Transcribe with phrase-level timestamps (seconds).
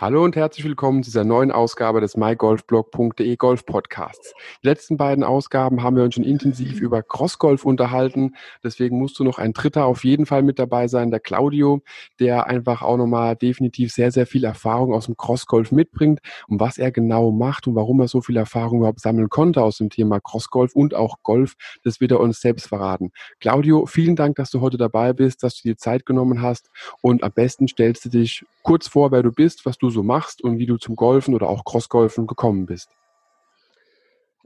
[0.00, 4.32] Hallo und herzlich willkommen zu dieser neuen Ausgabe des mygolfblog.de Golf Podcasts.
[4.62, 8.34] Die letzten beiden Ausgaben haben wir uns schon intensiv über Crossgolf unterhalten.
[8.64, 11.82] Deswegen musst du noch ein Dritter auf jeden Fall mit dabei sein, der Claudio,
[12.18, 16.78] der einfach auch nochmal definitiv sehr, sehr viel Erfahrung aus dem Crossgolf mitbringt und was
[16.78, 20.18] er genau macht und warum er so viel Erfahrung überhaupt sammeln konnte aus dem Thema
[20.18, 21.56] Crossgolf und auch Golf.
[21.84, 23.12] Das wird er uns selbst verraten.
[23.38, 26.70] Claudio, vielen Dank, dass du heute dabei bist, dass du dir Zeit genommen hast
[27.02, 30.42] und am besten stellst du dich kurz vor, wer du bist, was du so machst
[30.42, 32.90] und wie du zum Golfen oder auch Crossgolfen gekommen bist.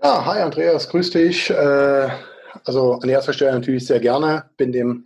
[0.02, 1.50] Ja, hi Andreas, grüß dich.
[1.50, 2.08] Äh,
[2.64, 4.50] also an erster Stelle natürlich sehr gerne.
[4.56, 5.04] Bin dem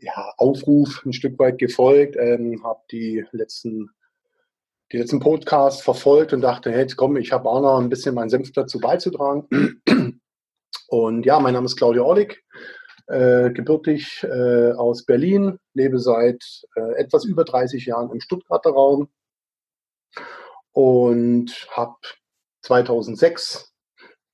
[0.00, 3.90] ja, Aufruf ein Stück weit gefolgt, ähm, habe die letzten,
[4.90, 8.30] die letzten Podcasts verfolgt und dachte, hey, komm, ich habe auch noch ein bisschen meinen
[8.30, 9.80] Senf dazu beizutragen.
[10.88, 12.44] Und ja, mein Name ist Claudia Orlik,
[13.06, 16.42] äh, gebürtig äh, aus Berlin, lebe seit
[16.76, 19.08] äh, etwas über 30 Jahren im Stuttgarter Raum
[20.72, 21.96] und habe
[22.62, 23.72] 2006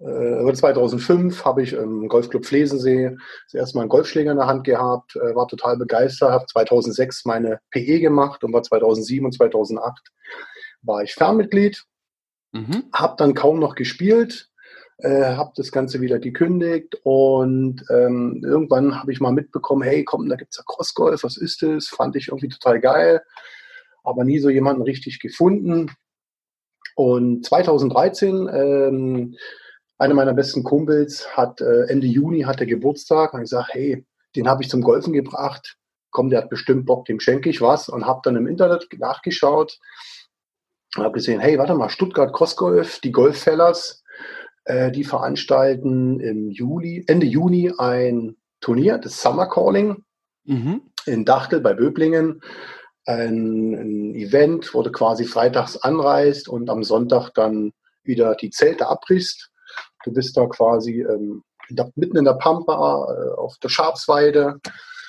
[0.00, 4.64] äh, 2005 habe ich im Golfclub Flesensee das erste Mal einen Golfschläger in der Hand
[4.64, 10.12] gehabt, äh, war total begeistert, habe 2006 meine PE gemacht und war 2007 und 2008
[10.82, 11.84] war ich Fernmitglied,
[12.52, 12.84] mhm.
[12.92, 14.47] habe dann kaum noch gespielt,
[14.98, 20.28] äh, habe das Ganze wieder gekündigt und ähm, irgendwann habe ich mal mitbekommen, hey, komm,
[20.28, 21.88] da gibt es ja Crossgolf, was ist das?
[21.88, 23.22] Fand ich irgendwie total geil,
[24.02, 25.90] aber nie so jemanden richtig gefunden.
[26.96, 29.36] Und 2013, ähm,
[29.98, 34.48] einer meiner besten Kumpels hat äh, Ende Juni hatte Geburtstag und ich sage, hey, den
[34.48, 35.76] habe ich zum Golfen gebracht.
[36.10, 39.78] Komm, der hat bestimmt Bock, dem schenke ich was und habe dann im Internet nachgeschaut
[40.96, 43.97] und habe gesehen, hey, warte mal, Stuttgart Crossgolf, die Golffellers,
[44.68, 50.04] äh, die veranstalten im Juli, Ende Juni ein Turnier, das Summer Calling
[50.44, 50.82] mhm.
[51.06, 52.42] in Dachtel bei Böblingen
[53.06, 57.72] ein, ein Event, wo du quasi freitags anreist und am Sonntag dann
[58.04, 59.50] wieder die Zelte abbrichst.
[60.04, 61.42] Du bist da quasi ähm,
[61.94, 64.60] mitten in der Pampa, äh, auf der Schafsweide.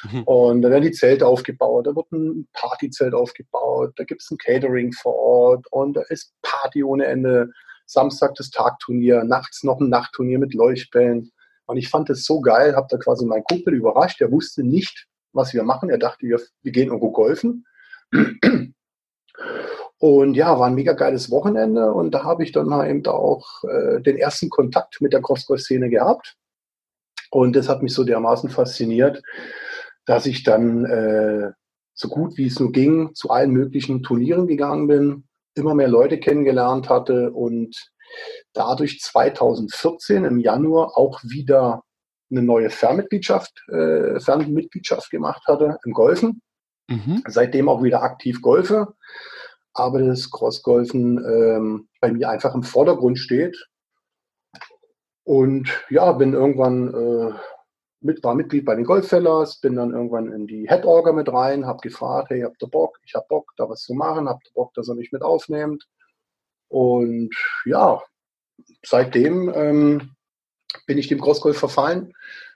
[0.10, 0.24] Mhm.
[0.24, 4.38] Und da werden die Zelte aufgebaut, da wird ein Partyzelt aufgebaut, da gibt es ein
[4.38, 7.50] Catering vor Ort und da ist Party ohne Ende.
[7.90, 11.32] Samstag das Tagturnier, nachts noch ein Nachtturnier mit Leuchtbällen.
[11.66, 14.20] Und ich fand das so geil, habe da quasi meinen Kumpel überrascht.
[14.20, 15.90] Der wusste nicht, was wir machen.
[15.90, 17.66] Er dachte, wir, wir gehen irgendwo golfen.
[19.98, 23.64] Und ja, war ein mega geiles Wochenende und da habe ich dann mal eben auch
[23.64, 26.38] äh, den ersten Kontakt mit der Crossgolf-Szene gehabt.
[27.32, 29.22] Und das hat mich so dermaßen fasziniert,
[30.06, 31.52] dass ich dann äh,
[31.94, 35.29] so gut wie es nur ging zu allen möglichen Turnieren gegangen bin,
[35.60, 37.92] immer mehr Leute kennengelernt hatte und
[38.54, 41.84] dadurch 2014 im Januar auch wieder
[42.32, 46.42] eine neue Fernmitgliedschaft, äh, Fernmitgliedschaft gemacht hatte im Golfen.
[46.88, 47.24] Mhm.
[47.28, 48.96] Seitdem auch wieder aktiv golfe,
[49.74, 53.58] aber das Crossgolfen ähm, bei mir einfach im Vordergrund steht.
[55.24, 57.34] Und ja, bin irgendwann äh,
[58.02, 61.80] mit, war Mitglied bei den Golffellers, bin dann irgendwann in die Head-Orga mit rein, habe
[61.82, 63.00] gefragt, hey, habt ihr Bock?
[63.04, 65.88] Ich habe Bock, da was zu machen, habt ihr Bock, dass er mich mit aufnimmt?
[66.70, 68.02] Und ja,
[68.86, 70.12] seitdem ähm,
[70.86, 72.14] bin ich dem Crossgolf verfallen,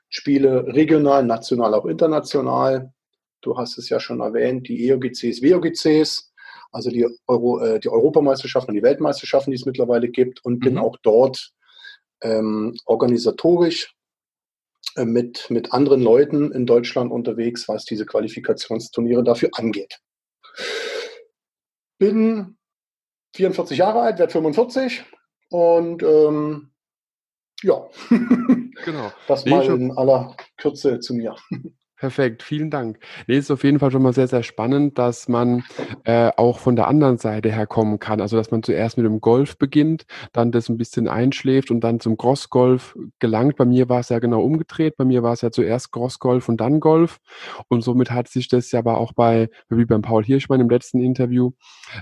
[0.09, 2.93] spiele regional, national, auch international
[3.43, 6.31] Du hast es ja schon erwähnt, die EOGCs, WOGCs,
[6.71, 10.59] also die, Euro, äh, die Europameisterschaften und die Weltmeisterschaften, die es mittlerweile gibt und mhm.
[10.59, 11.51] bin auch dort
[12.21, 13.93] ähm, organisatorisch
[14.97, 19.99] mit, mit anderen Leuten in Deutschland unterwegs, was diese Qualifikationsturniere dafür angeht.
[21.97, 22.57] Bin
[23.35, 25.03] 44 Jahre alt, werde 45
[25.49, 26.71] und ähm,
[27.63, 27.89] ja,
[28.85, 29.11] genau.
[29.27, 31.35] das mal in aller Kürze zu mir.
[32.03, 32.99] Perfekt, vielen Dank.
[33.27, 35.63] Nee, ist auf jeden Fall schon mal sehr, sehr spannend, dass man
[36.03, 38.19] äh, auch von der anderen Seite herkommen kann.
[38.19, 40.03] Also, dass man zuerst mit dem Golf beginnt,
[40.33, 43.55] dann das ein bisschen einschläft und dann zum Crossgolf gelangt.
[43.55, 44.97] Bei mir war es ja genau umgedreht.
[44.97, 47.19] Bei mir war es ja zuerst Crossgolf und dann Golf.
[47.69, 50.99] Und somit hat sich das ja aber auch bei, wie beim Paul Hirschmann im letzten
[50.99, 51.51] Interview,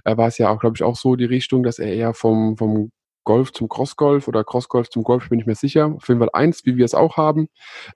[0.03, 2.57] äh, war es ja auch, glaube ich, auch so die Richtung, dass er eher vom,
[2.57, 2.89] vom
[3.23, 5.87] Golf zum Crossgolf oder Crossgolf zum Golf, bin ich mir sicher.
[5.87, 7.47] Auf jeden Fall eins, wie wir es auch haben,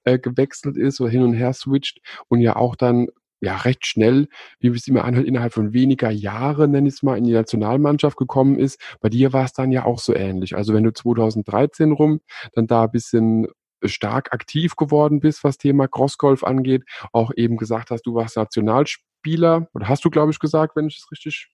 [0.03, 3.07] äh, gewechselt ist oder hin und her switcht und ja auch dann
[3.41, 4.27] ja recht schnell,
[4.59, 8.17] wie es immer anhört, innerhalb von weniger Jahren, nenne ich es mal, in die Nationalmannschaft
[8.17, 8.79] gekommen ist.
[9.01, 10.55] Bei dir war es dann ja auch so ähnlich.
[10.55, 12.21] Also wenn du 2013 rum
[12.53, 13.47] dann da ein bisschen
[13.83, 19.67] stark aktiv geworden bist, was Thema Crossgolf angeht, auch eben gesagt hast, du warst Nationalspieler,
[19.73, 21.49] oder hast du, glaube ich, gesagt, wenn ich es richtig,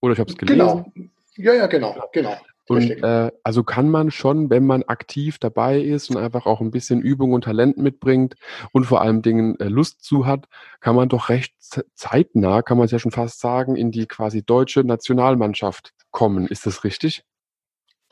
[0.00, 0.58] oder ich habe es gelesen.
[0.58, 0.90] Genau.
[1.36, 2.36] Ja, ja, genau, genau.
[2.68, 6.72] Und äh, also kann man schon, wenn man aktiv dabei ist und einfach auch ein
[6.72, 8.34] bisschen Übung und Talent mitbringt
[8.72, 10.46] und vor allem Dingen äh, Lust zu hat,
[10.80, 11.54] kann man doch recht
[11.94, 16.46] zeitnah, kann man es ja schon fast sagen, in die quasi deutsche Nationalmannschaft kommen.
[16.48, 17.22] Ist das richtig?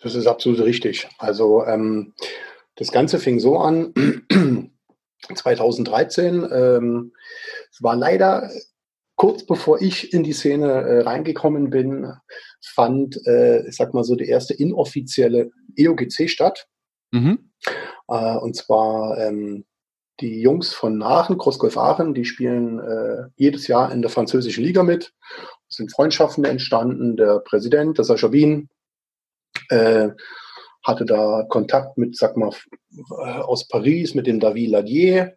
[0.01, 1.09] Das ist absolut richtig.
[1.19, 2.15] Also ähm,
[2.77, 3.93] das Ganze fing so an,
[5.35, 6.47] 2013.
[6.53, 7.13] Ähm,
[7.73, 8.51] es war leider
[9.17, 12.13] kurz bevor ich in die Szene äh, reingekommen bin,
[12.67, 16.67] fand, äh, ich sag mal so, die erste inoffizielle EOGC statt.
[17.13, 17.51] Mhm.
[18.09, 19.65] Äh, und zwar ähm,
[20.21, 24.83] die Jungs von Aachen, Crossgolf Aachen, die spielen äh, jedes Jahr in der französischen Liga
[24.83, 25.13] mit.
[25.69, 27.17] Es sind Freundschaften entstanden.
[27.17, 28.69] Der Präsident, der Sascha Wien,
[29.71, 30.11] äh,
[30.85, 32.51] hatte da Kontakt mit, sag mal,
[32.93, 35.37] äh, aus Paris, mit dem David Ladier.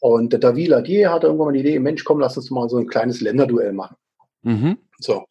[0.00, 2.78] Und der David Ladier hatte irgendwann mal die Idee, Mensch, komm, lass uns mal so
[2.78, 3.96] ein kleines Länderduell machen.
[4.42, 4.78] Mhm.
[4.98, 5.24] So.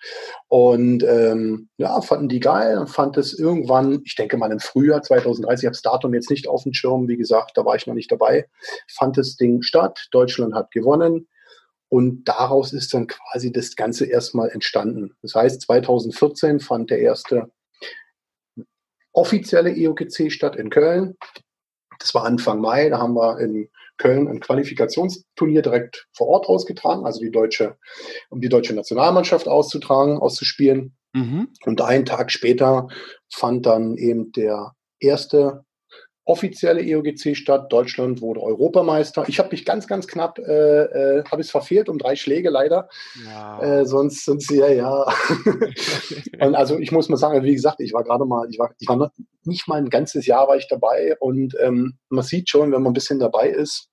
[0.48, 5.02] Und ähm, ja, fanden die geil und fand es irgendwann, ich denke mal im Frühjahr
[5.04, 7.86] 2030, ich habe das Datum jetzt nicht auf dem Schirm, wie gesagt, da war ich
[7.86, 8.48] noch nicht dabei,
[8.88, 10.08] fand das Ding statt.
[10.12, 11.28] Deutschland hat gewonnen.
[11.92, 15.16] Und daraus ist dann quasi das Ganze erstmal entstanden.
[15.24, 17.52] Das heißt, 2014 fand der erste
[19.12, 21.18] offizielle EOGC statt in Köln.
[21.98, 27.06] Das war Anfang Mai, da haben wir in Köln ein Qualifikationsturnier direkt vor Ort ausgetragen,
[27.06, 27.78] also die deutsche,
[28.32, 30.96] um die deutsche Nationalmannschaft auszutragen, auszuspielen.
[31.14, 31.50] Mhm.
[31.66, 32.88] Und einen Tag später
[33.32, 35.66] fand dann eben der erste
[36.30, 37.74] offizielle EOGC statt.
[37.74, 39.28] Deutschland wurde Europameister.
[39.28, 42.88] Ich habe mich ganz, ganz knapp, äh, äh, habe es verfehlt um drei Schläge leider.
[43.26, 43.62] Ja.
[43.62, 45.08] Äh, sonst sind sie ja, ja.
[46.40, 48.88] und also ich muss mal sagen, wie gesagt, ich war gerade mal, ich war, ich
[48.88, 49.12] war
[49.44, 52.92] nicht mal ein ganzes Jahr war ich dabei und ähm, man sieht schon, wenn man
[52.92, 53.89] ein bisschen dabei ist,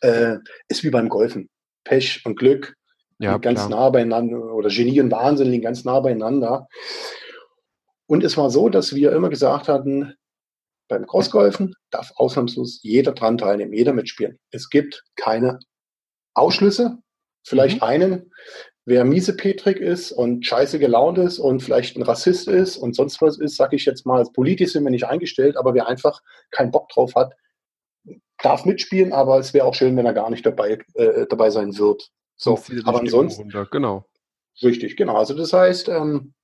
[0.00, 0.36] äh,
[0.68, 1.48] ist wie beim Golfen.
[1.84, 2.76] Pech und Glück
[3.22, 3.70] ja, ganz klar.
[3.70, 6.66] nah beieinander oder Genie und Wahnsinn liegen ganz nah beieinander.
[8.06, 10.14] Und es war so, dass wir immer gesagt hatten,
[10.88, 14.38] beim Crossgolfen darf ausnahmslos jeder dran teilnehmen, jeder mitspielen.
[14.50, 15.60] Es gibt keine
[16.34, 16.98] Ausschlüsse.
[17.46, 17.82] Vielleicht mhm.
[17.82, 18.32] einen,
[18.84, 23.38] wer miesepetrig ist und scheiße gelaunt ist und vielleicht ein Rassist ist und sonst was
[23.38, 26.20] ist, sage ich jetzt mal, politisch sind wir nicht eingestellt, aber wer einfach
[26.50, 27.34] keinen Bock drauf hat,
[28.42, 31.76] darf mitspielen, aber es wäre auch schön, wenn er gar nicht dabei, äh, dabei sein
[31.78, 32.10] wird.
[32.36, 33.42] So, aber ansonsten.
[33.42, 33.68] Runter.
[33.70, 34.04] Genau.
[34.62, 35.16] Richtig, genau.
[35.16, 36.34] Also das heißt, ähm,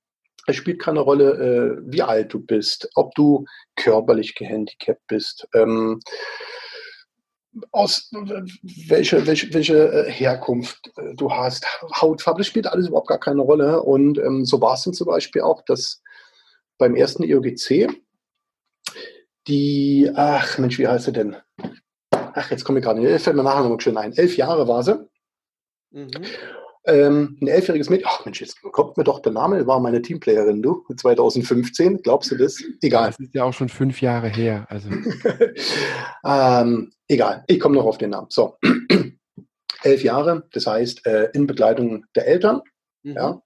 [0.47, 5.99] es spielt keine Rolle, äh, wie alt du bist, ob du körperlich gehandicapt bist, ähm,
[7.71, 8.09] aus
[8.87, 11.65] welche, welche, welche äh, Herkunft äh, du hast,
[12.01, 13.83] Hautfarbe, das spielt alles überhaupt gar keine Rolle.
[13.83, 16.01] Und ähm, so war es dann zum Beispiel auch, dass
[16.77, 17.89] beim ersten EOGC
[19.47, 21.35] die, ach Mensch, wie heißt sie denn?
[22.39, 24.13] Ach, jetzt komme ich gerade, fällt mir nachher noch schön ein.
[24.13, 25.07] Elf Jahre war sie.
[25.91, 26.09] Mhm
[26.89, 30.61] ähm, ein elfjähriges Mädchen, ach Mensch, jetzt kommt mir doch der Name, war meine Teamplayerin,
[30.61, 32.61] du, 2015, glaubst du das?
[32.81, 33.07] Egal.
[33.07, 34.65] Das ist ja auch schon fünf Jahre her.
[34.69, 34.89] Also.
[36.25, 38.27] ähm, egal, ich komme noch auf den Namen.
[38.29, 38.57] So,
[39.83, 42.61] elf Jahre, das heißt äh, in Begleitung der Eltern.
[43.03, 43.13] Mhm.
[43.13, 43.41] Ja.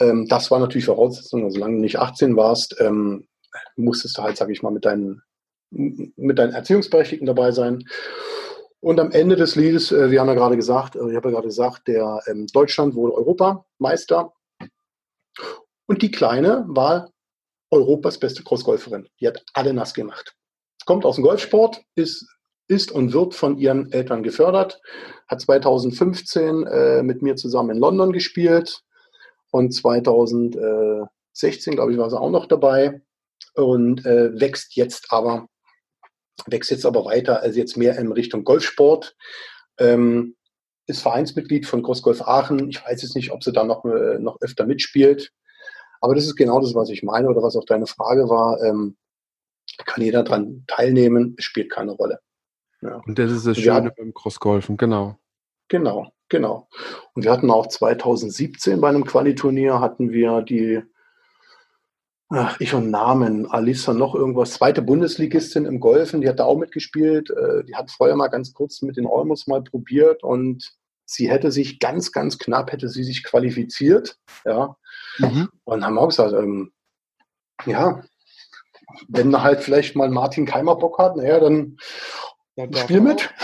[0.00, 3.26] Ähm, das war natürlich Voraussetzung, also solange du nicht 18 warst, ähm,
[3.76, 5.22] musstest du halt, sag ich mal, mit deinen,
[5.70, 7.84] mit deinen Erziehungsberechtigten dabei sein.
[8.80, 11.34] Und am Ende des Liedes, äh, wir haben ja gerade gesagt, äh, ich habe ja
[11.34, 14.32] gerade gesagt, der ähm, Deutschland wurde Europameister.
[15.86, 17.10] Und die Kleine war
[17.70, 19.08] Europas beste Crossgolferin.
[19.20, 20.34] Die hat alle nass gemacht.
[20.86, 22.26] Kommt aus dem Golfsport, ist,
[22.68, 24.80] ist und wird von ihren Eltern gefördert,
[25.28, 28.82] hat 2015 äh, mit mir zusammen in London gespielt
[29.50, 33.02] und 2016, glaube ich, war sie auch noch dabei
[33.54, 35.48] und äh, wächst jetzt aber
[36.46, 39.16] wächst jetzt aber weiter, also jetzt mehr in Richtung Golfsport.
[39.78, 40.36] Ähm,
[40.86, 42.68] ist Vereinsmitglied von Großgolf Aachen.
[42.68, 45.32] Ich weiß jetzt nicht, ob sie da noch, äh, noch öfter mitspielt.
[46.00, 48.60] Aber das ist genau das, was ich meine oder was auch deine Frage war.
[48.62, 48.96] Ähm,
[49.84, 52.20] kann jeder daran teilnehmen, es spielt keine Rolle.
[52.82, 53.00] Ja.
[53.06, 55.16] Und das ist das Schöne hatten, beim Crossgolfen, genau.
[55.68, 56.68] Genau, genau.
[57.14, 60.82] Und wir hatten auch 2017 bei einem Qualiturnier hatten wir die
[62.32, 63.50] Ach, ich und Namen.
[63.50, 64.52] Alisa noch irgendwas.
[64.52, 67.30] Zweite Bundesligistin im Golfen, die hat da auch mitgespielt.
[67.30, 70.72] Äh, die hat vorher mal ganz kurz mit den Olmos mal probiert und
[71.04, 74.16] sie hätte sich ganz, ganz knapp, hätte sie sich qualifiziert.
[74.44, 74.76] Ja.
[75.18, 75.48] Mhm.
[75.64, 76.72] Und haben auch gesagt, ähm,
[77.66, 78.04] ja,
[79.08, 81.78] wenn da halt vielleicht mal Martin Keimer Bock hat, naja, dann
[82.54, 83.34] ja, spiel mit.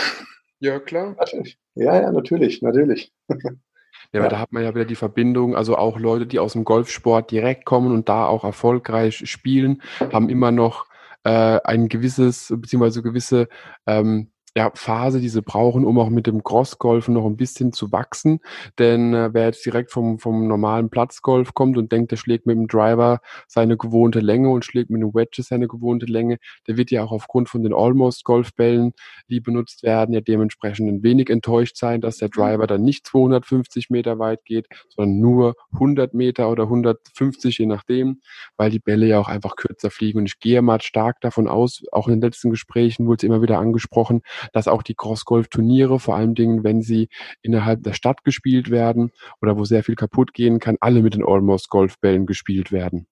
[0.59, 1.15] Ja, klar.
[1.19, 1.59] Natürlich.
[1.75, 3.11] Ja, ja, natürlich, natürlich.
[4.13, 6.63] Ja, weil da hat man ja wieder die Verbindung, also auch Leute, die aus dem
[6.63, 10.85] Golfsport direkt kommen und da auch erfolgreich spielen, haben immer noch
[11.23, 13.49] äh, ein gewisses, beziehungsweise gewisse
[13.85, 17.91] ähm, ja, Phase, die sie brauchen, um auch mit dem Crossgolf noch ein bisschen zu
[17.91, 18.39] wachsen.
[18.79, 22.57] Denn äh, wer jetzt direkt vom, vom normalen Platzgolf kommt und denkt, der schlägt mit
[22.57, 26.89] dem Driver seine gewohnte Länge und schlägt mit dem Wedge seine gewohnte Länge, der wird
[26.89, 28.93] ja auch aufgrund von den Almost-Golfbällen,
[29.29, 33.91] die benutzt werden, ja dementsprechend ein wenig enttäuscht sein, dass der Driver dann nicht 250
[33.91, 38.21] Meter weit geht, sondern nur 100 Meter oder 150, je nachdem,
[38.55, 40.17] weil die Bälle ja auch einfach kürzer fliegen.
[40.17, 43.43] Und ich gehe mal stark davon aus, auch in den letzten Gesprächen wurde es immer
[43.43, 44.23] wieder angesprochen,
[44.53, 47.09] dass auch die Cross-Golf-Turniere, vor allen Dingen, wenn sie
[47.41, 49.11] innerhalb der Stadt gespielt werden
[49.41, 53.07] oder wo sehr viel kaputt gehen kann, alle mit den Almost-Golfbällen gespielt werden.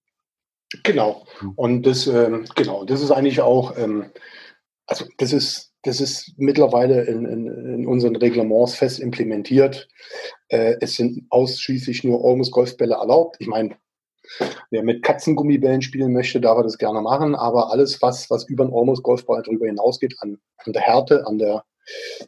[0.84, 1.26] Genau.
[1.40, 1.54] Hm.
[1.56, 4.12] Und das, ähm, genau, das ist eigentlich auch, ähm,
[4.88, 9.88] also das ist, das ist mittlerweile in, in, in unseren Reglements fest implementiert.
[10.50, 13.38] Äh, es sind ausschließlich nur Almost Golfbälle erlaubt.
[13.40, 13.78] Ich meine,
[14.70, 18.66] Wer mit Katzengummibällen spielen möchte, darf er das gerne machen, aber alles, was, was über
[18.66, 21.64] den Almost Golfball darüber hinausgeht, an, an der Härte, an der,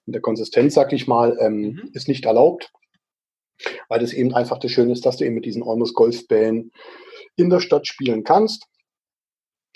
[0.05, 1.89] an der Konsistenz, sag ich mal, ähm, mhm.
[1.93, 2.71] ist nicht erlaubt.
[3.89, 6.71] Weil das eben einfach das Schöne ist, dass du eben mit diesen Almost Golfbällen
[7.35, 8.67] in der Stadt spielen kannst.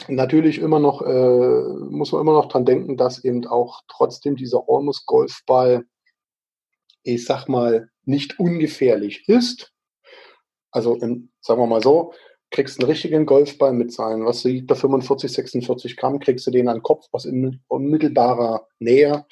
[0.07, 4.63] Natürlich immer noch, äh, muss man immer noch dran denken, dass eben auch trotzdem dieser
[4.67, 5.85] Almost Golfball,
[7.03, 9.70] ich sag mal, nicht ungefährlich ist.
[10.71, 12.13] Also in, sagen wir mal so,
[12.51, 16.67] kriegst einen richtigen Golfball mit seinen, was sieht der 45, 46 Gramm, kriegst du den
[16.67, 19.25] an den Kopf aus unmittelbarer Nähe.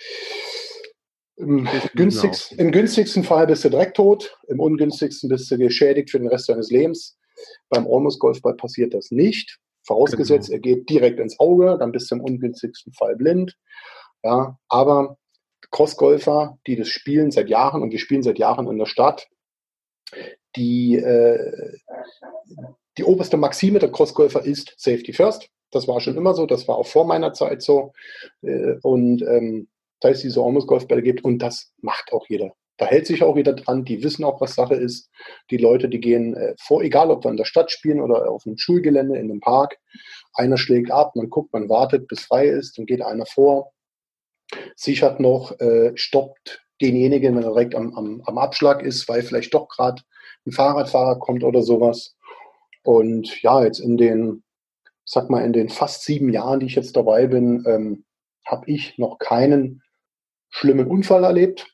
[1.35, 6.19] Im, günstigsten, Im günstigsten Fall bist du direkt tot, im ungünstigsten bist du geschädigt für
[6.19, 7.17] den Rest deines Lebens.
[7.69, 9.59] Beim Almost Golfball passiert das nicht.
[9.83, 10.57] Vorausgesetzt, genau.
[10.57, 13.55] er geht direkt ins Auge, dann bist du im ungünstigsten Fall blind.
[14.23, 15.17] Ja, aber
[15.71, 19.29] Crossgolfer, die das spielen seit Jahren und die spielen seit Jahren in der Stadt,
[20.55, 21.77] die, äh,
[22.97, 25.49] die oberste Maxime der Crossgolfer ist Safety First.
[25.71, 27.93] Das war schon immer so, das war auch vor meiner Zeit so.
[28.41, 29.67] Äh, und ähm,
[29.99, 32.53] da es diese Almost-Golfbälle gibt und das macht auch jeder.
[32.77, 35.09] Da hält sich auch jeder dran, die wissen auch, was Sache ist.
[35.51, 38.45] Die Leute, die gehen äh, vor, egal ob wir in der Stadt spielen oder auf
[38.45, 39.77] einem Schulgelände, in einem Park.
[40.33, 43.73] Einer schlägt ab, man guckt, man wartet, bis frei ist, dann geht einer vor,
[44.77, 49.53] sichert noch, äh, stoppt denjenigen, wenn er direkt am, am, am Abschlag ist, weil vielleicht
[49.53, 50.01] doch gerade
[50.45, 52.15] ein Fahrradfahrer kommt oder sowas.
[52.83, 54.43] Und ja, jetzt in den,
[55.05, 58.05] sag mal, in den fast sieben Jahren, die ich jetzt dabei bin, ähm,
[58.45, 59.83] habe ich noch keinen
[60.49, 61.71] schlimmen Unfall erlebt.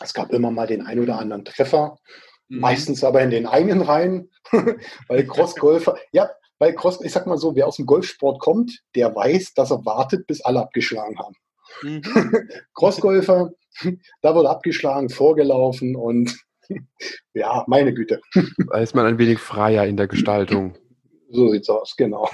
[0.00, 1.98] Es gab immer mal den ein oder anderen Treffer,
[2.48, 2.60] mhm.
[2.60, 4.30] meistens aber in den eigenen Reihen,
[5.08, 9.14] weil Crossgolfer, ja, weil Cross, ich sag mal so, wer aus dem Golfsport kommt, der
[9.14, 11.34] weiß, dass er wartet, bis alle abgeschlagen haben.
[11.82, 12.02] Mhm.
[12.74, 13.52] Crossgolfer,
[14.22, 16.38] da wurde abgeschlagen, vorgelaufen und
[17.34, 18.20] ja, meine Güte.
[18.70, 20.74] Da ist man ein wenig freier in der Gestaltung.
[21.30, 22.28] So sieht's aus, genau.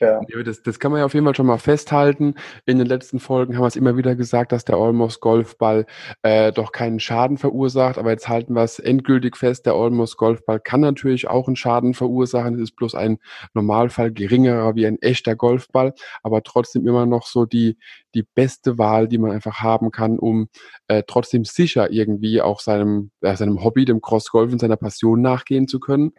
[0.00, 0.20] Ja.
[0.44, 2.34] Das, das kann man ja auf jeden Fall schon mal festhalten.
[2.66, 5.86] In den letzten Folgen haben wir es immer wieder gesagt, dass der Almost Golfball
[6.22, 7.98] äh, doch keinen Schaden verursacht.
[7.98, 9.66] Aber jetzt halten wir es endgültig fest.
[9.66, 12.54] Der Almost Golfball kann natürlich auch einen Schaden verursachen.
[12.54, 13.18] Es ist bloß ein
[13.54, 17.78] Normalfall geringerer wie ein echter Golfball, aber trotzdem immer noch so die,
[18.14, 20.48] die beste Wahl, die man einfach haben kann, um
[20.88, 25.68] äh, trotzdem sicher irgendwie auch seinem, äh, seinem Hobby, dem Crossgolf und seiner Passion nachgehen
[25.68, 26.12] zu können,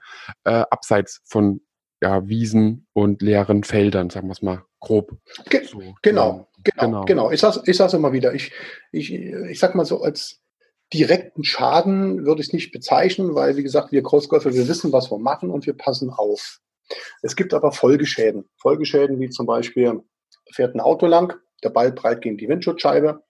[0.45, 1.61] äh, abseits von
[2.05, 5.17] ja, Wiesen und leeren Feldern, sagen wir es mal grob.
[5.49, 7.31] Ge so, genau, genau, genau, genau.
[7.31, 8.33] Ich sage ich sag's immer wieder.
[8.35, 8.51] Ich,
[8.91, 10.39] ich, ich sag mal so, als
[10.93, 15.09] direkten Schaden würde ich es nicht bezeichnen, weil, wie gesagt, wir Großgolfer, wir wissen, was
[15.09, 16.59] wir machen und wir passen auf.
[17.23, 18.47] Es gibt aber Folgeschäden.
[18.57, 20.03] Folgeschäden wie zum Beispiel,
[20.53, 21.33] fährt ein Auto lang,
[21.63, 23.23] der Ball breit gegen die Windschutzscheibe.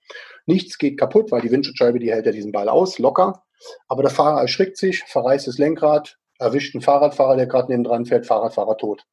[0.45, 3.45] Nichts geht kaputt, weil die Windschutzscheibe, die hält ja diesen Ball aus, locker.
[3.87, 8.05] Aber der Fahrer erschrickt sich, verreißt das Lenkrad, erwischt einen Fahrradfahrer, der gerade neben dran
[8.05, 9.05] fährt, Fahrradfahrer tot.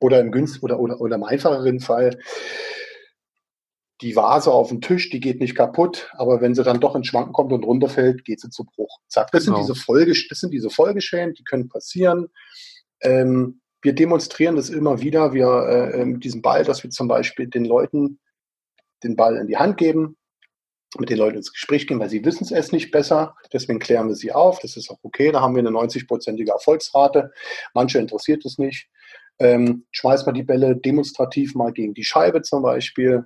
[0.00, 2.18] Oder im günst oder, oder, oder im einfacheren Fall,
[4.00, 7.08] die Vase auf dem Tisch, die geht nicht kaputt, aber wenn sie dann doch ins
[7.08, 9.00] Schwanken kommt und runterfällt, geht sie zu Bruch.
[9.08, 9.56] Zack, das, genau.
[9.56, 12.28] sind diese Folge, das sind diese Folgeschäden, die können passieren.
[13.00, 17.48] Ähm, wir demonstrieren das immer wieder, wir äh, mit diesem Ball, dass wir zum Beispiel
[17.48, 18.20] den Leuten
[19.02, 20.16] den Ball in die Hand geben,
[20.98, 23.36] mit den Leuten ins Gespräch gehen, weil sie wissen es erst nicht besser.
[23.52, 24.58] Deswegen klären wir sie auf.
[24.60, 25.30] Das ist auch okay.
[25.32, 27.30] Da haben wir eine 90-prozentige Erfolgsrate.
[27.74, 28.88] Manche interessiert es nicht.
[29.38, 33.24] Ähm, schmeißt mal die Bälle demonstrativ mal gegen die Scheibe zum Beispiel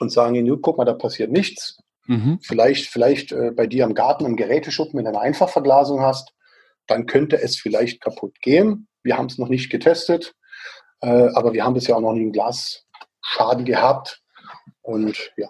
[0.00, 1.78] und sagen ihnen, guck mal, da passiert nichts.
[2.06, 2.38] Mhm.
[2.42, 6.32] Vielleicht, vielleicht äh, bei dir im Garten im Geräteschuppen, wenn du eine Einfachverglasung hast,
[6.86, 8.88] dann könnte es vielleicht kaputt gehen.
[9.02, 10.34] Wir haben es noch nicht getestet,
[11.00, 14.22] äh, aber wir haben bisher auch noch nie einen Glasschaden gehabt.
[14.82, 15.48] Und ja,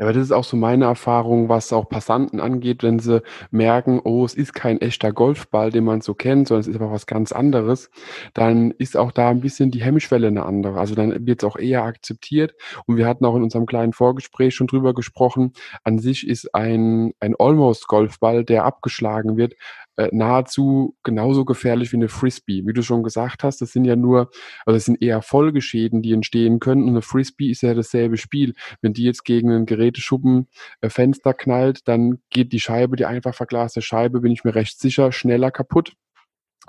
[0.00, 4.00] Ja, aber das ist auch so meine Erfahrung, was auch Passanten angeht, wenn sie merken,
[4.02, 7.04] oh, es ist kein echter Golfball, den man so kennt, sondern es ist aber was
[7.04, 7.90] ganz anderes,
[8.32, 10.80] dann ist auch da ein bisschen die Hemmschwelle eine andere.
[10.80, 12.54] Also dann wird es auch eher akzeptiert.
[12.86, 15.52] Und wir hatten auch in unserem kleinen Vorgespräch schon drüber gesprochen.
[15.84, 19.52] An sich ist ein, ein Almost-Golfball, der abgeschlagen wird,
[20.00, 22.62] äh, nahezu genauso gefährlich wie eine Frisbee.
[22.64, 24.30] Wie du schon gesagt hast, das sind ja nur,
[24.64, 26.84] also das sind eher Folgeschäden, die entstehen können.
[26.84, 28.54] Und eine Frisbee ist ja dasselbe Spiel.
[28.80, 30.48] Wenn die jetzt gegen ein Geräteschuppen
[30.80, 34.80] äh, Fenster knallt, dann geht die Scheibe, die einfach verglaste Scheibe, bin ich mir recht
[34.80, 35.92] sicher, schneller kaputt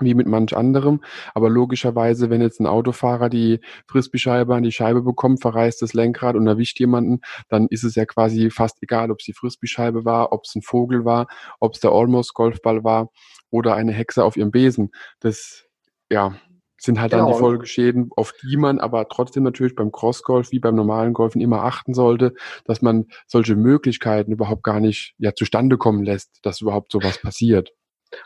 [0.00, 1.02] wie mit manch anderem.
[1.34, 6.34] Aber logischerweise, wenn jetzt ein Autofahrer die Frisbee-Scheibe an die Scheibe bekommt, verreißt das Lenkrad
[6.34, 10.32] und erwischt jemanden, dann ist es ja quasi fast egal, ob es die Frisbee-Scheibe war,
[10.32, 11.28] ob es ein Vogel war,
[11.60, 13.10] ob es der Almost-Golfball war
[13.50, 14.90] oder eine Hexe auf ihrem Besen.
[15.20, 15.66] Das,
[16.10, 16.36] ja,
[16.82, 17.26] sind halt genau.
[17.26, 21.40] dann die Folgeschäden, auf die man aber trotzdem natürlich beim Crossgolf wie beim normalen Golfen
[21.40, 22.34] immer achten sollte,
[22.64, 27.72] dass man solche Möglichkeiten überhaupt gar nicht ja zustande kommen lässt, dass überhaupt sowas passiert.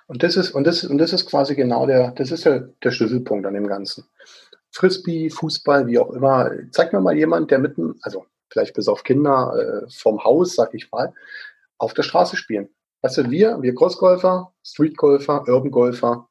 [0.06, 2.90] Und das ist, und das, und das ist quasi genau der, das ist der, der
[2.90, 4.04] Schlüsselpunkt an dem Ganzen.
[4.70, 6.50] Frisbee, Fußball, wie auch immer.
[6.70, 10.74] Zeig mir mal jemand, der mitten, also vielleicht bis auf Kinder äh, vom Haus, sag
[10.74, 11.12] ich mal,
[11.78, 12.68] auf der Straße spielen.
[13.02, 16.28] Weißt du, wir, wir Crossgolfer, Streetgolfer, Urban-Golfer,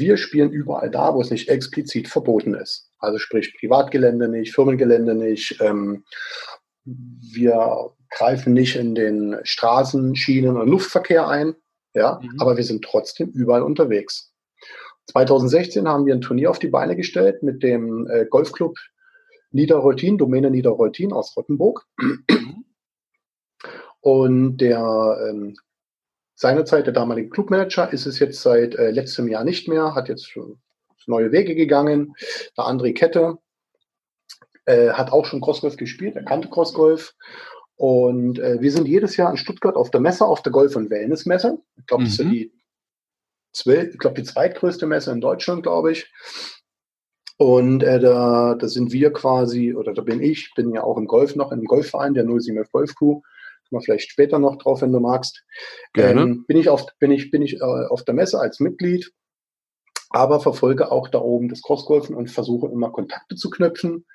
[0.00, 2.90] wir spielen überall da, wo es nicht explizit verboten ist.
[2.98, 5.60] Also sprich Privatgelände nicht, Firmengelände nicht.
[5.60, 6.04] Ähm,
[6.84, 11.54] wir greifen nicht in den Straßen, Schienen und Luftverkehr ein
[11.94, 12.40] ja, mhm.
[12.40, 14.32] aber wir sind trotzdem überall unterwegs.
[15.10, 18.76] 2016 haben wir ein Turnier auf die Beine gestellt mit dem äh, Golfclub
[19.50, 21.84] Niederreutin, Domäne Niederreutin aus Rottenburg.
[24.00, 25.56] Und der ähm,
[26.40, 30.34] seinerzeit der damalige Clubmanager ist es jetzt seit äh, letztem Jahr nicht mehr, hat jetzt
[31.06, 32.14] neue Wege gegangen.
[32.56, 33.36] Der André Kette
[34.64, 37.14] äh, hat auch schon Crossgolf gespielt, er kannte Crossgolf
[37.76, 40.88] und äh, wir sind jedes Jahr in Stuttgart auf der Messe, auf der Golf- und
[40.88, 41.58] Wellness-Messe.
[41.76, 42.30] Ich glaube, das ist mhm.
[42.30, 42.52] die,
[43.52, 46.10] zwölf, ich glaube, die zweitgrößte Messe in Deutschland, glaube ich.
[47.36, 51.06] Und äh, da, da sind wir quasi, oder da bin ich, bin ja auch im
[51.06, 53.20] Golf noch, im Golfverein, der 07 Golf Crew.
[53.70, 55.44] Kommen wir vielleicht später noch drauf, wenn du magst.
[55.92, 56.22] Gerne.
[56.22, 59.12] Ähm, bin ich, auf, bin ich, bin ich äh, auf der Messe als Mitglied,
[60.10, 64.06] aber verfolge auch da oben das Crossgolfen und versuche immer Kontakte zu knüpfen.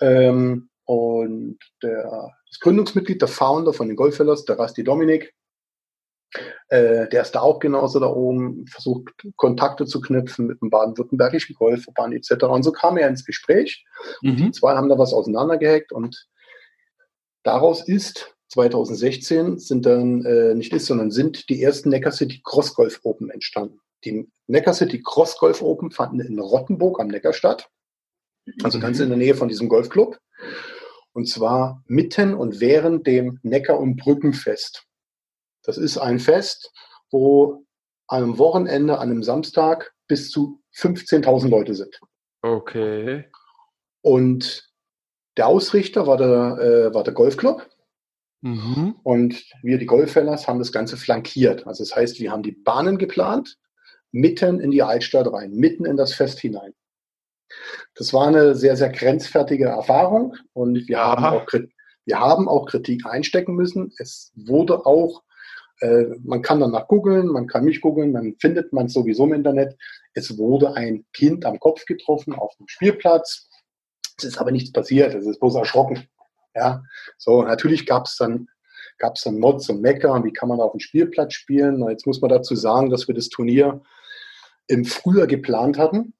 [0.00, 5.32] Ähm, und der, das Gründungsmitglied, der Founder von den Golffellows, der Rasti Dominik,
[6.68, 11.54] äh, der ist da auch genauso da oben, versucht Kontakte zu knüpfen mit dem baden-württembergischen
[11.54, 12.44] Golfverband etc.
[12.44, 13.84] Und so kam er ins Gespräch.
[14.22, 14.36] Mhm.
[14.36, 16.26] die zwei haben da was auseinandergehackt und
[17.44, 22.74] daraus ist 2016 sind dann äh, nicht ist, sondern sind die ersten Neckar City Cross
[22.74, 23.80] Golf Open entstanden.
[24.04, 27.68] Die Neckar City Cross Golf Open fanden in Rottenburg am Neckar statt,
[28.62, 29.04] also ganz mhm.
[29.04, 30.18] in der Nähe von diesem Golfclub.
[31.12, 34.84] Und zwar mitten und während dem Neckar- und Brückenfest.
[35.64, 36.72] Das ist ein Fest,
[37.10, 37.64] wo
[38.06, 42.00] an einem Wochenende, an einem Samstag bis zu 15.000 Leute sind.
[42.42, 43.24] Okay.
[44.00, 44.70] Und
[45.36, 47.68] der Ausrichter war der, äh, war der Golfclub.
[48.40, 48.96] Mhm.
[49.02, 51.66] Und wir, die Golffellers, haben das Ganze flankiert.
[51.66, 53.58] Also das heißt, wir haben die Bahnen geplant,
[54.12, 56.72] mitten in die Altstadt rein, mitten in das Fest hinein.
[57.94, 61.46] Das war eine sehr, sehr grenzfertige Erfahrung und wir, haben auch,
[62.04, 63.92] wir haben auch Kritik einstecken müssen.
[63.98, 65.22] Es wurde auch,
[65.80, 69.32] äh, man kann danach googeln, man kann mich googeln, dann findet man es sowieso im
[69.32, 69.76] Internet.
[70.12, 73.48] Es wurde ein Kind am Kopf getroffen auf dem Spielplatz.
[74.18, 76.06] Es ist aber nichts passiert, es ist bloß erschrocken.
[76.54, 76.82] Ja,
[77.16, 78.48] so, natürlich gab es dann
[78.98, 81.88] gab es dann Mods und Mecker, wie kann man auf dem Spielplatz spielen.
[81.88, 83.80] Jetzt muss man dazu sagen, dass wir das Turnier
[84.66, 86.14] im Frühjahr geplant hatten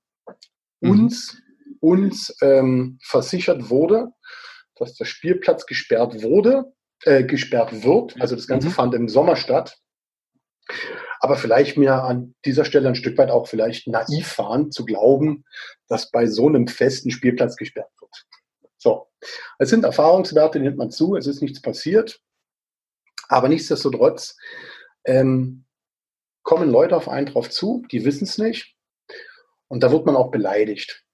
[0.80, 0.90] mhm.
[0.90, 1.42] uns,
[1.80, 4.08] uns ähm, versichert wurde,
[4.76, 6.72] dass der Spielplatz gesperrt wurde,
[7.04, 8.20] äh, gesperrt wird.
[8.20, 8.72] Also das Ganze mhm.
[8.72, 9.76] fand im Sommer statt.
[11.20, 15.44] Aber vielleicht mir an dieser Stelle ein Stück weit auch vielleicht naiv waren, zu glauben,
[15.88, 18.27] dass bei so einem festen Spielplatz gesperrt wird.
[18.78, 19.08] So,
[19.58, 22.20] es sind Erfahrungswerte, die nimmt man zu, es ist nichts passiert.
[23.28, 24.36] Aber nichtsdestotrotz
[25.04, 25.64] ähm,
[26.42, 28.74] kommen Leute auf einen drauf zu, die wissen es nicht.
[29.66, 31.04] Und da wird man auch beleidigt.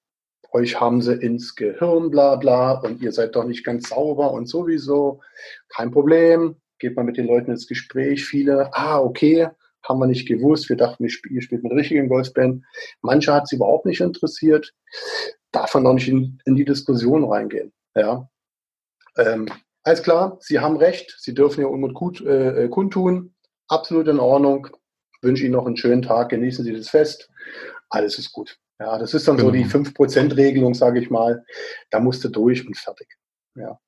[0.52, 4.46] Euch haben sie ins Gehirn, bla bla, und ihr seid doch nicht ganz sauber und
[4.46, 5.20] sowieso.
[5.68, 6.56] Kein Problem.
[6.78, 8.24] Geht mal mit den Leuten ins Gespräch.
[8.24, 9.48] Viele, ah, okay,
[9.82, 10.68] haben wir nicht gewusst.
[10.68, 12.64] Wir dachten, ihr spielt mit richtigen Golfband.
[13.00, 14.72] Manche hat es überhaupt nicht interessiert.
[15.54, 17.72] Darf man noch nicht in, in die Diskussion reingehen.
[17.94, 18.28] Ja.
[19.16, 19.48] Ähm,
[19.84, 21.16] alles klar, Sie haben recht.
[21.18, 23.34] Sie dürfen Ihr Unmut gut, äh, kundtun.
[23.68, 24.68] Absolut in Ordnung.
[25.22, 26.30] Wünsche Ihnen noch einen schönen Tag.
[26.30, 27.30] Genießen Sie das Fest
[27.94, 28.58] alles ist gut.
[28.80, 29.48] Ja, das ist dann genau.
[29.48, 31.44] so die 5%-Regelung, sage ich mal.
[31.90, 33.08] Da musst du durch und fertig.
[33.54, 33.78] Ja.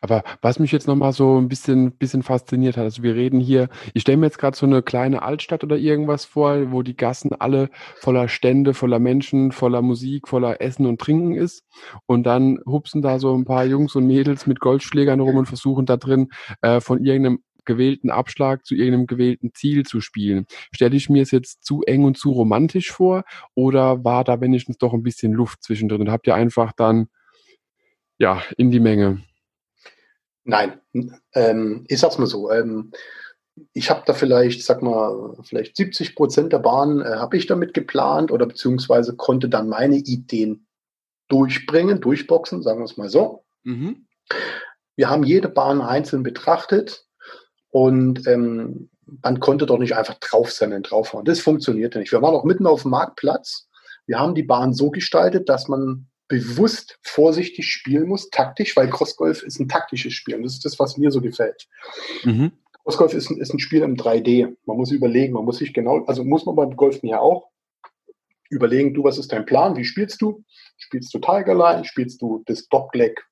[0.00, 3.68] Aber was mich jetzt nochmal so ein bisschen, bisschen fasziniert hat, also wir reden hier,
[3.92, 7.32] ich stelle mir jetzt gerade so eine kleine Altstadt oder irgendwas vor, wo die Gassen
[7.32, 11.64] alle voller Stände, voller Menschen, voller Musik, voller Essen und Trinken ist.
[12.06, 15.86] Und dann hupsen da so ein paar Jungs und Mädels mit Goldschlägern rum und versuchen
[15.86, 16.28] da drin
[16.62, 20.46] äh, von irgendeinem gewählten Abschlag zu irgendeinem gewählten Ziel zu spielen.
[20.72, 24.78] Stelle ich mir es jetzt zu eng und zu romantisch vor oder war da wenigstens
[24.78, 27.08] doch ein bisschen Luft zwischendrin und habt ihr einfach dann
[28.18, 29.22] ja in die Menge?
[30.44, 30.80] Nein,
[31.32, 32.50] ähm, ich sag's mal so.
[32.50, 32.92] Ähm,
[33.72, 37.72] ich habe da vielleicht, sag mal, vielleicht 70 Prozent der Bahn äh, habe ich damit
[37.72, 40.66] geplant oder beziehungsweise konnte dann meine Ideen
[41.28, 43.44] durchbringen, durchboxen, sagen wir es mal so.
[43.62, 44.06] Mhm.
[44.96, 47.06] Wir haben jede Bahn einzeln betrachtet
[47.70, 48.90] und ähm,
[49.22, 51.24] man konnte doch nicht einfach drauf sein und draufhauen.
[51.24, 52.12] Das funktionierte nicht.
[52.12, 53.68] Wir waren auch mitten auf dem Marktplatz.
[54.06, 59.42] Wir haben die Bahn so gestaltet, dass man bewusst vorsichtig spielen muss, taktisch, weil Crossgolf
[59.42, 60.36] ist ein taktisches Spiel.
[60.36, 61.68] Und das ist das, was mir so gefällt.
[62.24, 62.52] Mhm.
[62.82, 64.56] Crossgolf ist ein, ist ein Spiel im 3D.
[64.64, 67.50] Man muss überlegen, man muss sich genau, also muss man beim Golfen ja auch
[68.50, 69.76] überlegen, du, was ist dein Plan?
[69.76, 70.44] Wie spielst du?
[70.76, 71.84] Spielst du Tigerline?
[71.84, 73.26] Spielst du das Dogleg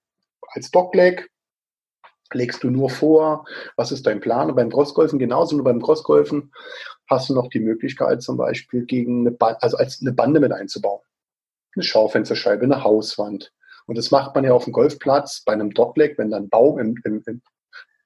[0.49, 1.31] als Dogleg?
[2.35, 3.47] Legst du nur vor?
[3.77, 4.49] Was ist dein Plan?
[4.49, 5.55] Und beim Crossgolfen genauso.
[5.55, 6.51] Nur beim Crossgolfen
[7.09, 10.53] hast du noch die Möglichkeit, zum Beispiel gegen eine, ba also als eine Bande mit
[10.53, 11.03] einzubauen
[11.75, 13.53] eine Schaufensterscheibe, eine Hauswand.
[13.87, 16.79] Und das macht man ja auf dem Golfplatz bei einem Dogleg, wenn da ein Baum
[16.79, 17.43] im, im, im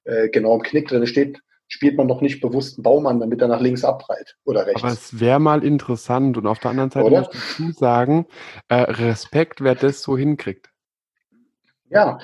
[0.05, 3.43] äh, genau im Knick drin steht, spielt man doch nicht bewusst einen Baum an, damit
[3.43, 4.83] er nach links abprallt oder rechts.
[4.83, 7.19] Aber es wäre mal interessant und auf der anderen Seite oder?
[7.21, 8.27] muss ich dazu sagen,
[8.69, 10.71] äh, Respekt, wer das so hinkriegt.
[11.89, 12.19] Ja,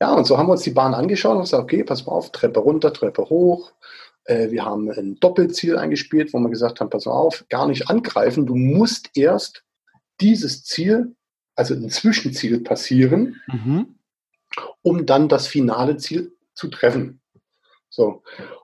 [0.00, 2.32] ja, und so haben wir uns die Bahn angeschaut und gesagt, okay, pass mal auf,
[2.32, 3.72] Treppe runter, Treppe hoch.
[4.24, 7.90] Äh, wir haben ein Doppelziel eingespielt, wo wir gesagt haben, pass mal auf, gar nicht
[7.90, 9.64] angreifen, du musst erst
[10.24, 11.14] dieses Ziel,
[11.54, 13.98] also ein Zwischenziel passieren, mhm.
[14.82, 17.20] um dann das finale Ziel zu treffen.
[17.90, 18.22] So.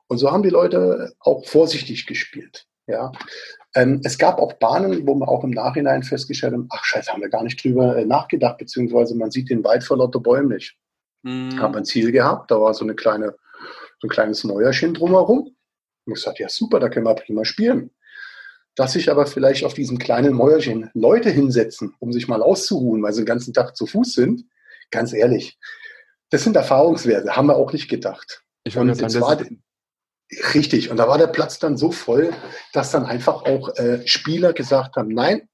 [0.08, 2.66] Und so haben die Leute auch vorsichtig gespielt.
[2.86, 3.12] Ja.
[3.74, 7.20] Ähm, es gab auch Bahnen, wo man auch im Nachhinein festgestellt hat, ach scheiße, haben
[7.20, 10.76] wir gar nicht drüber äh, nachgedacht, beziehungsweise man sieht den Wald vor lauter Bäumen nicht.
[11.22, 11.60] Mhm.
[11.60, 13.36] Haben ein Ziel gehabt, da war so eine kleine,
[14.00, 15.40] so ein kleines Mäuerchen drumherum.
[15.40, 15.54] Und
[16.06, 17.90] ich gesagt, ja super, da können wir prima spielen
[18.76, 23.12] dass sich aber vielleicht auf diesem kleinen Mäuerchen Leute hinsetzen, um sich mal auszuruhen, weil
[23.12, 24.44] sie den ganzen Tag zu Fuß sind,
[24.90, 25.58] ganz ehrlich,
[26.30, 28.44] das sind Erfahrungswerte, haben wir auch nicht gedacht.
[28.64, 29.40] Ich und sagen, war,
[30.54, 32.32] richtig, und da war der Platz dann so voll,
[32.72, 35.48] dass dann einfach auch äh, Spieler gesagt haben, nein,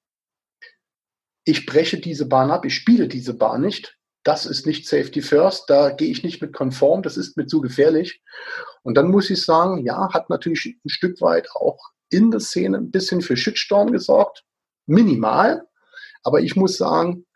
[1.45, 5.71] ich breche diese Bahn ab, ich spiele diese Bahn nicht, das ist nicht Safety First,
[5.71, 8.23] da gehe ich nicht mit konform, das ist mir zu gefährlich.
[8.83, 11.79] Und dann muss ich sagen, ja, hat natürlich ein Stück weit auch
[12.11, 14.45] in der Szene ein bisschen für Shitstorm gesorgt.
[14.87, 15.67] Minimal.
[16.23, 17.27] Aber ich muss sagen,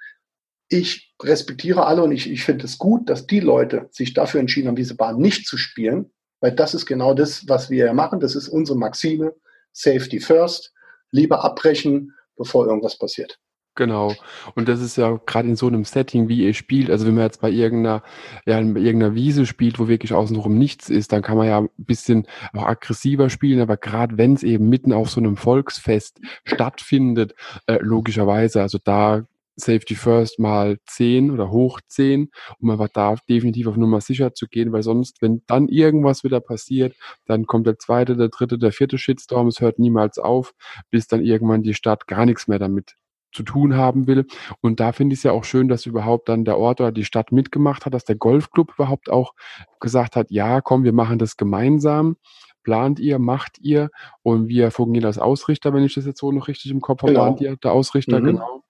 [0.68, 4.68] ich respektiere alle und ich, ich finde es gut, dass die Leute sich dafür entschieden
[4.68, 8.20] haben, diese Bahn nicht zu spielen, weil das ist genau das, was wir ja machen.
[8.20, 9.34] Das ist unsere Maxime.
[9.72, 10.72] Safety first.
[11.10, 13.38] Lieber abbrechen, bevor irgendwas passiert.
[13.80, 14.14] Genau.
[14.54, 16.90] Und das ist ja gerade in so einem Setting, wie ihr spielt.
[16.90, 18.02] Also wenn man jetzt bei irgendeiner,
[18.44, 21.70] ja, bei irgendeiner Wiese spielt, wo wirklich außenrum nichts ist, dann kann man ja ein
[21.78, 23.58] bisschen auch aggressiver spielen.
[23.58, 27.34] Aber gerade wenn es eben mitten auf so einem Volksfest stattfindet,
[27.68, 29.24] äh, logischerweise, also da
[29.56, 34.46] Safety First mal 10 oder hoch 10, um einfach da definitiv auf Nummer sicher zu
[34.46, 38.72] gehen, weil sonst, wenn dann irgendwas wieder passiert, dann kommt der zweite, der dritte, der
[38.72, 40.52] vierte Shitstorm, es hört niemals auf,
[40.90, 42.96] bis dann irgendwann die Stadt gar nichts mehr damit
[43.32, 44.26] zu tun haben will.
[44.60, 47.04] Und da finde ich es ja auch schön, dass überhaupt dann der Ort oder die
[47.04, 49.34] Stadt mitgemacht hat, dass der Golfclub überhaupt auch
[49.80, 52.16] gesagt hat, ja, komm, wir machen das gemeinsam.
[52.62, 53.88] Plant ihr, macht ihr
[54.22, 57.12] und wir fungieren als Ausrichter, wenn ich das jetzt so noch richtig im Kopf habe,
[57.12, 57.24] genau.
[57.24, 58.24] plant ihr der Ausrichter, mhm.
[58.26, 58.62] genau.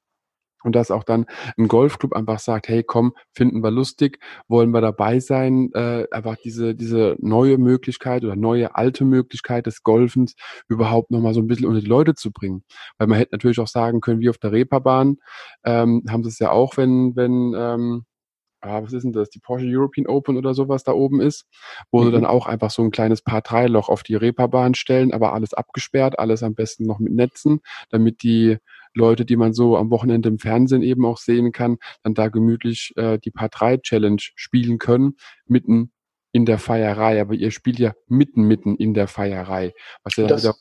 [0.63, 1.27] Und dass auch dann
[1.59, 4.19] ein Golfclub einfach sagt, hey, komm, finden wir lustig,
[4.49, 9.83] wollen wir dabei sein, äh, einfach diese, diese neue Möglichkeit oder neue alte Möglichkeit des
[9.83, 10.35] Golfens
[10.69, 12.65] überhaupt nochmal so ein bisschen unter die Leute zu bringen.
[12.99, 15.17] Weil man hätte natürlich auch sagen können, wie auf der Reeperbahn,
[15.65, 18.05] ähm, haben sie es ja auch, wenn, wenn, ähm,
[18.61, 21.47] ah, was ist denn das, die Porsche European Open oder sowas da oben ist,
[21.91, 22.07] wo mhm.
[22.07, 26.19] sie dann auch einfach so ein kleines Paar-3-Loch auf die Reeperbahn stellen, aber alles abgesperrt,
[26.19, 28.59] alles am besten noch mit Netzen, damit die
[28.95, 32.93] Leute, die man so am Wochenende im Fernsehen eben auch sehen kann, dann da gemütlich
[32.97, 35.93] äh, die Part 3 Challenge spielen können, mitten
[36.33, 37.21] in der Feierei.
[37.21, 39.73] Aber ihr spielt ja mitten, mitten in der Feierei,
[40.03, 40.55] was ja das, wieder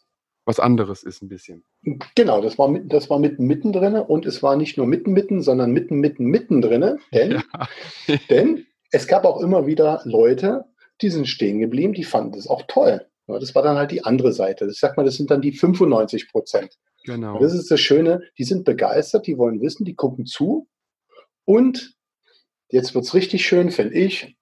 [0.50, 1.64] was anderes ist ein bisschen.
[2.16, 5.44] Genau, das war, das war mitten, mitten drin und es war nicht nur mitten, mitten,
[5.44, 8.18] sondern mitten, mitten, mitten drin, denn, ja.
[8.32, 10.66] denn es gab auch immer wieder Leute,
[11.04, 13.06] die sind stehen geblieben, die fanden das auch toll.
[13.28, 14.66] Das war dann halt die andere Seite.
[14.66, 16.80] Ich sag mal, das sind dann die 95 Prozent.
[17.06, 17.36] Genau.
[17.36, 20.68] Und das ist das Schöne, die sind begeistert, die wollen wissen, die gucken zu.
[21.46, 21.96] Und
[22.70, 24.38] jetzt wird es richtig schön, finde ich.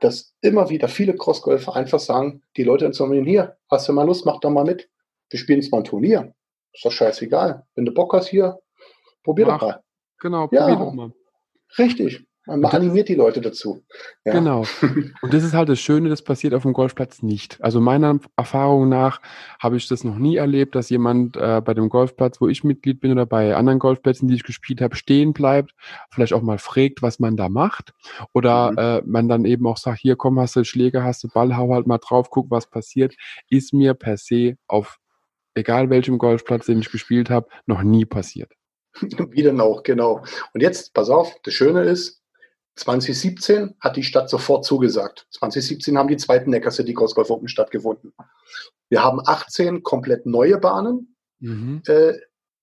[0.00, 4.26] dass immer wieder viele Crossgolfer einfach sagen, die Leute informieren, hier, hast du mal Lust,
[4.26, 4.88] mach doch mal mit.
[5.30, 6.34] Wir spielen jetzt mal ein Turnier.
[6.72, 7.66] Ist doch scheißegal.
[7.74, 8.58] Wenn du Bock hast hier,
[9.24, 9.58] probier Mach.
[9.58, 9.82] doch mal.
[10.20, 11.12] Genau, probier ja, doch mal.
[11.78, 12.24] Richtig.
[12.48, 13.84] Man animiert die Leute dazu.
[14.24, 14.32] Ja.
[14.32, 14.64] Genau.
[15.22, 17.62] Und das ist halt das Schöne, das passiert auf dem Golfplatz nicht.
[17.62, 19.20] Also meiner Erfahrung nach
[19.60, 23.00] habe ich das noch nie erlebt, dass jemand äh, bei dem Golfplatz, wo ich Mitglied
[23.00, 25.74] bin oder bei anderen Golfplätzen, die ich gespielt habe, stehen bleibt,
[26.10, 27.92] vielleicht auch mal fragt, was man da macht.
[28.32, 28.78] Oder mhm.
[28.78, 31.72] äh, man dann eben auch sagt, hier komm, hast du Schläger, hast du Ball, hau
[31.72, 33.14] halt mal drauf, guck, was passiert.
[33.50, 34.98] Ist mir per se auf
[35.58, 38.52] egal welchem Golfplatz, den ich gespielt habe, noch nie passiert.
[39.00, 40.22] Wie denn auch, genau.
[40.54, 42.17] Und jetzt, pass auf, das Schöne ist,
[42.78, 45.26] 2017 hat die Stadt sofort zugesagt.
[45.32, 48.12] 2017 haben die zweiten Neckar City Cross Golf Open stattgefunden.
[48.88, 51.82] Wir haben 18 komplett neue Bahnen mhm.
[51.86, 52.14] äh,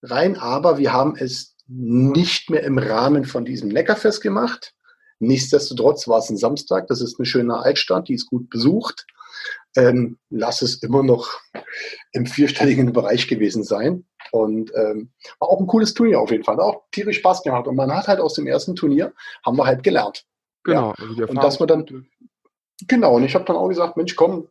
[0.02, 4.74] rein, aber wir haben es nicht mehr im Rahmen von diesem Neckarfest gemacht.
[5.20, 6.88] Nichtsdestotrotz war es ein Samstag.
[6.88, 9.06] Das ist eine schöne Altstadt, die ist gut besucht.
[9.76, 11.40] Ähm, lass es immer noch
[12.12, 14.06] im vierstelligen Bereich gewesen sein.
[14.36, 16.60] Und ähm, war auch ein cooles Turnier auf jeden Fall.
[16.60, 17.68] Auch tierisch Spaß gemacht.
[17.68, 19.14] Und man hat halt aus dem ersten Turnier,
[19.46, 20.26] haben wir halt gelernt.
[20.64, 20.94] Genau.
[20.98, 21.06] Ja.
[21.08, 21.86] Also und dass wir dann,
[22.88, 24.48] genau, und ich habe dann auch gesagt, Mensch, komm,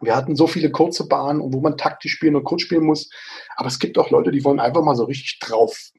[0.00, 3.10] wir hatten so viele kurze Bahnen, wo man taktisch spielen und kurz spielen muss.
[3.56, 5.90] Aber es gibt auch Leute, die wollen einfach mal so richtig drauf,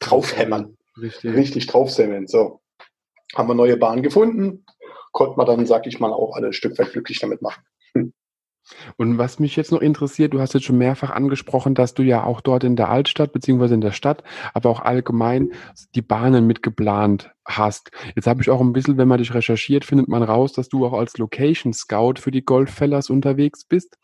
[0.00, 0.76] draufhämmern.
[1.00, 1.32] Richtig.
[1.34, 2.26] Richtig draufsemmeln.
[2.26, 2.60] So.
[3.34, 4.66] Haben wir neue Bahnen gefunden,
[5.12, 7.62] konnte man dann, sag ich mal, auch alle ein Stück weit glücklich damit machen.
[8.96, 12.24] Und was mich jetzt noch interessiert, du hast jetzt schon mehrfach angesprochen, dass du ja
[12.24, 14.22] auch dort in der Altstadt beziehungsweise in der Stadt,
[14.54, 15.50] aber auch allgemein
[15.94, 17.90] die Bahnen mitgeplant hast.
[18.14, 20.86] Jetzt habe ich auch ein bisschen, wenn man dich recherchiert, findet man raus, dass du
[20.86, 23.98] auch als Location Scout für die Golffellers unterwegs bist.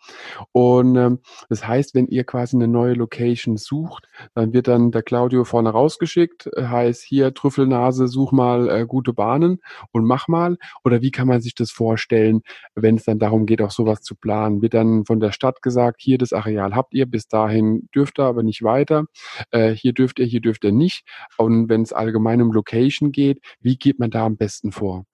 [0.52, 5.02] Und ähm, das heißt, wenn ihr quasi eine neue Location sucht, dann wird dann der
[5.02, 9.58] Claudio vorne rausgeschickt, äh, heißt hier Trüffelnase, such mal äh, gute Bahnen
[9.92, 10.56] und mach mal.
[10.84, 12.40] Oder wie kann man sich das vorstellen,
[12.74, 14.62] wenn es dann darum geht, auch sowas zu planen?
[14.62, 18.24] Wird dann von der Stadt gesagt, hier das Areal habt ihr, bis dahin dürft ihr
[18.24, 19.04] aber nicht weiter.
[19.50, 21.04] Äh, hier dürft ihr, hier dürft ihr nicht.
[21.36, 23.42] Und wenn es allgemein um Location geht, geht.
[23.60, 25.04] Wie geht man da am besten vor?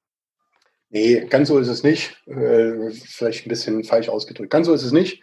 [0.91, 2.17] Nee, ganz so ist es nicht.
[2.27, 4.51] Äh, vielleicht ein bisschen falsch ausgedrückt.
[4.51, 5.23] Ganz so ist es nicht.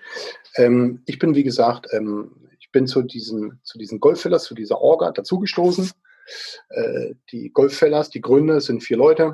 [0.57, 4.81] Ähm, ich bin, wie gesagt, ähm, ich bin zu diesen, zu diesen Golffellers, zu dieser
[4.81, 5.91] Orga dazugestoßen.
[6.69, 9.33] Äh, die Golffellers, die Gründer sind vier Leute.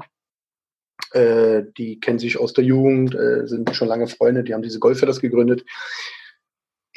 [1.12, 4.80] Äh, die kennen sich aus der Jugend, äh, sind schon lange Freunde, die haben diese
[4.80, 5.65] Golffellers gegründet.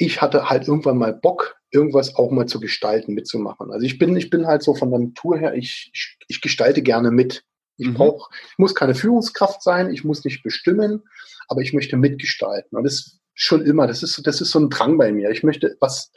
[0.01, 3.71] Ich hatte halt irgendwann mal Bock, irgendwas auch mal zu gestalten, mitzumachen.
[3.71, 5.91] Also ich bin, ich bin halt so von der Natur her, ich,
[6.27, 7.43] ich, gestalte gerne mit.
[7.77, 7.93] Ich mhm.
[7.93, 11.03] brauche, muss keine Führungskraft sein, ich muss nicht bestimmen,
[11.47, 12.75] aber ich möchte mitgestalten.
[12.75, 15.29] Und das ist schon immer, das ist, das ist so ein Drang bei mir.
[15.29, 16.11] Ich möchte was,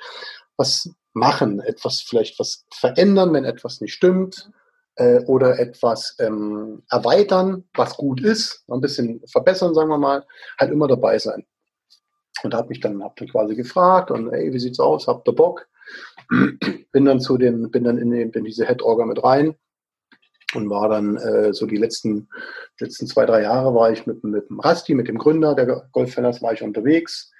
[0.57, 4.51] was machen, etwas vielleicht was verändern, wenn etwas nicht stimmt,
[4.97, 10.25] äh, oder etwas ähm, erweitern, was gut ist, ein bisschen verbessern, sagen wir mal,
[10.59, 11.45] halt immer dabei sein.
[12.45, 15.07] Und habe ich dann, hab dann quasi gefragt und ey, wie sieht's aus?
[15.09, 15.67] Habt ihr Bock?
[16.93, 19.55] bin dann zu den, bin dann in, den, in diese Head-Orga mit rein
[20.55, 22.29] und war dann äh, so die letzten,
[22.79, 26.43] letzten zwei, drei Jahre war ich mit, mit dem Rasti, mit dem Gründer der Golffellers,
[26.43, 27.33] war ich unterwegs.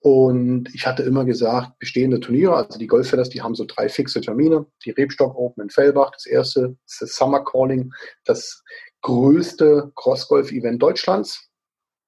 [0.00, 4.20] Und ich hatte immer gesagt, bestehende Turniere, also die Golffellers, die haben so drei fixe
[4.20, 4.66] Termine.
[4.84, 7.90] Die Rebstock Open in Fellbach, das erste, das Summer Calling,
[8.24, 8.62] das
[9.00, 11.48] größte Cross-Golf-Event Deutschlands.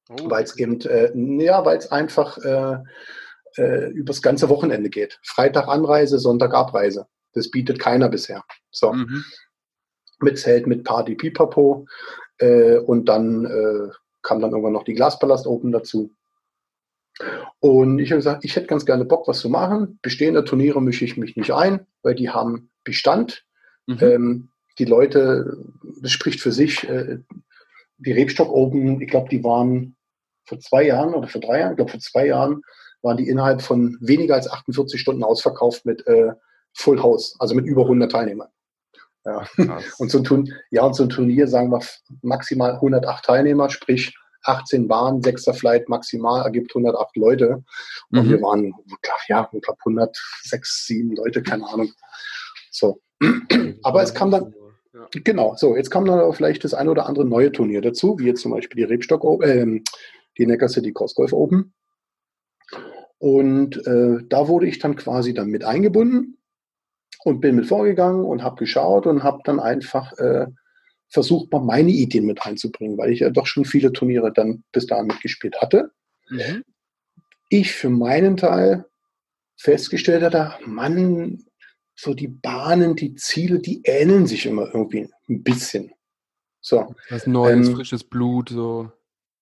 [0.09, 0.31] Oh.
[0.31, 1.11] Weil es eben, äh,
[1.43, 2.79] ja, weil es einfach äh,
[3.57, 5.19] äh, übers ganze Wochenende geht.
[5.23, 7.07] Freitag Anreise, Sonntag Abreise.
[7.33, 8.45] Das bietet keiner bisher.
[8.71, 8.93] So.
[8.93, 9.25] Mhm.
[10.21, 11.87] Mit Zelt, mit Party, Pipapo.
[12.39, 13.91] Äh, und dann äh,
[14.23, 16.13] kam dann irgendwann noch die Glaspalast Open dazu.
[17.61, 19.99] Und ich habe gesagt, ich hätte ganz gerne Bock, was zu machen.
[20.03, 23.45] Bestehende Turniere mische ich mich nicht ein, weil die haben Bestand.
[23.87, 23.99] Mhm.
[24.01, 25.57] Ähm, die Leute,
[26.03, 26.87] das spricht für sich.
[26.89, 27.21] Äh,
[27.99, 29.96] die Rebstock Open, ich glaube, die waren
[30.47, 32.63] vor zwei Jahren oder vor drei Jahren, ich glaube vor zwei Jahren,
[33.03, 36.33] waren die innerhalb von weniger als 48 Stunden ausverkauft mit äh,
[36.75, 38.49] Full House, also mit über 100 Teilnehmern.
[39.25, 39.47] Ja.
[39.99, 41.81] Und, so ein Turnier, ja, und so ein Turnier, sagen wir
[42.23, 47.65] maximal 108 Teilnehmer, sprich 18 Bahnen, sechster Flight maximal ergibt 108 Leute.
[48.11, 48.31] Und mhm.
[48.31, 48.75] wir waren,
[49.29, 51.93] ja, ich glaube 106, 7 Leute, keine Ahnung.
[52.71, 53.01] So.
[53.83, 54.55] Aber es kam dann,
[54.95, 55.09] ja.
[55.25, 58.43] genau, so, jetzt kam dann vielleicht das ein oder andere neue Turnier dazu, wie jetzt
[58.43, 59.83] zum Beispiel die Rebstock, äh,
[60.39, 61.73] die Neckar City Cross Golf Open.
[63.19, 66.39] Und äh, da wurde ich dann quasi dann mit eingebunden
[67.25, 70.47] und bin mit vorgegangen und habe geschaut und habe dann einfach äh,
[71.09, 74.87] versucht, mal meine Ideen mit einzubringen, weil ich ja doch schon viele Turniere dann bis
[74.87, 75.91] dahin mitgespielt hatte.
[76.29, 76.63] Mhm.
[77.49, 78.85] Ich für meinen Teil
[79.57, 81.45] festgestellt hatte, Mann,
[81.95, 85.93] so die Bahnen, die Ziele, die ähneln sich immer irgendwie ein bisschen.
[86.61, 86.95] So.
[87.09, 88.93] Das neues, ähm, frisches Blut, so.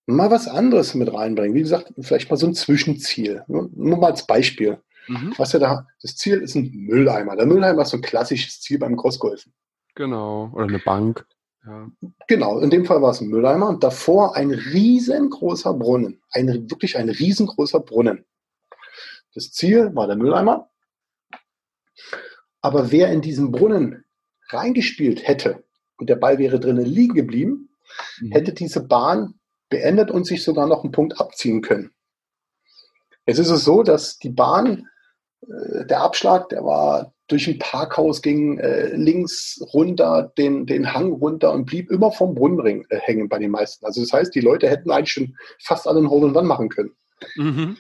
[0.07, 1.55] Mal was anderes mit reinbringen.
[1.55, 3.43] Wie gesagt, vielleicht mal so ein Zwischenziel.
[3.47, 4.79] Nur, nur mal als Beispiel.
[5.09, 5.35] Mhm.
[5.37, 7.37] Was ja da, das Ziel ist ein Mülleimer.
[7.37, 9.53] Der Mülleimer ist so ein klassisches Ziel beim Crossgolfen.
[9.95, 10.51] Genau.
[10.53, 11.27] Oder eine Bank.
[11.67, 11.89] Ja.
[12.29, 16.21] Genau, in dem Fall war es ein Mülleimer und davor ein riesengroßer Brunnen.
[16.31, 18.25] Ein, wirklich ein riesengroßer Brunnen.
[19.35, 20.71] Das Ziel war der Mülleimer.
[22.61, 24.05] Aber wer in diesen Brunnen
[24.49, 25.65] reingespielt hätte
[25.97, 27.71] und der Ball wäre drinnen liegen geblieben,
[28.21, 28.33] mhm.
[28.33, 29.35] hätte diese Bahn
[29.75, 31.91] beendet und sich sogar noch einen Punkt abziehen können.
[33.27, 34.89] Jetzt ist es so, dass die Bahn,
[35.43, 41.11] äh, der Abschlag, der war durch ein Parkhaus, ging äh, links runter, den, den Hang
[41.11, 43.85] runter und blieb immer vom Brunnenring äh, hängen bei den meisten.
[43.85, 46.69] Also das heißt, die Leute hätten eigentlich schon fast alle einen Hole in One machen
[46.69, 46.93] können.
[47.35, 47.77] Mhm.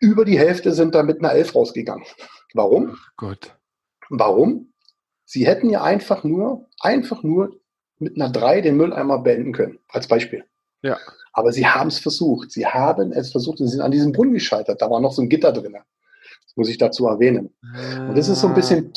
[0.00, 2.04] Über die Hälfte sind da mit einer Elf rausgegangen.
[2.52, 2.90] Warum?
[2.90, 3.56] Oh Gott.
[4.10, 4.72] Warum?
[5.24, 7.58] Sie hätten ja einfach nur, einfach nur
[7.98, 10.44] mit einer 3 den Mülleimer beenden können, als Beispiel.
[10.84, 10.98] Ja.
[11.32, 12.52] Aber sie haben es versucht.
[12.52, 14.80] Sie haben es versucht und sind an diesem Brunnen gescheitert.
[14.80, 15.72] Da war noch so ein Gitter drin.
[15.72, 17.54] Das muss ich dazu erwähnen.
[18.08, 18.92] Und das ist so ein bisschen,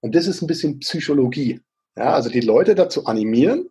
[0.00, 1.60] und das ist ein bisschen Psychologie.
[1.96, 3.70] Ja, also die Leute dazu animieren,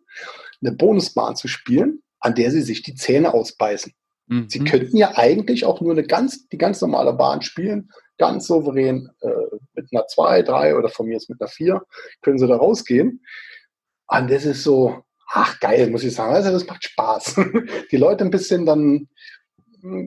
[0.61, 3.93] eine Bonusbahn zu spielen, an der sie sich die Zähne ausbeißen.
[4.27, 4.49] Mhm.
[4.49, 9.09] Sie könnten ja eigentlich auch nur eine ganz, die ganz normale Bahn spielen, ganz souverän
[9.21, 9.29] äh,
[9.75, 11.81] mit einer 2, 3 oder von mir jetzt mit einer 4,
[12.21, 13.23] können sie da rausgehen.
[14.07, 16.33] Und das ist so, ach geil, muss ich sagen.
[16.33, 17.35] Also das macht Spaß.
[17.91, 19.07] Die Leute ein bisschen dann,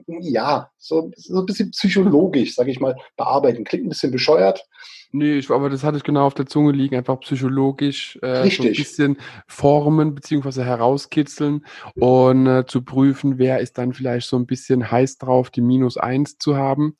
[0.07, 3.63] ja, so, so ein bisschen psychologisch, sage ich mal, bearbeiten.
[3.63, 4.65] Klingt ein bisschen bescheuert,
[5.13, 8.63] Nee, ich, aber das hatte ich genau auf der Zunge liegen, einfach psychologisch äh, so
[8.63, 14.45] ein bisschen formen beziehungsweise herauskitzeln und äh, zu prüfen, wer ist dann vielleicht so ein
[14.45, 16.95] bisschen heiß drauf, die Minus eins zu haben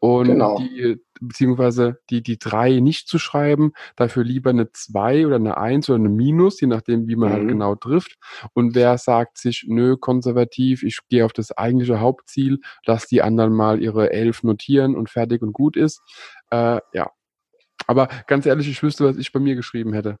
[0.00, 0.58] und genau.
[0.58, 5.88] die, beziehungsweise die, die drei nicht zu schreiben, dafür lieber eine zwei oder eine eins
[5.88, 7.46] oder eine Minus, je nachdem, wie man halt mhm.
[7.46, 8.16] halt genau trifft.
[8.52, 13.52] Und wer sagt sich, nö, konservativ, ich gehe auf das eigentliche Hauptziel, lass die anderen
[13.52, 16.00] mal ihre elf notieren und fertig und gut ist.
[16.50, 17.10] Äh, ja,
[17.86, 20.18] aber ganz ehrlich, ich wüsste, was ich bei mir geschrieben hätte.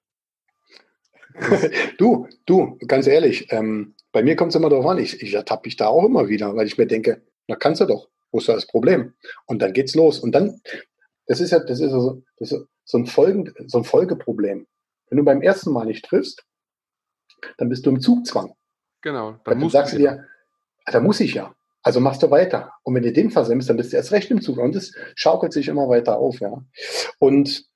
[1.98, 5.66] du, du, ganz ehrlich, ähm, bei mir kommt es immer darauf an, ich, ich ertappe
[5.66, 8.48] mich da auch immer wieder, weil ich mir denke, na kannst du doch, wo ist
[8.48, 9.14] da das Problem?
[9.46, 10.18] Und dann geht's los.
[10.18, 10.60] Und dann,
[11.26, 14.66] das ist ja, das ist so, das ist so ein, Folgen, so ein Folgeproblem.
[15.08, 16.44] Wenn du beim ersten Mal nicht triffst,
[17.58, 18.52] dann bist du im Zugzwang.
[19.02, 19.36] Genau.
[19.44, 20.26] Dann, dann sagst du dir,
[20.84, 21.54] ah, da muss ich ja.
[21.82, 22.72] Also machst du weiter.
[22.82, 24.58] Und wenn du den versemmst, dann bist du erst recht im Zug.
[24.58, 26.60] Und das schaukelt sich immer weiter auf, ja.
[27.20, 27.66] Und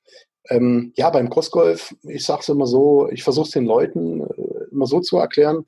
[0.49, 4.73] ähm, ja, beim Crossgolf, ich sage es immer so, ich versuche es den Leuten äh,
[4.73, 5.65] immer so zu erklären.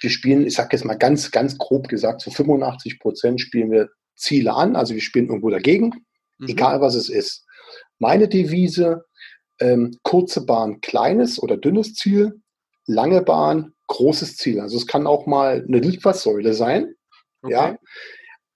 [0.00, 3.88] Wir spielen, ich sage jetzt mal ganz, ganz grob gesagt, zu 85 Prozent spielen wir
[4.14, 4.76] Ziele an.
[4.76, 5.92] Also wir spielen irgendwo dagegen,
[6.38, 6.48] mhm.
[6.48, 7.44] egal was es ist.
[7.98, 9.04] Meine Devise,
[9.60, 12.40] ähm, kurze Bahn, kleines oder dünnes Ziel,
[12.86, 14.60] lange Bahn, großes Ziel.
[14.60, 16.94] Also es kann auch mal eine Litfaßsäule sein.
[17.42, 17.52] Okay.
[17.52, 17.78] Ja.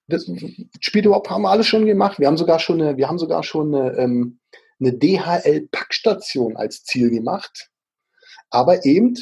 [0.08, 0.28] Das
[0.80, 2.18] Spiel überhaupt haben wir alles schon gemacht.
[2.18, 4.40] Wir haben sogar schon eine, wir haben sogar schon eine, ähm,
[4.80, 7.68] eine DHL-Packstation als Ziel gemacht,
[8.50, 9.14] aber eben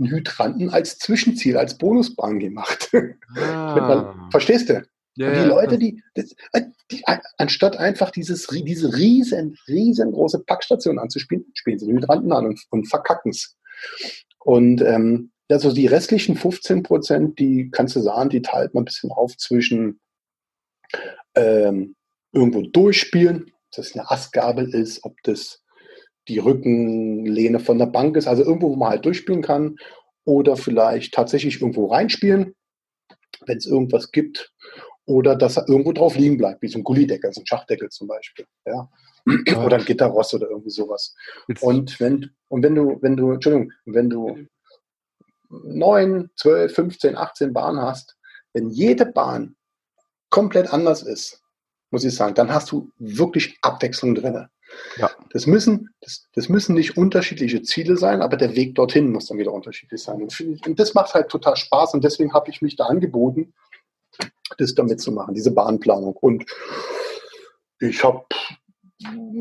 [0.00, 2.90] einen Hydranten als Zwischenziel, als Bonusbahn gemacht.
[3.32, 4.28] Ah.
[4.32, 4.82] verstehst du?
[5.14, 7.04] Ja, die Leute, die, das, äh, die,
[7.38, 12.88] anstatt einfach dieses, diese riesen, riesengroße Packstation anzuspielen, spielen sie den Hydranten an und, und
[12.88, 13.56] verkacken es.
[14.40, 18.86] Und ähm, also die restlichen 15 Prozent, die kannst du sagen, die teilt man ein
[18.86, 20.00] bisschen auf zwischen
[21.34, 21.94] ähm,
[22.32, 25.62] irgendwo durchspielen, ob das eine Astgabel ist, ob das
[26.28, 29.76] die Rückenlehne von der Bank ist, also irgendwo, wo man halt durchspielen kann
[30.24, 32.54] oder vielleicht tatsächlich irgendwo reinspielen,
[33.46, 34.52] wenn es irgendwas gibt
[35.06, 38.06] oder dass er irgendwo drauf liegen bleibt, wie so ein Gullideckel, so ein Schachdeckel zum
[38.06, 38.88] Beispiel, ja.
[39.64, 41.14] oder ein Gitterrost oder irgendwie sowas.
[41.60, 44.46] Und wenn, und wenn du, wenn du, Entschuldigung, wenn du
[45.48, 48.16] 9, 12, 15, 18 Bahnen hast,
[48.52, 49.56] wenn jede Bahn
[50.28, 51.42] komplett anders ist,
[51.90, 54.46] muss ich sagen, dann hast du wirklich Abwechslung drin.
[54.96, 55.10] Ja.
[55.30, 59.38] Das, müssen, das, das, müssen nicht unterschiedliche Ziele sein, aber der Weg dorthin muss dann
[59.38, 60.22] wieder unterschiedlich sein.
[60.22, 63.52] Und, und das macht halt total Spaß und deswegen habe ich mich da angeboten,
[64.58, 66.16] das damit zu machen, diese Bahnplanung.
[66.16, 66.44] Und
[67.78, 68.24] ich habe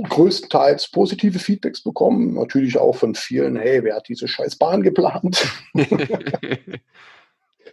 [0.09, 2.35] größtenteils positive Feedbacks bekommen.
[2.35, 5.45] Natürlich auch von vielen, hey, wer hat diese scheiß Bahn geplant?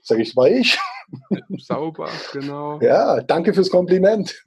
[0.02, 0.78] Sag ich, war ich.
[1.58, 2.80] Sauber, genau.
[2.80, 4.42] Ja, danke fürs Kompliment.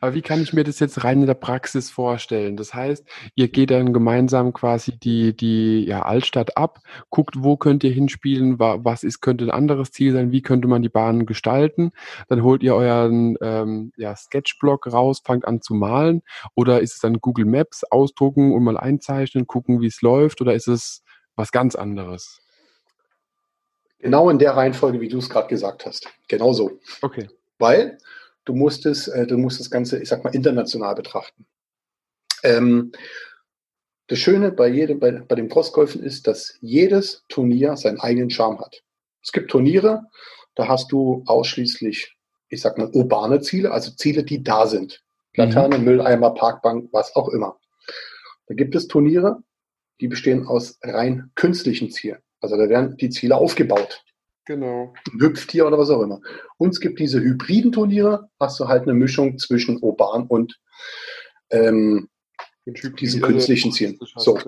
[0.00, 2.56] Aber wie kann ich mir das jetzt rein in der Praxis vorstellen?
[2.56, 7.84] Das heißt, ihr geht dann gemeinsam quasi die, die ja, Altstadt ab, guckt, wo könnt
[7.84, 11.92] ihr hinspielen, was ist, könnte ein anderes Ziel sein, wie könnte man die Bahnen gestalten.
[12.28, 16.22] Dann holt ihr euren ähm, ja, Sketchblock raus, fangt an zu malen.
[16.54, 20.40] Oder ist es dann Google Maps ausdrucken und mal einzeichnen, gucken, wie es läuft?
[20.40, 21.02] Oder ist es
[21.36, 22.40] was ganz anderes.
[24.06, 26.08] Genau in der Reihenfolge, wie du es gerade gesagt hast.
[26.28, 26.78] Genau so.
[27.02, 27.28] Okay.
[27.58, 27.98] Weil
[28.44, 31.44] du musst, es, äh, du musst das Ganze, ich sag mal, international betrachten.
[32.44, 32.92] Ähm,
[34.06, 38.60] das Schöne bei, jedem, bei, bei dem Crossgolfen ist, dass jedes Turnier seinen eigenen Charme
[38.60, 38.82] hat.
[39.22, 40.04] Es gibt Turniere,
[40.54, 42.16] da hast du ausschließlich,
[42.48, 45.02] ich sag mal, urbane Ziele, also Ziele, die da sind.
[45.34, 45.84] Laterne, mhm.
[45.84, 47.58] Mülleimer, Parkbank, was auch immer.
[48.46, 49.42] Da gibt es Turniere,
[50.00, 52.18] die bestehen aus rein künstlichen Zielen.
[52.52, 54.02] Also da werden die Ziele aufgebaut.
[54.46, 54.92] Genau.
[55.12, 56.20] Ein Hüpftier oder was auch immer.
[56.56, 60.56] Und es gibt diese hybriden Turniere, hast du halt eine Mischung zwischen urban und
[61.50, 62.08] ähm,
[62.64, 63.98] diesen künstlichen Zielen.
[64.16, 64.38] So.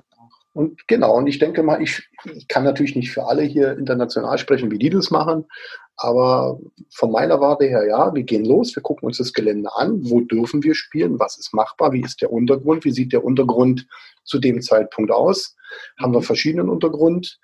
[0.53, 4.37] Und genau, und ich denke mal, ich, ich kann natürlich nicht für alle hier international
[4.37, 5.45] sprechen, wie die das machen,
[5.95, 9.99] aber von meiner Warte her, ja, wir gehen los, wir gucken uns das Gelände an,
[10.09, 13.85] wo dürfen wir spielen, was ist machbar, wie ist der Untergrund, wie sieht der Untergrund
[14.23, 15.55] zu dem Zeitpunkt aus,
[15.99, 17.39] haben wir verschiedenen Untergrund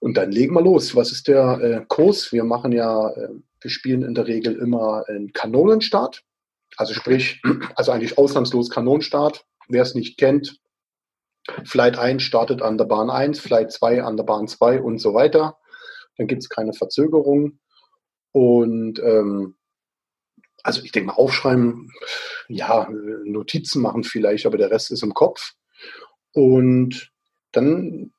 [0.00, 0.96] und dann legen wir los.
[0.96, 2.32] Was ist der äh, Kurs?
[2.32, 3.28] Wir machen ja, äh,
[3.60, 6.24] wir spielen in der Regel immer einen Kanonenstart,
[6.76, 7.40] also sprich,
[7.76, 9.44] also eigentlich ausnahmslos Kanonenstart.
[9.68, 10.58] Wer es nicht kennt,
[11.64, 15.14] Flight 1 startet an der Bahn 1, Flight 2 an der Bahn 2 und so
[15.14, 15.58] weiter.
[16.16, 17.60] Dann gibt es keine Verzögerung.
[18.32, 19.56] Und ähm,
[20.62, 21.90] also ich denke mal, aufschreiben,
[22.48, 22.88] ja,
[23.24, 25.52] Notizen machen vielleicht, aber der Rest ist im Kopf.
[26.32, 27.12] Und
[27.52, 28.12] dann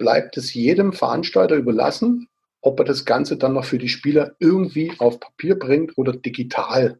[0.00, 2.26] bleibt es jedem Veranstalter überlassen,
[2.62, 6.98] ob er das Ganze dann noch für die Spieler irgendwie auf Papier bringt oder digital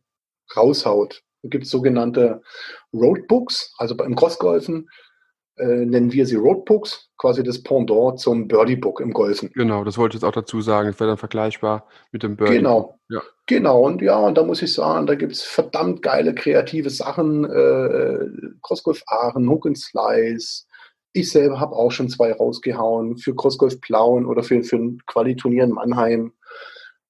[0.56, 1.22] raushaut.
[1.42, 2.42] Da gibt es sogenannte
[2.92, 4.88] Roadbooks, also beim Crossgolfen
[5.60, 9.50] äh, nennen wir sie Roadbooks, quasi das Pendant zum Birdie-Book im Golfen.
[9.54, 10.88] Genau, das wollte ich jetzt auch dazu sagen.
[10.88, 12.56] Es wäre dann vergleichbar mit dem Birdie.
[12.56, 12.98] Genau.
[13.08, 13.20] Ja.
[13.46, 17.44] Genau, und ja, und da muss ich sagen, da gibt es verdammt geile kreative Sachen.
[17.44, 18.26] Äh,
[18.62, 20.66] Crossgolf Aachen, Hook and Slice.
[21.12, 25.64] Ich selber habe auch schon zwei rausgehauen für Crossgolf Plauen oder für, für ein Qualiturnier
[25.64, 26.32] in Mannheim.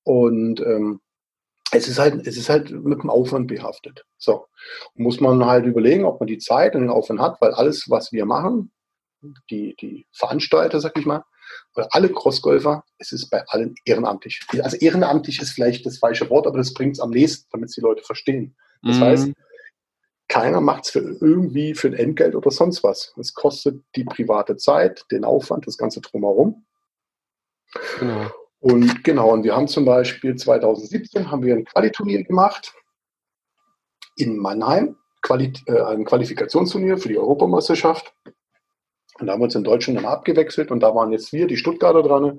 [0.04, 1.00] Und ähm,
[1.72, 4.04] es ist halt, es ist halt mit dem Aufwand behaftet.
[4.18, 4.46] So.
[4.94, 8.12] Muss man halt überlegen, ob man die Zeit und den Aufwand hat, weil alles, was
[8.12, 8.72] wir machen,
[9.50, 11.24] die, die Veranstalter, sag ich mal,
[11.74, 14.40] oder alle Crossgolfer, es ist bei allen ehrenamtlich.
[14.60, 17.74] Also ehrenamtlich ist vielleicht das falsche Wort, aber das bringt es am nächsten, damit es
[17.74, 18.56] die Leute verstehen.
[18.82, 19.02] Das mhm.
[19.02, 19.30] heißt,
[20.30, 23.12] keiner macht es für irgendwie für ein Entgelt oder sonst was.
[23.18, 26.64] Es kostet die private Zeit, den Aufwand, das Ganze drumherum.
[27.98, 28.30] Genau.
[28.60, 32.72] Und genau, und wir haben zum Beispiel 2017 haben wir ein Qualiturnier gemacht
[34.16, 38.14] in Mannheim, Quali äh, ein Qualifikationsturnier für die Europameisterschaft.
[39.18, 41.56] Und da haben wir uns in Deutschland dann abgewechselt und da waren jetzt wir, die
[41.56, 42.38] Stuttgarter dran.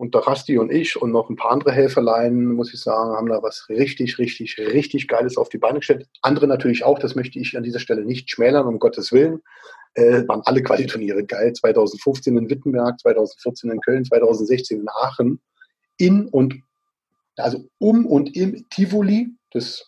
[0.00, 3.28] Und der Rasti und ich und noch ein paar andere Helferlein, muss ich sagen, haben
[3.28, 6.08] da was richtig, richtig, richtig Geiles auf die Beine gestellt.
[6.22, 9.42] Andere natürlich auch, das möchte ich an dieser Stelle nicht schmälern, um Gottes Willen
[9.92, 11.52] äh, waren alle Qualiturniere geil.
[11.52, 15.42] 2015 in Wittenberg, 2014 in Köln, 2016 in Aachen.
[15.98, 16.54] In und,
[17.36, 19.86] also um und im Tivoli, das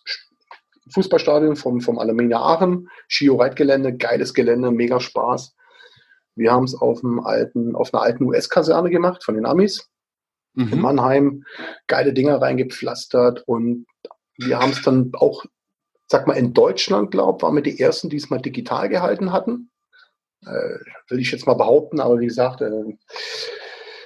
[0.93, 5.55] Fußballstadion vom, vom Alemannia Aachen, Skio-Reitgelände, geiles Gelände, mega Spaß.
[6.35, 9.89] Wir haben es auf, auf einer alten US-Kaserne gemacht von den Amis
[10.53, 10.73] mhm.
[10.73, 11.43] in Mannheim.
[11.87, 13.85] Geile Dinger reingepflastert und
[14.37, 15.45] wir haben es dann auch,
[16.07, 19.31] sag mal, in Deutschland, glaube ich, waren wir die ersten, die es mal digital gehalten
[19.31, 19.69] hatten.
[20.45, 20.77] Äh,
[21.09, 22.97] will ich jetzt mal behaupten, aber wie gesagt, äh,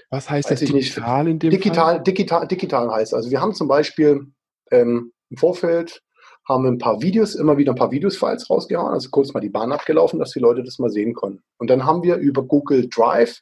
[0.10, 1.34] was heißt das digital nicht.
[1.34, 2.04] in dem digital, Fall?
[2.04, 3.14] Digital, digital heißt.
[3.14, 4.28] Also wir haben zum Beispiel
[4.72, 6.02] ähm, im Vorfeld
[6.48, 9.50] haben wir ein paar Videos, immer wieder ein paar Videos-Files rausgehauen, also kurz mal die
[9.50, 11.44] Bahn abgelaufen, dass die Leute das mal sehen konnten.
[11.58, 13.42] Und dann haben wir über Google Drive,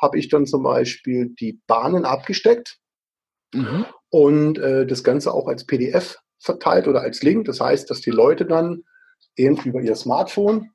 [0.00, 2.78] habe ich dann zum Beispiel die Bahnen abgesteckt
[3.52, 3.86] mhm.
[4.10, 7.46] und äh, das Ganze auch als PDF verteilt oder als Link.
[7.46, 8.84] Das heißt, dass die Leute dann
[9.36, 10.70] eben über ihr Smartphone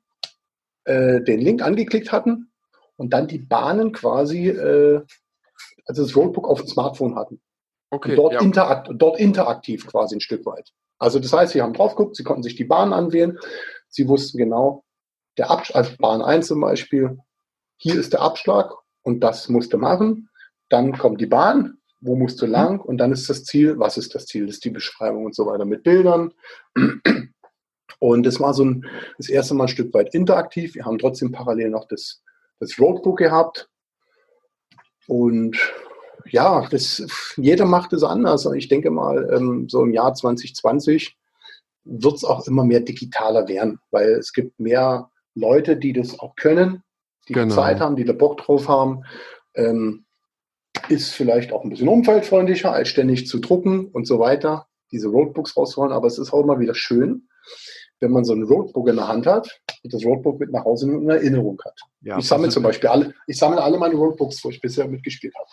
[0.84, 2.50] äh, den Link angeklickt hatten
[2.96, 5.02] und dann die Bahnen quasi, äh,
[5.86, 7.40] also das Roadbook auf dem Smartphone hatten.
[7.90, 8.40] Okay, und dort, ja.
[8.40, 10.72] interakt, dort interaktiv quasi ein Stück weit.
[10.98, 13.38] Also das heißt, sie haben drauf geguckt, sie konnten sich die Bahn anwählen,
[13.88, 14.84] sie wussten genau,
[15.38, 17.18] der Abschlag, also Bahn 1 zum Beispiel,
[17.76, 18.72] hier ist der Abschlag
[19.04, 20.28] und das musste machen.
[20.68, 24.14] Dann kommt die Bahn, wo musst du lang und dann ist das Ziel, was ist
[24.14, 26.32] das Ziel, das ist die Beschreibung und so weiter mit Bildern.
[28.00, 28.86] Und es war so ein,
[29.16, 30.74] das erste Mal ein Stück weit interaktiv.
[30.74, 32.22] Wir haben trotzdem parallel noch das,
[32.60, 33.70] das Roadbook gehabt.
[35.06, 35.56] Und
[36.26, 38.44] ja, das, jeder macht es anders.
[38.44, 41.16] Und ich denke mal, ähm, so im Jahr 2020
[41.84, 46.36] wird es auch immer mehr digitaler werden, weil es gibt mehr Leute, die das auch
[46.36, 46.82] können,
[47.28, 47.54] die genau.
[47.54, 49.04] Zeit haben, die da Bock drauf haben.
[49.54, 50.04] Ähm,
[50.88, 55.56] ist vielleicht auch ein bisschen umweltfreundlicher, als ständig zu drucken und so weiter, diese Roadbooks
[55.56, 57.28] rausholen, aber es ist auch immer wieder schön,
[58.00, 60.86] wenn man so ein Roadbook in der Hand hat und das Roadbook mit nach Hause
[60.86, 61.80] nimmt und eine Erinnerung hat.
[62.02, 65.34] Ja, ich sammle zum Beispiel alle, ich sammle alle meine Roadbooks, wo ich bisher mitgespielt
[65.36, 65.48] habe.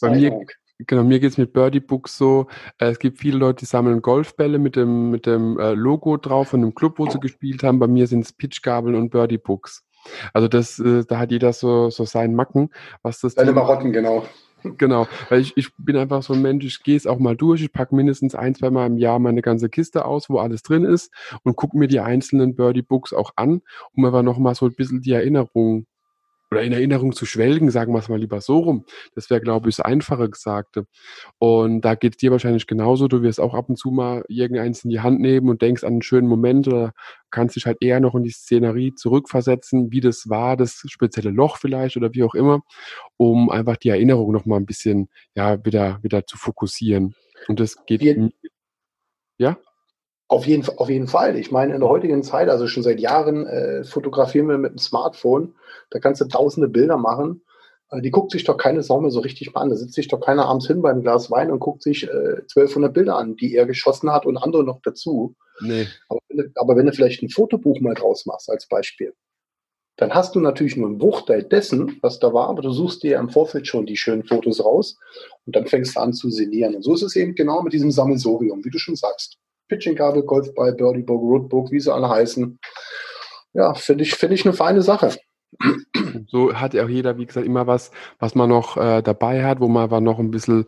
[0.00, 0.46] Bei mir,
[0.78, 2.46] genau, mir geht es mit Birdie Books so,
[2.78, 6.48] äh, es gibt viele Leute, die sammeln Golfbälle mit dem, mit dem äh, Logo drauf
[6.48, 7.78] von dem Club, wo sie gespielt haben.
[7.78, 9.84] Bei mir sind es Pitchgabeln und Birdie Books.
[10.32, 12.70] Also das, äh, da hat jeder so, so seinen Macken,
[13.02, 13.34] was das.
[13.34, 14.24] Deine Marotten, genau.
[14.76, 17.62] Genau, weil ich, ich bin einfach so ein Mensch, ich gehe es auch mal durch,
[17.62, 20.84] ich packe mindestens ein, zwei Mal im Jahr meine ganze Kiste aus, wo alles drin
[20.84, 21.10] ist
[21.44, 23.62] und gucke mir die einzelnen Birdie Books auch an,
[23.94, 25.86] um einfach nochmal so ein bisschen die Erinnerung
[26.50, 28.84] oder in Erinnerung zu schwelgen, sagen wir es mal lieber so rum.
[29.14, 30.86] Das wäre, glaube ich, das Einfache Gesagte.
[31.38, 33.06] Und da geht es dir wahrscheinlich genauso.
[33.08, 35.92] Du wirst auch ab und zu mal irgendeins in die Hand nehmen und denkst an
[35.94, 36.92] einen schönen Moment oder
[37.30, 41.56] kannst dich halt eher noch in die Szenerie zurückversetzen, wie das war, das spezielle Loch
[41.56, 42.62] vielleicht oder wie auch immer,
[43.16, 47.14] um einfach die Erinnerung noch mal ein bisschen, ja, wieder, wieder zu fokussieren.
[47.48, 48.30] Und das geht, Wir,
[49.38, 49.56] ja?
[50.30, 51.36] Auf jeden, auf jeden Fall.
[51.36, 54.78] Ich meine, in der heutigen Zeit, also schon seit Jahren, äh, fotografieren wir mit dem
[54.78, 55.56] Smartphone.
[55.90, 57.42] Da kannst du tausende Bilder machen.
[57.90, 59.70] Äh, die guckt sich doch keine Sau mehr so richtig mal an.
[59.70, 62.94] Da sitzt sich doch keiner abends hin beim Glas Wein und guckt sich äh, 1200
[62.94, 65.34] Bilder an, die er geschossen hat und andere noch dazu.
[65.62, 65.88] Nee.
[66.08, 69.12] Aber, wenn du, aber wenn du vielleicht ein Fotobuch mal draus machst als Beispiel,
[69.96, 73.18] dann hast du natürlich nur einen Bruchteil dessen, was da war, aber du suchst dir
[73.18, 74.96] im Vorfeld schon die schönen Fotos raus
[75.44, 76.76] und dann fängst du an zu sinnieren.
[76.76, 79.40] Und so ist es eben genau mit diesem Sammelsorium, wie du schon sagst.
[79.70, 82.58] Pitching-Kabel, Golfball, Birdie-Book, Rootbook, wie sie alle heißen.
[83.54, 85.16] Ja, finde ich, finde ich eine feine Sache.
[86.28, 89.60] So hat ja auch jeder, wie gesagt, immer was, was man noch äh, dabei hat,
[89.60, 90.66] wo man aber noch ein bisschen,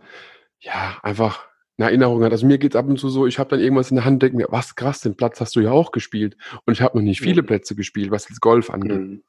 [0.58, 1.46] ja, einfach
[1.78, 2.32] eine Erinnerung hat.
[2.32, 4.22] Also mir geht es ab und zu so, ich habe dann irgendwas in der Hand,
[4.22, 6.36] denke mir, was krass, den Platz hast du ja auch gespielt.
[6.64, 7.46] Und ich habe noch nicht viele mhm.
[7.46, 9.00] Plätze gespielt, was das Golf angeht.
[9.00, 9.22] Mhm.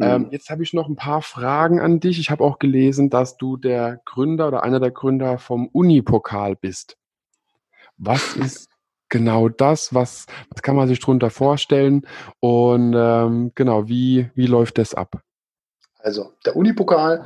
[0.00, 0.28] Ähm, mhm.
[0.30, 2.18] jetzt habe ich noch ein paar Fragen an dich.
[2.18, 6.96] Ich habe auch gelesen, dass du der Gründer oder einer der Gründer vom Unipokal bist.
[7.98, 8.67] Was ist
[9.08, 9.94] genau das?
[9.94, 12.06] Was, was kann man sich darunter vorstellen?
[12.40, 15.20] Und ähm, genau, wie, wie läuft das ab?
[15.98, 17.24] Also, der Unipokal,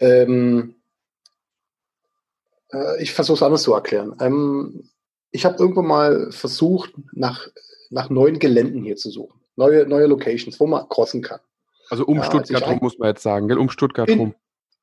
[0.00, 0.76] ähm,
[2.72, 4.16] äh, ich versuche es anders zu erklären.
[4.20, 4.90] Ähm,
[5.30, 7.48] ich habe irgendwann mal versucht, nach,
[7.90, 9.40] nach neuen Geländen hier zu suchen.
[9.56, 11.40] Neue, neue Locations, wo man crossen kann.
[11.90, 13.58] Also um ja, Stuttgart rum, muss man jetzt sagen, gell?
[13.58, 14.34] um Stuttgart in, rum.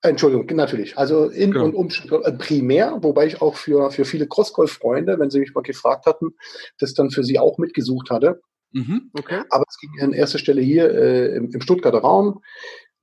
[0.04, 0.98] Entschuldigung, natürlich.
[0.98, 1.66] Also in genau.
[1.66, 6.08] und um primär, wobei ich auch für, für viele Crossgolf-Freunde, wenn sie mich mal gefragt
[6.08, 6.34] hatten,
[6.80, 8.42] das dann für sie auch mitgesucht hatte.
[8.72, 9.44] Mhm, okay.
[9.50, 12.42] Aber es ging an erster Stelle hier äh, im, im Stuttgarter Raum,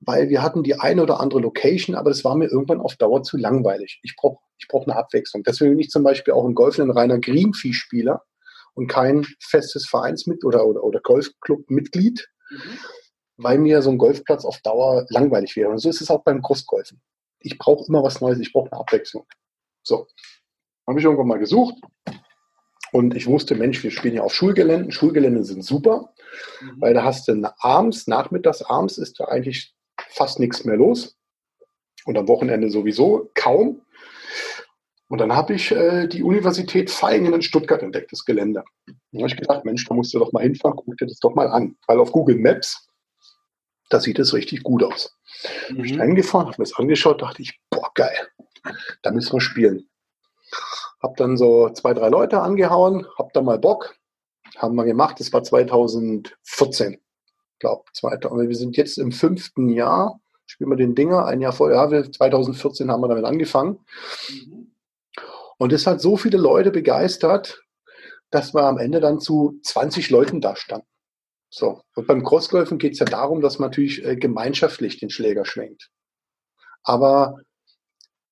[0.01, 3.23] weil wir hatten die eine oder andere Location, aber das war mir irgendwann auf Dauer
[3.23, 3.99] zu langweilig.
[4.03, 5.43] Ich brauche ich brauch eine Abwechslung.
[5.43, 8.23] Deswegen bin ich zum Beispiel auch im Golf ein reiner Greenfee-Spieler
[8.73, 12.27] und kein festes Vereinsmitglied oder, oder, oder Golfclub-Mitglied.
[12.49, 12.79] Mhm
[13.39, 15.69] weil mir so ein Golfplatz auf Dauer langweilig wäre.
[15.69, 17.01] Und so ist es auch beim Großgolfen.
[17.39, 19.25] Ich brauche immer was Neues, ich brauche eine Abwechslung.
[19.81, 20.07] So,
[20.85, 21.75] habe ich irgendwann mal gesucht
[22.91, 24.91] und ich wusste, Mensch, wir spielen ja auf Schulgeländen.
[24.91, 26.13] Schulgelände sind super,
[26.61, 26.81] mhm.
[26.81, 29.73] weil da hast du abends, nachmittags, abends ist da eigentlich
[30.09, 31.15] fast nichts mehr los.
[32.05, 33.81] Und am Wochenende sowieso kaum.
[35.07, 38.63] Und dann habe ich äh, die Universität Feingen in Stuttgart entdeckt, das Gelände.
[38.85, 41.35] Da habe ich gedacht, Mensch, da musst du doch mal hinfahren, guck dir das doch
[41.35, 41.75] mal an.
[41.87, 42.88] Weil auf Google Maps
[43.89, 45.17] da sieht es richtig gut aus.
[45.69, 45.75] Mhm.
[45.75, 48.27] Bin ich hingefahren, habe mir das angeschaut, dachte ich, boah, geil,
[49.01, 49.89] da müssen wir spielen.
[51.01, 53.95] Hab dann so zwei, drei Leute angehauen, hab da mal Bock,
[54.57, 56.99] haben wir gemacht, das war 2014,
[57.59, 57.83] glaube.
[57.93, 62.91] Wir sind jetzt im fünften Jahr, spielen wir den Dinger, ein Jahr vorher, ja, 2014
[62.91, 63.79] haben wir damit angefangen.
[64.29, 64.71] Mhm.
[65.57, 67.63] Und es hat so viele Leute begeistert,
[68.31, 70.87] dass wir am Ende dann zu 20 Leuten da standen.
[71.49, 71.81] So.
[71.95, 75.89] Und beim Crossgolfen geht es ja darum, dass man natürlich äh, gemeinschaftlich den Schläger schwenkt.
[76.83, 77.37] Aber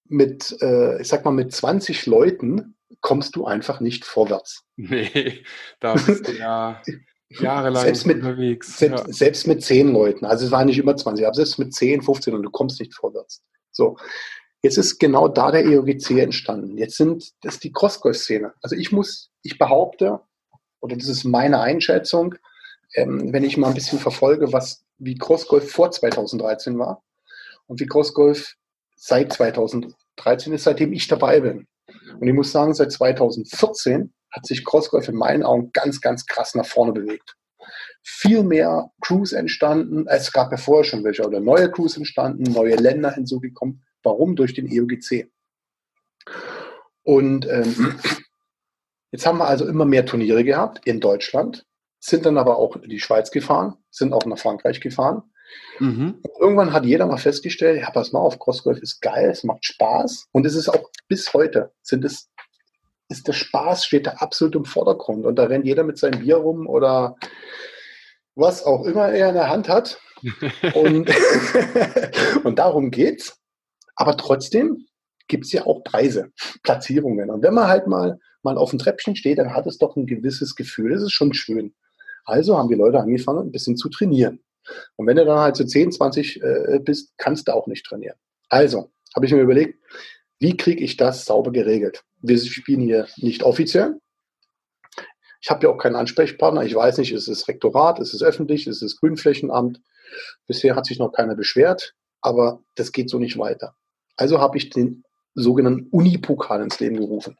[0.05, 4.63] mit, äh, ich sag mal, mit 20 Leuten kommst du einfach nicht vorwärts.
[4.76, 5.43] Nee,
[5.80, 6.82] da bist du ja
[7.30, 8.78] jahrelang selbst mit, unterwegs.
[8.78, 9.13] Selbst, ja.
[9.13, 12.34] selbst, mit 10 Leuten, also es waren nicht immer 20, aber selbst mit 10, 15
[12.34, 13.43] und du kommst nicht vorwärts.
[13.72, 13.97] So.
[14.63, 16.78] Jetzt ist genau da der EOGC entstanden.
[16.78, 18.53] Jetzt sind das die Crossgolf-Szene.
[18.61, 20.20] Also ich muss, ich behaupte,
[20.80, 22.36] oder das ist meine Einschätzung,
[22.95, 27.03] ähm, wenn ich mal ein bisschen verfolge, was wie Crossgolf vor 2013 war
[27.67, 28.55] und wie Crossgolf
[28.95, 31.67] seit 2013 ist, seitdem ich dabei bin.
[32.19, 36.55] Und ich muss sagen, seit 2014 hat sich Crossgolf in meinen Augen ganz, ganz krass
[36.55, 37.35] nach vorne bewegt.
[38.01, 42.75] Viel mehr Crews entstanden, es gab ja vorher schon welche, oder neue Crews entstanden, neue
[42.75, 43.83] Länder hinzugekommen.
[44.03, 44.35] Warum?
[44.35, 45.29] Durch den EOGC.
[47.03, 47.99] Und ähm,
[49.11, 51.66] jetzt haben wir also immer mehr Turniere gehabt in Deutschland
[52.07, 55.23] sind dann aber auch in die Schweiz gefahren, sind auch nach Frankreich gefahren.
[55.79, 56.21] Mhm.
[56.39, 60.27] Irgendwann hat jeder mal festgestellt, ja, pass mal auf, Crossgolf ist geil, es macht Spaß
[60.31, 62.29] und es ist auch bis heute sind es
[63.09, 65.25] ist der Spaß, steht da absolut im Vordergrund.
[65.25, 67.15] Und da rennt jeder mit seinem Bier rum oder
[68.35, 69.99] was auch immer er in der Hand hat.
[70.75, 71.09] und,
[72.43, 73.39] und darum geht's.
[73.95, 74.87] Aber trotzdem
[75.27, 76.31] gibt es ja auch Preise,
[76.63, 77.29] Platzierungen.
[77.29, 80.05] Und wenn man halt mal, mal auf dem Treppchen steht, dann hat es doch ein
[80.05, 80.91] gewisses Gefühl.
[80.91, 81.73] Das ist schon schön.
[82.28, 84.43] Also haben die Leute angefangen, ein bisschen zu trainieren.
[84.97, 88.17] Und wenn du dann halt so 10, 20 äh, bist, kannst du auch nicht trainieren.
[88.49, 89.80] Also habe ich mir überlegt,
[90.39, 92.03] wie kriege ich das sauber geregelt?
[92.21, 93.99] Wir spielen hier nicht offiziell.
[95.41, 96.63] Ich habe ja auch keinen Ansprechpartner.
[96.63, 99.80] Ich weiß nicht, ist es Rektorat, ist es öffentlich, ist es Grünflächenamt.
[100.47, 103.75] Bisher hat sich noch keiner beschwert, aber das geht so nicht weiter.
[104.17, 105.03] Also habe ich den
[105.34, 107.38] sogenannten Unipokal ins Leben gerufen.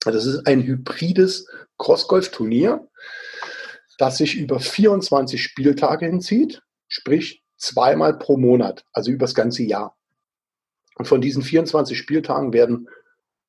[0.00, 2.88] Das ist ein hybrides Crossgolf-Turnier,
[3.98, 9.96] das sich über 24 Spieltage hinzieht, sprich zweimal pro Monat, also über das ganze Jahr.
[10.96, 12.88] Und von diesen 24 Spieltagen werden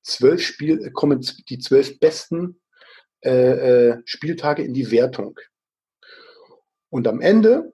[0.02, 2.60] zwölf Spiel, kommen die zwölf besten
[3.22, 3.30] äh,
[3.90, 5.40] äh, Spieltage in die Wertung.
[6.90, 7.72] Und am Ende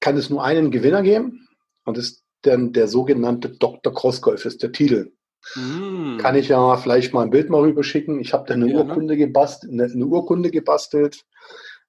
[0.00, 1.48] kann es nur einen Gewinner geben
[1.84, 3.92] und ist dann der sogenannte Dr.
[3.92, 5.12] Crossgolf ist der Titel.
[5.54, 6.18] Mm.
[6.18, 8.20] Kann ich ja vielleicht mal ein Bild mal rüberschicken.
[8.20, 9.16] Ich habe da eine, ja, Urkunde, ne?
[9.16, 11.24] gebastelt, eine, eine, Urkunde gebastelt.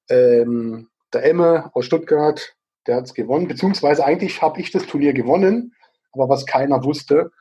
[0.10, 2.56] Ähm, der Emme aus Stuttgart,
[2.88, 3.48] der hat es gewonnen.
[3.48, 5.74] Beziehungsweise eigentlich habe ich das Turnier gewonnen
[6.12, 7.32] aber was keiner wusste,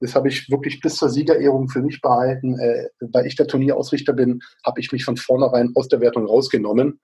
[0.00, 2.58] das habe ich wirklich bis zur Siegerehrung für mich behalten.
[2.58, 7.00] Äh, weil ich der Turnierausrichter bin, habe ich mich von vornherein aus der Wertung rausgenommen.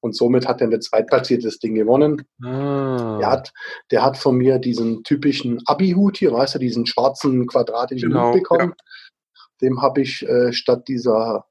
[0.00, 2.24] Und somit hat dann der Zweitplatzierte das Ding gewonnen.
[2.42, 3.18] Ah.
[3.18, 3.52] Der, hat,
[3.90, 8.34] der hat von mir diesen typischen Abi-Hut hier, weißt du, diesen schwarzen quadratischen genau, Hut
[8.34, 8.74] bekommen.
[8.76, 8.84] Ja.
[9.60, 11.44] Dem habe ich äh, statt dieser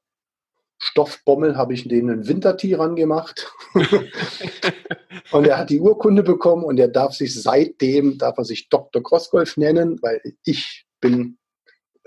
[0.82, 3.52] Stoffbommel habe ich denen einen Wintertee gemacht.
[5.30, 9.02] und er hat die Urkunde bekommen und er darf sich seitdem, darf er sich Dr.
[9.02, 11.38] Crossgolf nennen, weil ich bin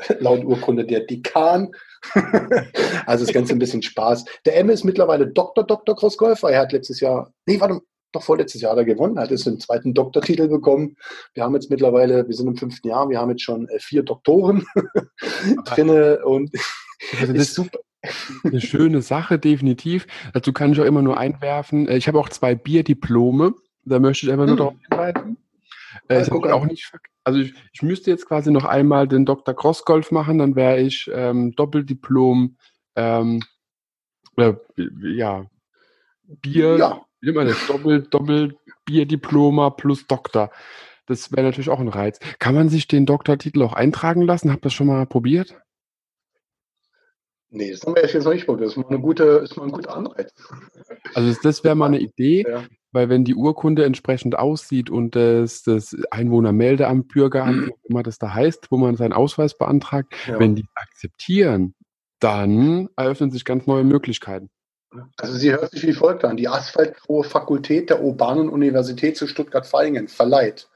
[0.19, 1.71] laut Urkunde der Dekan.
[3.05, 4.25] also das Ganze ein bisschen Spaß.
[4.45, 5.65] Der M ist mittlerweile Dr.
[5.65, 5.95] Dr.
[5.95, 6.49] Crossgolfer.
[6.49, 7.81] Er hat letztes Jahr, nee, warte,
[8.11, 10.95] doch vorletztes Jahr er gewonnen, hat jetzt einen zweiten Doktortitel bekommen.
[11.33, 14.03] Wir haben jetzt mittlerweile, wir sind im fünften Jahr, wir haben jetzt schon äh, vier
[14.03, 14.65] Doktoren
[15.65, 16.51] drinne und
[17.19, 17.79] also das ist super.
[18.43, 20.07] Eine schöne Sache, definitiv.
[20.33, 21.87] Dazu kann ich auch immer nur einwerfen.
[21.87, 23.53] Äh, ich habe auch zwei Bierdiplome.
[23.85, 24.57] Da möchte ich einfach nur hm.
[24.57, 25.37] darauf hinweisen.
[26.09, 26.91] Äh, ich auch nicht,
[27.23, 29.53] also ich, ich, müsste jetzt quasi noch einmal den Dr.
[29.55, 32.57] Crossgolf machen, dann wäre ich ähm, Doppeldiplom,
[32.95, 33.41] ähm,
[34.37, 34.53] äh,
[35.03, 35.45] ja,
[36.23, 37.05] Bier, ja.
[37.19, 37.67] wie nennt man das?
[37.67, 40.51] Doppel, Doppel Bierdiploma plus Doktor.
[41.05, 42.19] Das wäre natürlich auch ein Reiz.
[42.39, 44.51] Kann man sich den Doktortitel auch eintragen lassen?
[44.51, 45.55] Habt ihr das schon mal probiert?
[47.49, 48.67] Nee, das haben wir jetzt noch nicht probiert.
[48.67, 50.33] Das ist mal, eine gute, ist mal ein guter Anreiz.
[51.13, 52.63] Also das wäre mal eine Idee, ja.
[52.93, 57.67] Weil wenn die Urkunde entsprechend aussieht und das, das Einwohnermeldeamt, Bürgeramt, mhm.
[57.67, 60.39] wie immer das da heißt, wo man seinen Ausweis beantragt, ja.
[60.39, 61.75] wenn die akzeptieren,
[62.19, 64.49] dann eröffnen sich ganz neue Möglichkeiten.
[65.17, 66.37] Also sie hört sich wie folgt an.
[66.37, 70.69] Die Asphaltgraue Fakultät der Urbanen Universität zu Stuttgart-Vaihingen verleiht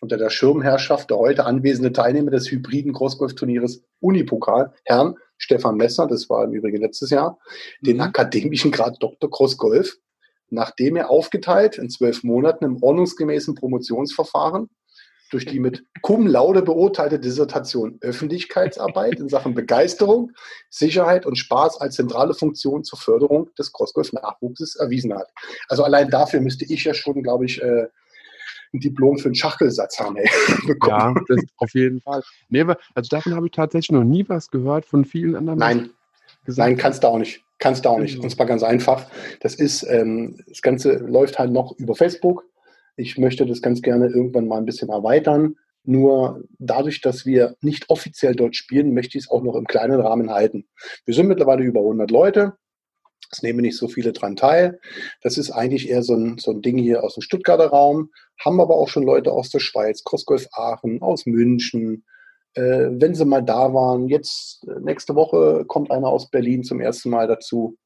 [0.00, 6.28] unter der Schirmherrschaft der heute anwesende Teilnehmer des hybriden Großgolfturnieres Unipokal, Herrn Stefan Messer, das
[6.28, 7.38] war im Übrigen letztes Jahr,
[7.80, 8.02] den mhm.
[8.02, 9.30] akademischen Grad Dr.
[9.30, 9.98] Großgolf,
[10.50, 14.68] nachdem er aufgeteilt in zwölf Monaten im ordnungsgemäßen Promotionsverfahren
[15.30, 20.32] durch die mit cum laude beurteilte Dissertation Öffentlichkeitsarbeit in Sachen Begeisterung,
[20.70, 25.28] Sicherheit und Spaß als zentrale Funktion zur Förderung des Crossgolf-Nachwuchses erwiesen hat.
[25.68, 27.86] Also allein dafür müsste ich ja schon, glaube ich, äh,
[28.72, 30.28] ein Diplom für einen Schachelsatz haben, ey,
[30.66, 31.24] bekommen.
[31.28, 32.22] Ja, auf jeden Fall.
[32.48, 35.58] Nee, also davon habe ich tatsächlich noch nie was gehört von vielen anderen.
[35.58, 35.90] Nein,
[36.46, 37.44] Nein, kannst du auch nicht.
[37.60, 38.14] Kannst du auch nicht.
[38.14, 38.24] Genau.
[38.24, 39.08] Und zwar ganz einfach.
[39.40, 42.44] Das ist, ähm, das Ganze läuft halt noch über Facebook.
[42.96, 45.56] Ich möchte das ganz gerne irgendwann mal ein bisschen erweitern.
[45.84, 50.00] Nur dadurch, dass wir nicht offiziell dort spielen, möchte ich es auch noch im kleinen
[50.00, 50.66] Rahmen halten.
[51.04, 52.54] Wir sind mittlerweile über 100 Leute.
[53.30, 54.80] Es nehmen nicht so viele dran teil.
[55.22, 58.10] Das ist eigentlich eher so ein, so ein Ding hier aus dem Stuttgarter Raum.
[58.42, 62.04] Haben aber auch schon Leute aus der Schweiz, Crossgolf Aachen, aus München.
[62.54, 66.80] Äh, wenn sie mal da waren, jetzt äh, nächste Woche kommt einer aus Berlin zum
[66.80, 67.76] ersten Mal dazu.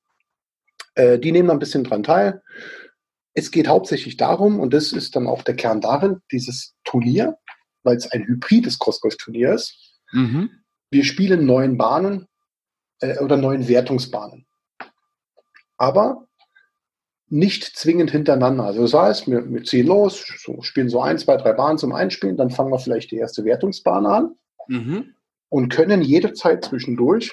[0.95, 2.43] Äh, die nehmen da ein bisschen dran teil.
[3.35, 7.37] Es geht hauptsächlich darum, und das ist dann auch der Kern darin, dieses Turnier,
[7.83, 9.99] weil es ein hybrides Crossgolf-Turnier ist.
[10.13, 10.51] Mhm.
[10.91, 12.27] Wir spielen neun Bahnen
[13.01, 14.47] äh, oder neun Wertungsbahnen
[15.77, 16.27] aber
[17.29, 18.65] nicht zwingend hintereinander.
[18.65, 21.93] Also das heißt, wir, wir ziehen los, so, spielen so ein, zwei, drei Bahnen zum
[21.93, 24.37] Einspielen, dann fangen wir vielleicht die erste Wertungsbahn an
[24.69, 25.15] mhm.
[25.49, 27.33] und können jederzeit zwischendurch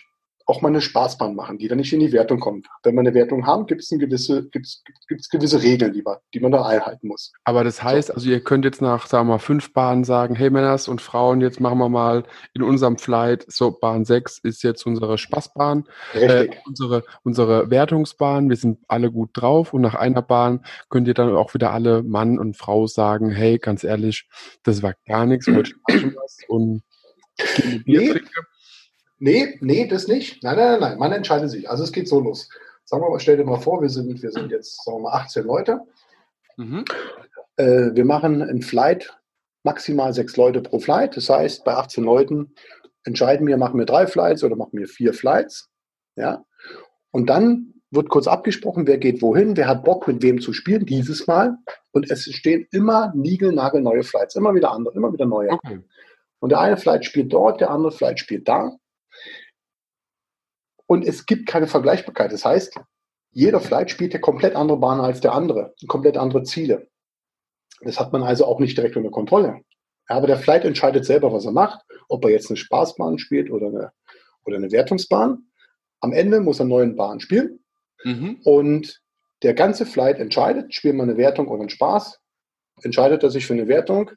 [0.51, 2.67] auch mal eine Spaßbahn machen, die dann nicht in die Wertung kommt.
[2.83, 6.39] Wenn wir eine Wertung haben, gibt es gewisse, gibt's, gibt's gewisse Regeln, die man, die
[6.39, 7.31] man da einhalten muss.
[7.45, 8.13] Aber das heißt, so.
[8.15, 11.41] also ihr könnt jetzt nach, sagen wir mal, fünf Bahnen sagen, hey Männers und Frauen,
[11.41, 12.23] jetzt machen wir mal
[12.53, 18.57] in unserem Flight, so Bahn 6 ist jetzt unsere Spaßbahn, äh, unsere, unsere Wertungsbahn, wir
[18.57, 22.39] sind alle gut drauf und nach einer Bahn könnt ihr dann auch wieder alle Mann
[22.39, 24.27] und Frau sagen, hey, ganz ehrlich,
[24.63, 25.71] das war gar nichts, heute
[26.49, 26.81] und
[27.85, 28.09] Bier nee.
[28.09, 28.29] trinke.
[29.23, 30.41] Nee, nee, das nicht.
[30.41, 31.69] Nein, nein, nein, man entscheidet sich.
[31.69, 32.49] Also es geht so los.
[32.85, 35.13] Sagen wir mal, stell dir mal vor, wir sind, wir sind jetzt, sagen wir mal,
[35.13, 35.81] 18 Leute.
[36.57, 36.85] Mhm.
[37.57, 39.15] Äh, wir machen ein Flight,
[39.63, 41.15] maximal sechs Leute pro Flight.
[41.17, 42.55] Das heißt, bei 18 Leuten
[43.03, 45.69] entscheiden wir, machen wir drei Flights oder machen wir vier Flights.
[46.15, 46.43] Ja.
[47.11, 50.85] Und dann wird kurz abgesprochen, wer geht wohin, wer hat Bock, mit wem zu spielen,
[50.85, 51.57] dieses Mal.
[51.91, 55.51] Und es stehen immer niegelnagelneue Flights, immer wieder andere, immer wieder neue.
[55.51, 55.79] Okay.
[56.41, 58.75] Und der eine Flight spielt dort, der andere Flight spielt da.
[60.87, 62.33] Und es gibt keine Vergleichbarkeit.
[62.33, 62.79] Das heißt,
[63.31, 66.89] jeder Flight spielt ja komplett andere Bahnen als der andere, komplett andere Ziele.
[67.81, 69.61] Das hat man also auch nicht direkt unter Kontrolle.
[70.07, 71.79] Aber der Flight entscheidet selber, was er macht,
[72.09, 73.91] ob er jetzt eine Spaßbahn spielt oder eine,
[74.43, 75.45] oder eine Wertungsbahn.
[76.01, 77.63] Am Ende muss er eine neue Bahn spielen.
[78.03, 78.41] Mhm.
[78.43, 79.01] Und
[79.43, 82.19] der ganze Flight entscheidet, spielt man eine Wertung oder einen Spaß,
[82.81, 84.11] entscheidet er sich für eine Wertung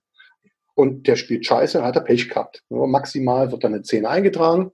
[0.75, 2.63] und der spielt scheiße, hat er Pech gehabt.
[2.69, 4.73] Maximal wird dann eine 10 eingetragen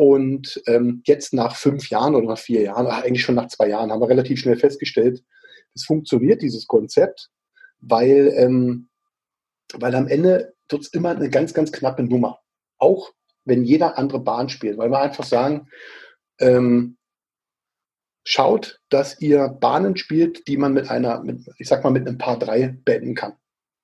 [0.00, 3.92] und ähm, jetzt nach fünf Jahren oder nach vier Jahren, eigentlich schon nach zwei Jahren,
[3.92, 5.22] haben wir relativ schnell festgestellt,
[5.74, 7.28] es funktioniert, dieses Konzept,
[7.80, 8.88] weil, ähm,
[9.74, 12.40] weil am Ende wird es immer eine ganz, ganz knappe Nummer.
[12.78, 13.12] Auch
[13.44, 15.68] wenn jeder andere Bahn spielt, weil wir einfach sagen,
[16.40, 16.96] ähm,
[18.24, 22.16] schaut, dass ihr Bahnen spielt, die man mit einer, mit, ich sag mal, mit einem
[22.16, 23.34] Paar drei beenden kann.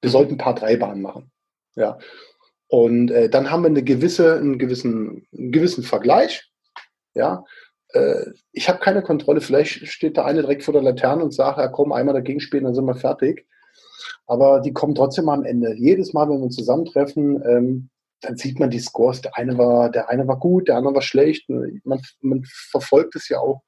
[0.01, 1.31] Wir sollten ein Paar drei Bahnen machen.
[1.77, 1.99] Ja.
[2.69, 6.51] Und äh, dann haben wir eine gewisse, einen, gewissen, einen gewissen Vergleich.
[7.15, 7.45] Ja,
[7.91, 9.41] äh, ich habe keine Kontrolle.
[9.41, 12.65] Vielleicht steht der eine direkt vor der Laterne und sagt, ja, komm, einmal dagegen spielen,
[12.65, 13.47] dann sind wir fertig.
[14.27, 15.75] Aber die kommen trotzdem am Ende.
[15.77, 19.21] Jedes Mal, wenn wir uns zusammentreffen, ähm, dann sieht man die Scores.
[19.21, 21.49] Der eine war, der eine war gut, der andere war schlecht.
[21.49, 23.63] Man, man verfolgt es ja auch.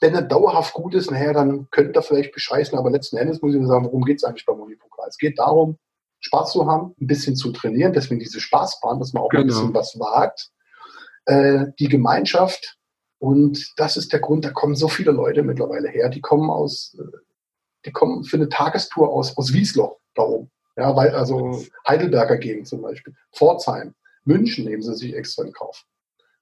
[0.00, 3.54] Wenn er dauerhaft gut ist, nachher, dann könnte er vielleicht bescheißen, aber letzten Endes muss
[3.54, 5.08] ich sagen, worum geht es eigentlich beim Unipokal?
[5.08, 5.78] Es geht darum,
[6.22, 9.42] Spaß zu haben, ein bisschen zu trainieren, deswegen diese Spaßbahn, dass man auch genau.
[9.42, 10.50] ein bisschen was wagt.
[11.26, 12.78] Äh, die Gemeinschaft
[13.22, 16.96] und das ist der Grund, da kommen so viele Leute mittlerweile her, die kommen aus,
[16.98, 17.18] äh,
[17.84, 20.50] die kommen für eine Tagestour aus, aus Wiesloch da oben.
[20.76, 23.94] Ja, weil, also Heidelberger Gegend zum Beispiel, Pforzheim,
[24.24, 25.84] München nehmen sie sich extra in Kauf.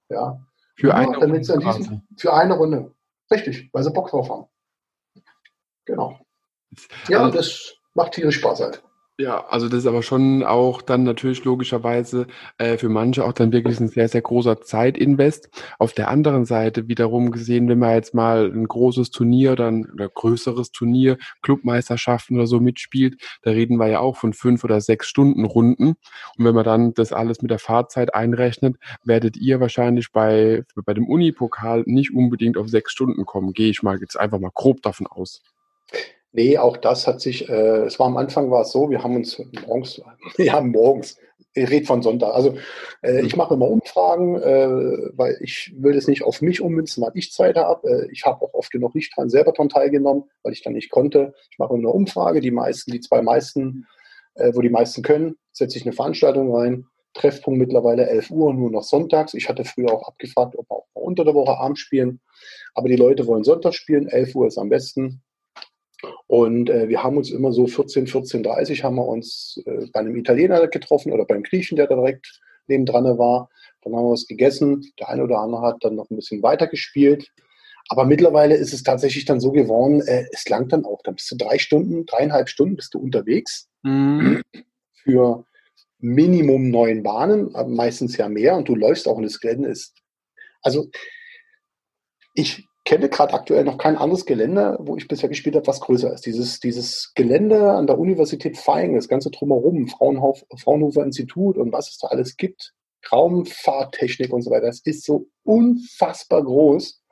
[0.08, 0.40] Ja.
[0.74, 2.94] Für eine, Runde diesem, für eine Runde.
[3.30, 4.46] Richtig, weil sie Bock drauf haben.
[5.84, 6.18] Genau.
[7.08, 8.82] Ja, also, das macht tierisch Spaß halt.
[9.20, 13.52] Ja, also das ist aber schon auch dann natürlich logischerweise äh, für manche auch dann
[13.52, 15.50] wirklich ein sehr, sehr großer Zeitinvest.
[15.78, 20.08] Auf der anderen Seite wiederum gesehen, wenn man jetzt mal ein großes Turnier ein oder
[20.08, 25.06] größeres Turnier, Clubmeisterschaften oder so mitspielt, da reden wir ja auch von fünf oder sechs
[25.06, 25.96] Stunden Runden.
[26.38, 30.94] Und wenn man dann das alles mit der Fahrzeit einrechnet, werdet ihr wahrscheinlich bei, bei
[30.94, 33.52] dem Unipokal nicht unbedingt auf sechs Stunden kommen.
[33.52, 35.42] Gehe ich mal jetzt einfach mal grob davon aus.
[36.32, 39.16] Nee, auch das hat sich, äh, es war am Anfang war es so, wir haben
[39.16, 40.00] uns morgens,
[40.38, 41.16] ja morgens,
[41.54, 42.32] ich rede von Sonntag.
[42.32, 42.56] Also
[43.02, 44.68] äh, ich mache immer Umfragen, äh,
[45.16, 47.88] weil ich will das nicht auf mich ummünzen, weil ich Zeit habe.
[47.88, 50.90] Äh, ich habe auch oft genug nicht dran selber dran teilgenommen, weil ich dann nicht
[50.90, 51.34] konnte.
[51.50, 53.86] Ich mache immer eine Umfrage, die meisten, die zwei meisten,
[54.34, 56.86] äh, wo die meisten können, setze ich eine Veranstaltung rein.
[57.14, 59.34] Treffpunkt mittlerweile 11 Uhr, nur noch sonntags.
[59.34, 62.20] Ich hatte früher auch abgefragt, ob wir auch unter der Woche abends spielen.
[62.74, 65.22] Aber die Leute wollen Sonntag spielen, 11 Uhr ist am besten.
[66.26, 70.16] Und äh, wir haben uns immer so 14, 14.30 haben wir uns äh, bei einem
[70.16, 73.48] Italiener getroffen oder beim Griechen, der da direkt nebendran war.
[73.82, 74.92] Dann haben wir was gegessen.
[74.98, 77.30] Der eine oder andere hat dann noch ein bisschen weiter gespielt.
[77.88, 81.02] Aber mittlerweile ist es tatsächlich dann so geworden, äh, es langt dann auch.
[81.02, 84.42] Dann bist du drei Stunden, dreieinhalb Stunden bist du unterwegs mhm.
[84.92, 85.44] für
[85.98, 88.56] Minimum neun Bahnen, meistens ja mehr.
[88.56, 89.94] Und du läufst auch und das Gelände ist.
[90.62, 90.88] Also
[92.34, 96.12] ich kenne gerade aktuell noch kein anderes Gelände, wo ich bisher gespielt habe, was größer
[96.12, 96.26] ist.
[96.26, 101.90] Dieses, dieses Gelände an der Universität Feing, das ganze drumherum, Fraunhof, Fraunhofer Institut und was
[101.90, 102.74] es da alles gibt,
[103.10, 107.02] Raumfahrttechnik und so weiter, das ist so unfassbar groß.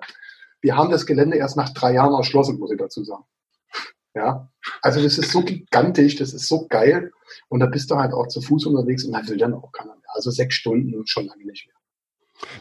[0.61, 3.25] Wir haben das Gelände erst nach drei Jahren erschlossen, muss ich dazu sagen.
[4.15, 4.51] Ja,
[4.83, 7.13] also das ist so gigantisch, das ist so geil.
[7.49, 9.95] Und da bist du halt auch zu Fuß unterwegs und da will dann auch keiner
[9.95, 10.09] mehr.
[10.15, 11.77] Also sechs Stunden schon lange nicht mehr.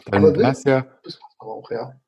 [0.06, 1.98] Dann aber will, ja, das aber auch, ja.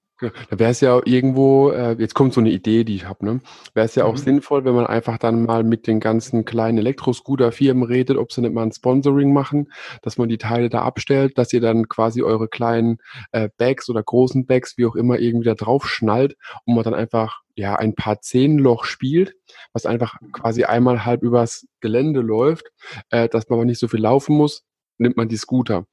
[0.51, 3.41] Da wäre es ja irgendwo, äh, jetzt kommt so eine Idee, die ich habe, ne?
[3.75, 4.19] Wäre es ja auch Mhm.
[4.19, 8.53] sinnvoll, wenn man einfach dann mal mit den ganzen kleinen Elektroscooter-Firmen redet, ob sie nicht
[8.53, 12.49] mal ein Sponsoring machen, dass man die Teile da abstellt, dass ihr dann quasi eure
[12.49, 12.99] kleinen
[13.33, 16.95] äh, Bags oder großen Bags, wie auch immer, irgendwie da drauf schnallt und man dann
[16.95, 19.35] einfach ja ein paar Zehnloch spielt,
[19.73, 22.71] was einfach quasi einmal halb übers Gelände läuft,
[23.11, 24.65] äh, dass man aber nicht so viel laufen muss,
[24.99, 25.87] nimmt man die Scooter.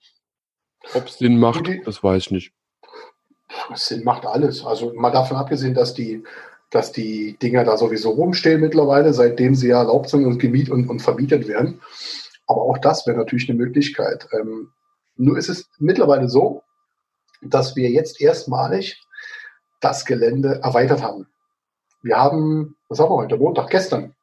[0.94, 2.52] Ob es Sinn macht, das weiß ich nicht.
[3.76, 4.66] Sinn macht alles.
[4.66, 6.24] Also mal davon abgesehen, dass die,
[6.70, 10.90] dass die Dinger da sowieso rumstehen mittlerweile, seitdem sie ja erlaubt sind und gemiet und,
[10.90, 11.82] und vermietet werden.
[12.48, 14.28] Aber auch das wäre natürlich eine Möglichkeit.
[14.34, 14.72] Ähm,
[15.16, 16.64] nur ist es mittlerweile so,
[17.42, 19.02] dass wir jetzt erstmalig
[19.80, 21.28] das Gelände erweitert haben.
[22.02, 23.38] Wir haben, was haben wir heute?
[23.38, 24.16] Montag, gestern.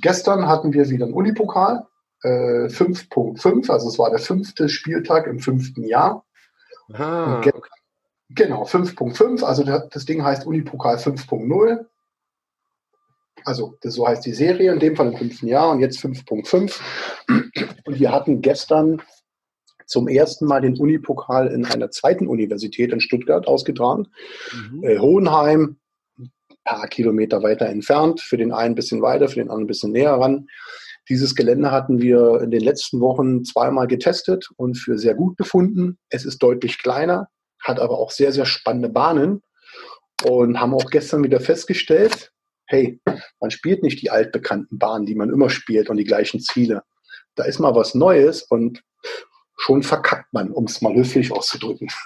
[0.00, 1.86] Gestern hatten wir wieder einen Unipokal,
[2.22, 6.24] äh, 5.5, also es war der fünfte Spieltag im fünften Jahr.
[6.92, 7.52] Ah, Und ge-
[8.30, 11.86] Genau, 5.5, also das Ding heißt Unipokal 5.0.
[13.44, 16.78] Also das, so heißt die Serie, in dem Fall im fünften Jahr und jetzt 5.5.
[17.28, 19.00] Und wir hatten gestern
[19.86, 24.08] zum ersten Mal den Unipokal in einer zweiten Universität in Stuttgart ausgetragen.
[24.52, 24.84] Mhm.
[24.84, 25.78] Äh, Hohenheim,
[26.18, 26.30] ein
[26.64, 29.92] paar Kilometer weiter entfernt, für den einen ein bisschen weiter, für den anderen ein bisschen
[29.92, 30.46] näher ran.
[31.08, 35.96] Dieses Gelände hatten wir in den letzten Wochen zweimal getestet und für sehr gut befunden.
[36.10, 37.28] Es ist deutlich kleiner,
[37.68, 39.42] hat aber auch sehr, sehr spannende Bahnen
[40.24, 42.32] und haben auch gestern wieder festgestellt,
[42.66, 43.00] hey,
[43.40, 46.82] man spielt nicht die altbekannten Bahnen, die man immer spielt und die gleichen Ziele.
[47.34, 48.82] Da ist mal was Neues und
[49.56, 51.88] schon verkackt man, um es mal höflich auszudrücken.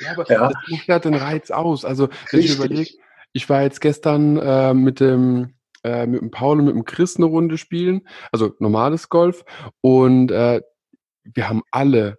[0.00, 0.48] Ja, aber Ja.
[0.48, 1.84] das macht ja den Reiz aus.
[1.84, 2.56] Also, wenn ich Richtig.
[2.56, 2.90] überlege,
[3.32, 7.16] ich war jetzt gestern äh, mit dem äh, mit dem Paul und mit dem Chris
[7.16, 9.44] eine Runde spielen, also normales Golf
[9.80, 10.60] und äh,
[11.22, 12.18] wir haben alle,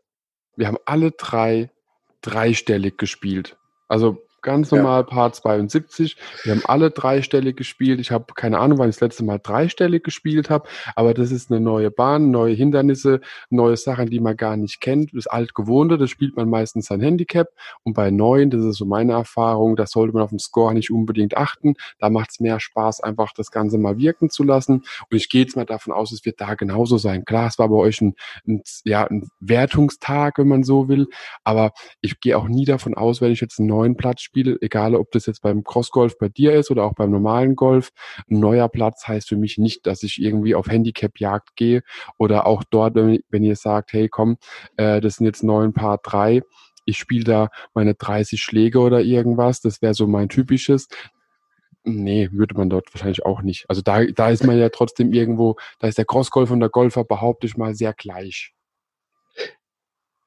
[0.56, 1.72] wir haben alle drei
[2.26, 3.58] dreistellig gespielt.
[3.88, 4.78] Also ganz Ja.
[4.78, 6.16] normal Paar 72.
[6.44, 8.00] Wir haben alle dreistellig gespielt.
[8.00, 11.52] Ich habe keine Ahnung, wann ich das letzte Mal dreistellig gespielt habe, aber das ist
[11.52, 13.20] eine neue Bahn, neue Hindernisse,
[13.50, 15.12] neue Sachen, die man gar nicht kennt.
[15.14, 17.50] Das Altgewohnte, das spielt man meistens sein Handicap.
[17.84, 20.92] Und bei neuen, das ist so meine Erfahrung, da sollte man auf den Score nicht
[20.92, 21.74] unbedingt achten.
[22.00, 24.84] Da macht es mehr Spaß, einfach das Ganze mal wirken zu lassen.
[25.10, 27.26] Und ich gehe jetzt mal davon aus, es wird da genauso sein.
[27.26, 28.14] Klar, es war bei euch ein,
[28.48, 31.08] ein, ja, ein Wertungstag, wenn man so will.
[31.44, 31.72] Aber
[32.02, 35.12] ich gehe auch nie davon aus, wenn ich jetzt einen neuen Platz spiele, egal ob
[35.12, 37.92] das jetzt beim Crossgolf bei dir ist oder auch beim normalen Golf.
[38.30, 41.84] Ein neuer Platz heißt für mich nicht, dass ich irgendwie auf Handicap-Jagd gehe
[42.18, 44.38] oder auch dort, wenn, wenn ihr sagt, hey komm,
[44.78, 46.42] äh, das sind jetzt neun Paar drei,
[46.86, 50.88] ich spiele da meine 30 Schläge oder irgendwas, das wäre so mein typisches.
[51.84, 53.66] Nee, würde man dort wahrscheinlich auch nicht.
[53.70, 57.04] Also da, da ist man ja trotzdem irgendwo, da ist der Crossgolf und der Golfer,
[57.04, 58.55] behaupte ich mal, sehr gleich.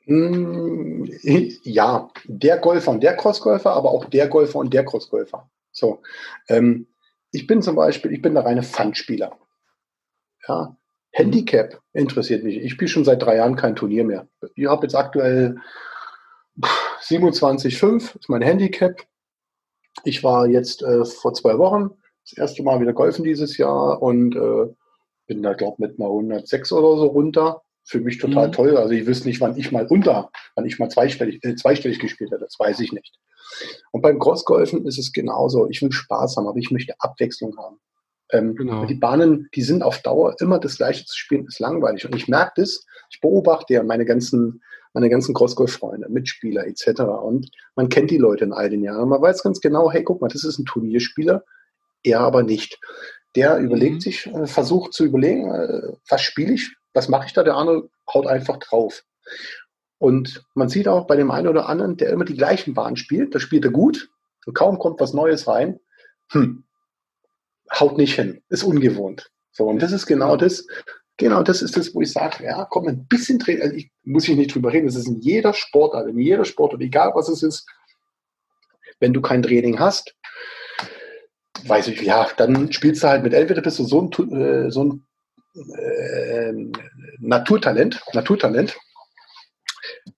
[0.09, 1.04] Mm,
[1.64, 5.48] Ja, der Golfer und der Crossgolfer, aber auch der Golfer und der Crossgolfer.
[5.70, 6.00] So,
[6.48, 6.86] ähm,
[7.30, 9.36] ich bin zum Beispiel, ich bin der reine Fun-Spieler.
[10.48, 10.76] Ja,
[11.12, 12.56] Handicap interessiert mich.
[12.56, 14.28] Ich spiele schon seit drei Jahren kein Turnier mehr.
[14.54, 15.56] Ich habe jetzt aktuell
[17.02, 19.02] 27,5 ist mein Handicap.
[20.04, 21.90] Ich war jetzt äh, vor zwei Wochen
[22.24, 24.74] das erste Mal wieder golfen dieses Jahr und äh,
[25.26, 27.62] bin da, glaube mit mal 106 oder so runter.
[27.89, 28.53] Für mich total Mhm.
[28.53, 28.76] toll.
[28.76, 32.30] Also ich wüsste nicht, wann ich mal unter, wann ich mal zweistellig, äh, zweistellig gespielt
[32.30, 32.45] hätte.
[32.45, 33.18] Das weiß ich nicht.
[33.93, 35.68] Und beim Crossgolfen ist es genauso.
[35.70, 37.80] Ich will Spaß haben, aber ich möchte Abwechslung haben.
[38.30, 38.84] Ähm, Genau.
[38.84, 42.05] Die Bahnen, die sind auf Dauer immer das Gleiche zu spielen, ist langweilig.
[42.05, 44.62] Und ich merke das, ich beobachte ja meine ganzen,
[44.93, 47.01] meine ganzen Crossgolf-Freunde, Mitspieler etc.
[47.22, 49.09] Und man kennt die Leute in all den Jahren.
[49.09, 51.43] Man weiß ganz genau, hey, guck mal, das ist ein Turnierspieler,
[52.03, 52.78] er aber nicht.
[53.34, 57.44] Der überlegt sich, äh, versucht zu überlegen, äh, was spiele ich, was mache ich da,
[57.44, 59.05] der andere haut einfach drauf.
[59.99, 63.34] Und man sieht auch bei dem einen oder anderen, der immer die gleichen Bahnen spielt,
[63.34, 64.11] da spielt er gut
[64.46, 65.78] und kaum kommt was Neues rein,
[66.30, 66.64] hm,
[67.72, 69.30] haut nicht hin, ist ungewohnt.
[69.53, 70.66] So, und das ist genau das,
[71.16, 74.28] genau das ist das, wo ich sage, ja, komm, ein bisschen Training, also ich, muss
[74.28, 77.44] ich nicht drüber reden, das ist in jeder Sportart, in jeder Sportart, egal was es
[77.44, 77.66] ist,
[78.99, 80.16] wenn du kein Training hast,
[81.64, 84.84] weiß ich, ja, dann spielst du halt mit, entweder bist du so ein, äh, so
[84.84, 85.07] ein
[85.76, 86.52] äh,
[87.18, 88.76] Naturtalent, Naturtalent,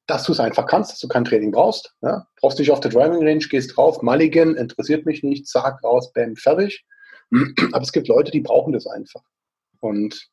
[0.06, 1.94] dass du es einfach kannst, dass du kein Training brauchst.
[2.02, 2.26] Ja?
[2.40, 6.36] Brauchst nicht auf der Driving Range, gehst drauf, Mulligan, interessiert mich nicht, zack, raus, bam,
[6.36, 6.84] fertig.
[7.72, 9.22] Aber es gibt Leute, die brauchen das einfach.
[9.80, 10.28] Und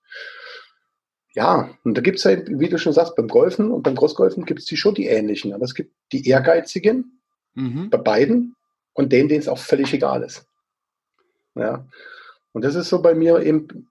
[1.34, 4.46] ja, und da gibt es ja, wie du schon sagst, beim Golfen und beim Großgolfen
[4.46, 5.54] gibt es die schon die ähnlichen.
[5.54, 7.18] Aber es gibt die Ehrgeizigen
[7.58, 7.90] Mhm.
[7.90, 8.56] bei beiden
[8.94, 10.46] und denen, denen es auch völlig egal ist.
[11.56, 11.88] Ja.
[12.54, 13.90] Und das ist so bei mir eben,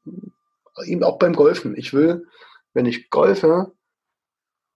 [0.85, 1.77] eben auch beim Golfen.
[1.77, 2.27] Ich will,
[2.75, 3.73] wenn ich golfe,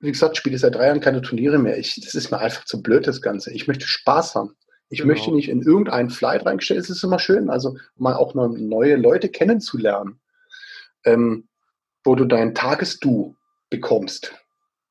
[0.00, 1.78] wie gesagt, spiele seit drei Jahren keine Turniere mehr.
[1.78, 3.52] Ich, das ist mir einfach zu blöd, das Ganze.
[3.52, 4.56] Ich möchte Spaß haben.
[4.88, 5.12] Ich genau.
[5.12, 6.80] möchte nicht in irgendeinen Flight reingestellt.
[6.80, 10.20] Es ist immer schön, also mal auch noch neue Leute kennenzulernen,
[11.04, 11.48] ähm,
[12.02, 13.36] wo du dein Tagesdu
[13.68, 14.34] bekommst.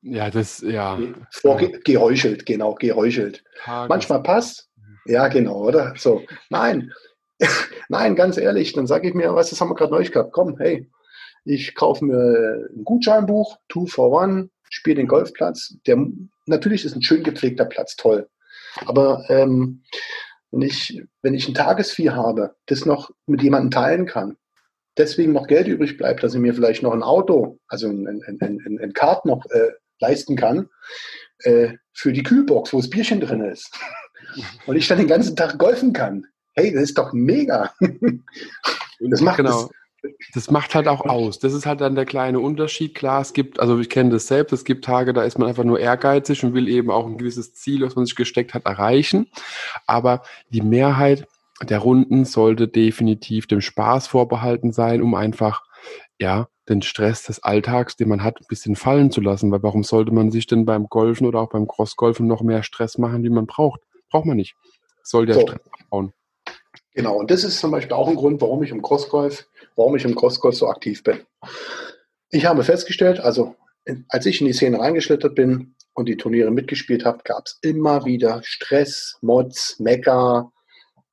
[0.01, 0.97] Ja, das, ja.
[1.32, 3.43] Vor, geheuchelt, genau, geheuchelt.
[3.66, 4.70] Tages Manchmal passt.
[5.05, 5.93] Ja, genau, oder?
[5.97, 6.24] So.
[6.49, 6.93] Nein,
[7.89, 10.32] nein, ganz ehrlich, dann sage ich mir, was, das haben wir gerade neu gehabt.
[10.32, 10.89] Komm, hey,
[11.45, 15.75] ich kaufe mir ein Gutscheinbuch, Two for One, spiele den Golfplatz.
[15.87, 15.97] Der,
[16.45, 18.29] natürlich ist ein schön gepflegter Platz, toll.
[18.85, 19.83] Aber ähm,
[20.51, 24.37] wenn, ich, wenn ich ein Tagesvieh habe, das noch mit jemandem teilen kann,
[24.97, 28.37] deswegen noch Geld übrig bleibt, dass ich mir vielleicht noch ein Auto, also ein, ein,
[28.41, 30.69] ein, ein Kart noch äh, leisten kann,
[31.39, 33.71] äh, für die Kühlbox, wo das Bierchen drin ist.
[34.67, 36.25] Und ich dann den ganzen Tag golfen kann.
[36.53, 37.73] Hey, das ist doch mega.
[38.99, 39.63] Das macht genau.
[39.63, 39.69] Das,
[40.33, 41.39] das macht halt auch aus.
[41.39, 42.95] Das ist halt dann der kleine Unterschied.
[42.95, 45.63] Klar, es gibt, also ich kenne das selbst, es gibt Tage, da ist man einfach
[45.63, 49.27] nur ehrgeizig und will eben auch ein gewisses Ziel, was man sich gesteckt hat, erreichen.
[49.87, 51.27] Aber die Mehrheit
[51.63, 55.63] der Runden sollte definitiv dem Spaß vorbehalten sein, um einfach,
[56.19, 59.51] ja, den Stress des Alltags, den man hat, ein bisschen fallen zu lassen.
[59.51, 62.97] Weil warum sollte man sich denn beim Golfen oder auch beim Crossgolfen noch mehr Stress
[62.97, 63.81] machen, wie man braucht?
[64.09, 64.55] Braucht man nicht.
[65.03, 65.41] Soll der so.
[65.41, 66.13] Stress abbauen.
[66.99, 69.47] Genau, und das ist zum Beispiel auch ein Grund, warum ich im Crossgolf,
[69.77, 71.21] warum ich im Crossgolf so aktiv bin.
[72.29, 73.55] Ich habe festgestellt, also
[74.09, 78.03] als ich in die Szene reingeschlittert bin und die Turniere mitgespielt habe, gab es immer
[78.03, 80.51] wieder Stress, Mods, Mecker,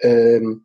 [0.01, 0.65] ähm,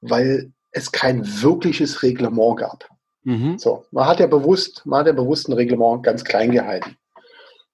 [0.00, 2.88] weil es kein wirkliches Reglement gab.
[3.22, 3.58] Mhm.
[3.58, 6.96] So, man hat ja bewusst, man hat ja bewusst ein Reglement ganz klein gehalten.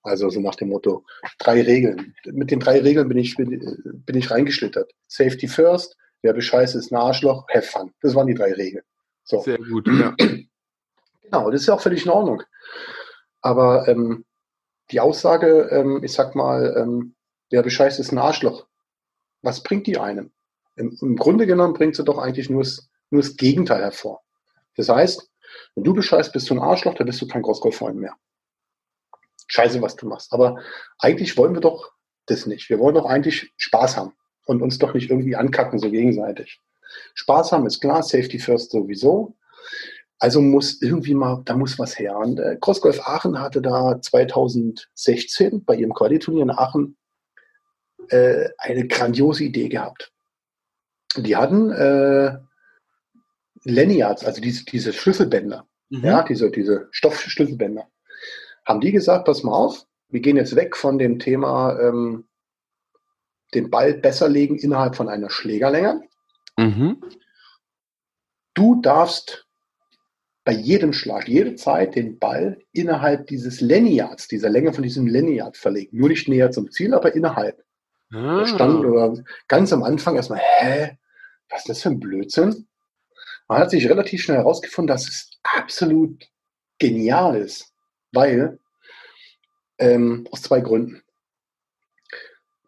[0.03, 1.03] Also so nach dem Motto,
[1.39, 2.14] drei Regeln.
[2.26, 4.93] Mit den drei Regeln bin ich, bin, bin ich reingeschlittert.
[5.09, 7.93] Safety first, wer bescheißt ist ein Arschloch, have fun.
[8.01, 8.85] Das waren die drei Regeln.
[9.25, 9.41] So.
[9.41, 10.14] Sehr gut, ja.
[11.23, 12.45] Genau, das ist ja auch völlig in Ordnung.
[13.41, 14.25] Aber ähm,
[14.93, 17.17] die Aussage, ähm, ich sag mal, ähm,
[17.51, 18.69] wer bescheißt ist ein Arschloch,
[19.43, 20.31] was bringt die einem?
[20.77, 24.23] Im, Im, Grunde genommen bringt sie doch eigentlich nur das, nur das Gegenteil hervor.
[24.77, 25.29] Das heißt,
[25.75, 28.14] wenn du bescheißt, bist du ein Arschloch, dann bist du kein Großgolffreund mehr.
[29.49, 30.33] Scheiße, was du machst.
[30.33, 30.61] Aber
[31.01, 31.93] eigentlich wollen wir doch
[32.27, 32.71] das nicht.
[32.71, 34.12] Wir wollen doch eigentlich Spaß haben
[34.47, 36.61] und uns doch nicht irgendwie ankacken, so gegenseitig.
[37.15, 39.37] Spaß haben ist klar, Safety First sowieso.
[40.19, 42.17] Also muss irgendwie mal, da muss was her.
[42.17, 46.97] Und äh, Crossgolf Aachen hatte da 2016 bei ihrem Qualiturnier in Aachen
[48.09, 50.13] äh, eine grandiose Idee gehabt.
[51.17, 52.39] Die hatten äh,
[53.65, 56.05] Lanyards, also diese, diese Schlüsselbänder, mhm.
[56.05, 57.89] ja, diese, diese Stoffschlüsselbänder,
[58.65, 62.27] haben die gesagt, pass mal auf, wir gehen jetzt weg von dem Thema ähm,
[63.55, 66.03] den Ball besser legen innerhalb von einer Schlägerlänge.
[66.57, 67.03] Mhm.
[68.55, 69.47] Du darfst
[70.45, 75.57] bei jedem Schlag, jede Zeit den Ball innerhalb dieses Lanyards, dieser Länge von diesem Lanyard
[75.57, 75.99] verlegen.
[75.99, 77.65] Nur nicht näher zum Ziel, aber innerhalb.
[78.13, 78.47] Ah.
[78.47, 80.97] stand oder ganz am Anfang erstmal, hä,
[81.51, 82.69] was ist das für ein Blödsinn?
[83.49, 86.29] Man hat sich relativ schnell herausgefunden, dass es absolut
[86.79, 87.73] genial ist,
[88.13, 88.59] weil
[89.79, 91.03] ähm, aus zwei Gründen.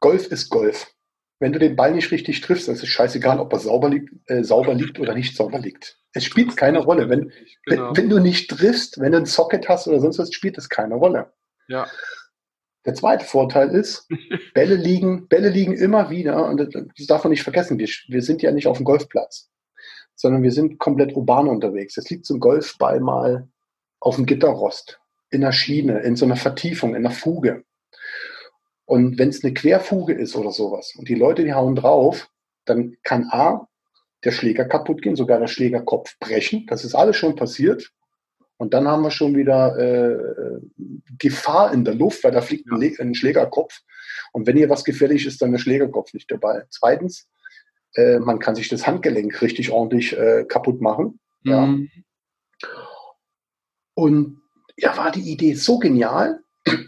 [0.01, 0.93] Golf ist Golf.
[1.41, 4.13] Wenn du den Ball nicht richtig triffst, dann ist es scheißegal, ob er sauber liegt,
[4.27, 5.99] äh, sauber liegt oder nicht sauber liegt.
[6.13, 7.09] Es spielt keine Rolle.
[7.09, 7.33] Wenn,
[7.65, 7.91] genau.
[7.91, 10.69] wenn, wenn, du nicht triffst, wenn du ein Socket hast oder sonst was, spielt es
[10.69, 11.33] keine Rolle.
[11.69, 11.87] Ja.
[12.87, 14.09] Der zweite Vorteil ist,
[14.55, 18.43] Bälle liegen, Bälle liegen immer wieder, und das darf man nicht vergessen, wir, wir sind
[18.43, 19.51] ja nicht auf dem Golfplatz,
[20.15, 21.97] sondern wir sind komplett urban unterwegs.
[21.97, 23.49] Es liegt so ein Golfball mal
[24.01, 27.65] auf dem Gitterrost, in der Schiene, in so einer Vertiefung, in einer Fuge.
[28.89, 32.31] Und wenn es eine Querfuge ist oder sowas und die Leute, die hauen drauf,
[32.65, 33.69] dann kann A,
[34.25, 36.65] der Schläger kaputt gehen, sogar der Schlägerkopf brechen.
[36.69, 37.93] Das ist alles schon passiert.
[38.57, 40.61] Und dann haben wir schon wieder äh,
[41.19, 43.79] Gefahr in der Luft, weil da fliegt ein, ein, Schlägerkopf.
[44.33, 46.65] Und wenn hier was gefährlich ist, dann der Schlägerkopf nicht dabei.
[46.71, 47.29] Zweitens,
[47.95, 51.21] äh, man kann sich das Handgelenk richtig ordentlich äh, kaputt machen.
[51.43, 51.51] Mhm.
[51.51, 52.69] Ja.
[53.93, 54.41] Und
[54.79, 56.41] ja, war die Idee so genial,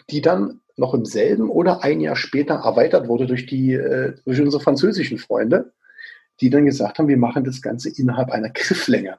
[0.08, 4.40] die dann noch im selben oder ein Jahr später erweitert wurde durch die äh, durch
[4.40, 5.72] unsere französischen Freunde,
[6.40, 9.18] die dann gesagt haben, wir machen das Ganze innerhalb einer Grifflänge.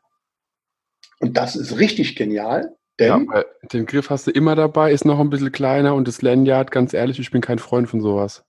[1.19, 5.19] Und das ist richtig genial, denn ja, den Griff hast du immer dabei, ist noch
[5.19, 8.43] ein bisschen kleiner und das Lanyard, ganz ehrlich, ich bin kein Freund von sowas.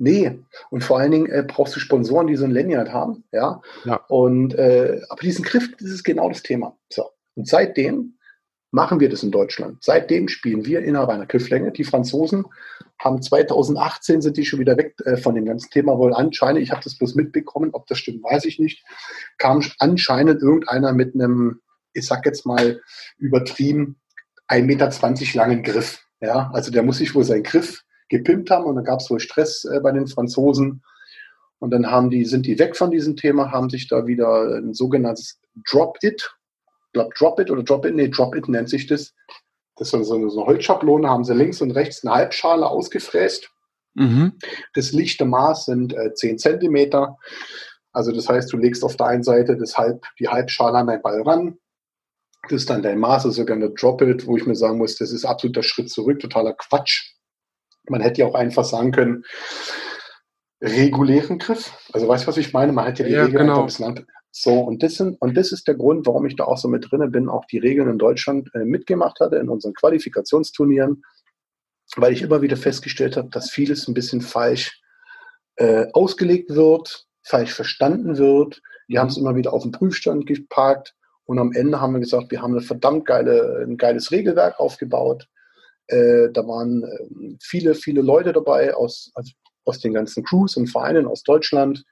[0.00, 0.38] Nee,
[0.70, 3.60] und vor allen Dingen äh, brauchst du Sponsoren, die so ein Lanyard haben, ja.
[3.84, 3.96] ja.
[4.08, 6.76] Und äh, aber diesen Griff, das ist genau das Thema.
[6.92, 7.04] So.
[7.34, 8.17] Und seitdem
[8.70, 9.78] machen wir das in Deutschland.
[9.82, 11.72] Seitdem spielen wir innerhalb einer Grifflänge.
[11.72, 12.44] Die Franzosen
[12.98, 16.62] haben 2018 sind die schon wieder weg äh, von dem ganzen Thema wohl anscheinend.
[16.62, 18.84] Ich habe das bloß mitbekommen, ob das stimmt, weiß ich nicht.
[19.38, 21.60] Kam anscheinend irgendeiner mit einem,
[21.92, 22.80] ich sag jetzt mal
[23.18, 23.96] übertrieben,
[24.48, 26.04] 1,20 Meter langen Griff.
[26.20, 29.20] Ja, also der muss sich wohl seinen Griff gepimpt haben und dann gab es wohl
[29.20, 30.82] Stress äh, bei den Franzosen.
[31.60, 34.74] Und dann haben die, sind die weg von diesem Thema, haben sich da wieder ein
[34.74, 36.37] sogenanntes Drop-It,
[36.92, 39.14] glaube Drop-It oder Drop-It, nee, Drop-It nennt sich das.
[39.76, 43.50] Das ist so eine, so eine Holzschablone, haben sie links und rechts eine Halbschale ausgefräst.
[43.94, 44.38] Mhm.
[44.74, 47.16] Das lichte Maß sind äh, 10 Zentimeter.
[47.92, 51.02] Also das heißt, du legst auf der einen Seite das Halb, die Halbschale an deinen
[51.02, 51.58] Ball ran.
[52.44, 55.10] Das ist dann dein Maß, also sogar eine Drop-It, wo ich mir sagen muss, das
[55.10, 57.14] ist absoluter Schritt zurück, totaler Quatsch.
[57.88, 59.24] Man hätte ja auch einfach sagen können,
[60.60, 61.72] regulären Griff.
[61.92, 62.72] Also weißt du, was ich meine?
[62.72, 63.60] Man hat ja die ja, Regeln genau.
[63.60, 63.86] ein bisschen
[64.30, 66.90] so, und das, sind, und das ist der Grund, warum ich da auch so mit
[66.90, 71.02] drinne bin, auch die Regeln in Deutschland äh, mitgemacht hatte in unseren Qualifikationsturnieren,
[71.96, 74.80] weil ich immer wieder festgestellt habe, dass vieles ein bisschen falsch
[75.56, 78.60] äh, ausgelegt wird, falsch verstanden wird.
[78.86, 82.30] Wir haben es immer wieder auf den Prüfstand geparkt und am Ende haben wir gesagt,
[82.30, 85.26] wir haben eine verdammt geile, ein geiles Regelwerk aufgebaut.
[85.86, 89.32] Äh, da waren äh, viele, viele Leute dabei aus, also
[89.64, 91.84] aus den ganzen Crews und Vereinen aus Deutschland.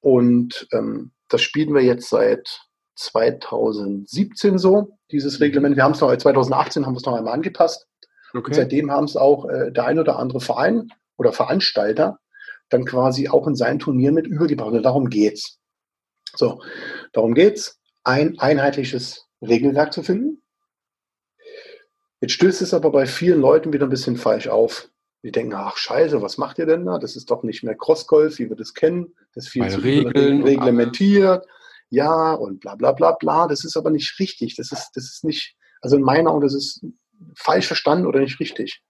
[0.00, 2.60] Und ähm, das spielen wir jetzt seit
[2.96, 5.44] 2017 so, dieses mhm.
[5.44, 5.76] Reglement.
[5.76, 7.86] Wir haben es noch, 2018 haben wir es noch einmal angepasst.
[8.34, 8.46] Okay.
[8.46, 12.18] Und seitdem haben es auch äh, der ein oder andere Verein oder Veranstalter
[12.68, 14.72] dann quasi auch in sein Turnier mit übergebracht.
[14.72, 15.58] Und darum geht's.
[16.36, 16.62] So,
[17.12, 20.42] darum geht's, ein einheitliches Regelwerk zu finden.
[22.20, 24.90] Jetzt stößt es aber bei vielen Leuten wieder ein bisschen falsch auf.
[25.24, 26.98] Die denken, ach scheiße, was macht ihr denn da?
[26.98, 29.14] Das ist doch nicht mehr Crossgolf, wie wir das kennen.
[29.34, 31.46] Das ist viel bei zu Regeln reglementiert.
[31.90, 33.48] Ja, und bla bla bla bla.
[33.48, 34.54] Das ist aber nicht richtig.
[34.56, 36.84] Das ist, das ist nicht, also in meiner Augen, das ist
[37.34, 38.82] falsch verstanden oder nicht richtig.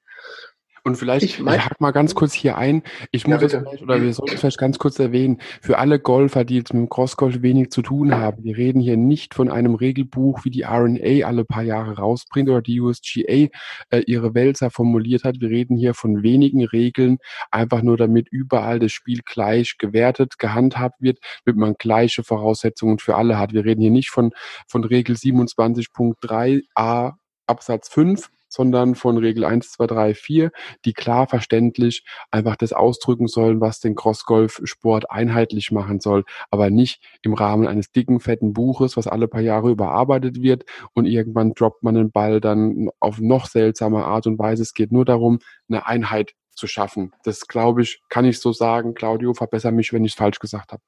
[0.89, 2.82] Und vielleicht, ich, mein, ich hack mal ganz kurz hier ein.
[3.11, 6.57] Ich muss ja, vielleicht, oder wir sollten vielleicht ganz kurz erwähnen, für alle Golfer, die
[6.57, 10.47] jetzt mit dem Crossgolf wenig zu tun haben, wir reden hier nicht von einem Regelbuch,
[10.47, 13.49] wie die RNA alle paar Jahre rausbringt oder die USGA
[13.91, 15.43] äh, ihre Wälzer formuliert hat.
[15.43, 17.18] Wir reden hier von wenigen Regeln,
[17.51, 23.16] einfach nur damit überall das Spiel gleich gewertet, gehandhabt wird, damit man gleiche Voraussetzungen für
[23.16, 23.53] alle hat.
[23.53, 24.30] Wir reden hier nicht von,
[24.66, 27.12] von Regel 27.3a
[27.47, 30.51] Absatz 5, sondern von Regel 1, 2, 3, 4,
[30.85, 37.03] die klar verständlich einfach das ausdrücken sollen, was den Crossgolf-Sport einheitlich machen soll, aber nicht
[37.23, 41.83] im Rahmen eines dicken, fetten Buches, was alle paar Jahre überarbeitet wird und irgendwann droppt
[41.83, 44.63] man den Ball dann auf noch seltsame Art und Weise.
[44.63, 45.39] Es geht nur darum,
[45.69, 47.13] eine Einheit zu schaffen.
[47.25, 48.95] Das glaube ich, kann ich so sagen.
[48.95, 50.83] Claudio, verbessere mich, wenn ich es falsch gesagt habe.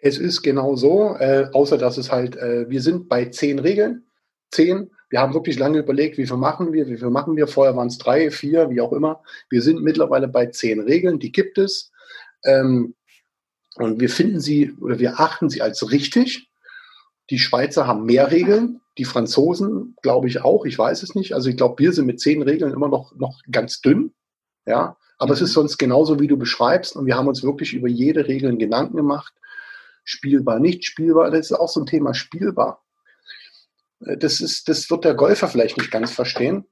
[0.00, 4.05] Es ist genau so, äh, außer dass es halt, äh, wir sind bei zehn Regeln.
[4.50, 7.46] Zehn wir haben wirklich lange überlegt, wie viel machen wir, wie viel machen wir.
[7.46, 9.22] Vorher waren es drei, vier, wie auch immer.
[9.48, 11.92] Wir sind mittlerweile bei zehn Regeln, die gibt es.
[12.44, 12.94] Ähm,
[13.76, 16.50] und wir finden sie oder wir achten sie als richtig.
[17.30, 21.34] Die Schweizer haben mehr Regeln, die Franzosen glaube ich auch, ich weiß es nicht.
[21.34, 24.12] Also ich glaube, wir sind mit zehn Regeln immer noch, noch ganz dünn.
[24.64, 25.34] Ja, aber mhm.
[25.34, 26.96] es ist sonst genauso, wie du beschreibst.
[26.96, 29.34] Und wir haben uns wirklich über jede Regel Gedanken gemacht.
[30.04, 31.30] Spielbar, nicht spielbar.
[31.30, 32.85] Das ist auch so ein Thema spielbar.
[34.00, 36.66] Das ist, das wird der Golfer vielleicht nicht ganz verstehen.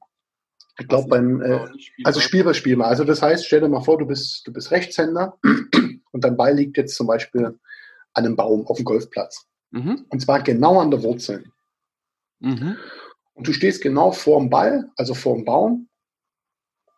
[0.79, 1.67] Ich glaube beim, äh,
[2.03, 2.89] also spielbar, spielbar.
[2.89, 5.39] Also das heißt, stell dir mal vor, du bist, du bist Rechtshänder
[6.13, 7.59] und dein Ball liegt jetzt zum Beispiel
[8.13, 9.47] an einem Baum auf dem Golfplatz.
[9.71, 10.07] Mhm.
[10.09, 11.45] Und zwar genau an der Wurzel.
[12.41, 12.77] Mhm.
[13.35, 15.89] Und du stehst genau vor dem Ball, also vor dem Baum,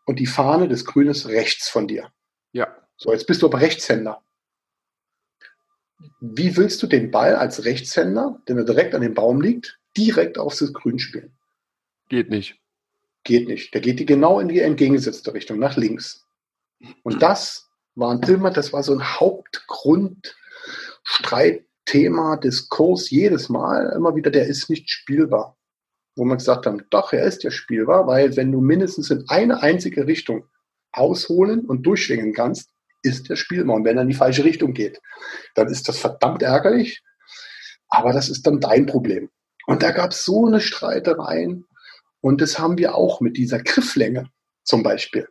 [0.07, 2.13] und die Fahne des Grünes rechts von dir.
[2.53, 2.69] Ja.
[2.97, 4.23] So, jetzt bist du aber Rechtshänder.
[6.21, 10.73] Wie willst du den Ball als Rechtshänder, der direkt an dem Baum liegt, direkt aufs
[10.73, 11.37] Grün spielen.
[12.09, 12.59] Geht nicht.
[13.25, 13.75] Geht nicht.
[13.75, 16.25] Der geht die genau in die entgegengesetzte Richtung, nach links.
[17.03, 20.37] Und das war immer, das war so ein Hauptgrund,
[21.03, 25.57] Streitthema, Diskurs jedes Mal, immer wieder, der ist nicht spielbar.
[26.15, 29.63] Wo man gesagt haben, doch, er ist ja spielbar, weil wenn du mindestens in eine
[29.63, 30.45] einzige Richtung
[30.93, 32.71] ausholen und durchschwingen kannst,
[33.03, 33.77] ist der spielbar.
[33.77, 35.01] Und wenn er in die falsche Richtung geht,
[35.55, 37.03] dann ist das verdammt ärgerlich.
[37.89, 39.31] Aber das ist dann dein Problem.
[39.67, 41.67] Und da gab es so eine Streitereien.
[42.21, 44.31] Und das haben wir auch mit dieser Grifflänge
[44.65, 45.29] zum Beispiel.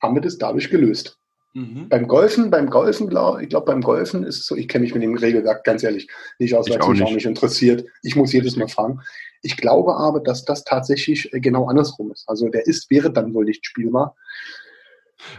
[0.00, 1.18] Haben wir das dadurch gelöst.
[1.54, 1.88] Mhm.
[1.88, 4.94] Beim Golfen, beim Golfen, glaube ich, glaube, beim Golfen ist es so, ich kenne mich
[4.94, 6.08] mit dem Regelwerk ganz ehrlich
[6.38, 7.84] nicht aus, weil es mich auch nicht interessiert.
[8.02, 9.00] Ich muss jedes Mal fragen.
[9.42, 12.26] Ich glaube aber, dass das tatsächlich äh, genau andersrum ist.
[12.28, 14.16] Also der ist, wäre dann wohl nicht spielbar.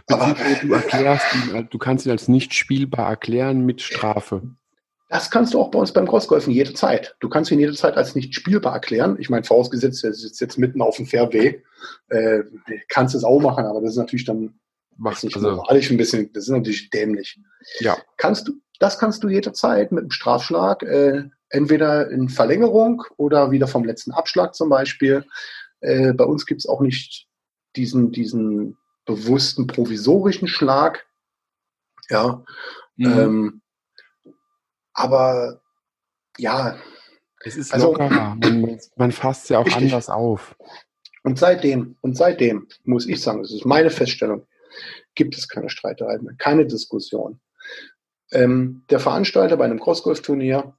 [0.08, 4.42] Aber du erklärst ihn, du kannst ihn als nicht spielbar erklären mit Strafe.
[5.08, 7.16] Das kannst du auch bei uns beim Crossgolfen jederzeit.
[7.20, 9.16] Du kannst ihn jederzeit als nicht spielbar erklären.
[9.20, 11.62] Ich meine, vorausgesetzt, er sitzt jetzt mitten auf dem Fairway,
[12.08, 12.42] äh,
[12.88, 14.58] kannst es auch machen, aber das ist natürlich dann
[14.96, 17.40] Macht nicht also, moralisch ein bisschen, das ist natürlich dämlich.
[17.80, 17.96] Ja.
[18.16, 23.66] Kannst du, das kannst du jederzeit mit einem Strafschlag, äh, entweder in Verlängerung oder wieder
[23.66, 25.24] vom letzten Abschlag zum Beispiel.
[25.80, 27.26] Äh, bei uns gibt es auch nicht
[27.76, 31.06] diesen, diesen bewussten provisorischen Schlag,
[32.08, 32.44] Ja.
[32.96, 33.18] Mhm.
[33.18, 33.62] Ähm,
[34.94, 35.60] aber
[36.38, 36.78] ja.
[37.44, 38.36] Es ist also, lockerer.
[38.40, 39.82] Man, man fasst ja auch richtig.
[39.82, 40.56] anders auf.
[41.22, 44.46] Und seitdem, und seitdem muss ich sagen, das ist meine Feststellung,
[45.14, 47.40] gibt es keine Streiterei mehr, keine Diskussion.
[48.30, 50.76] Ähm, der Veranstalter bei einem Crossgolf-Turnier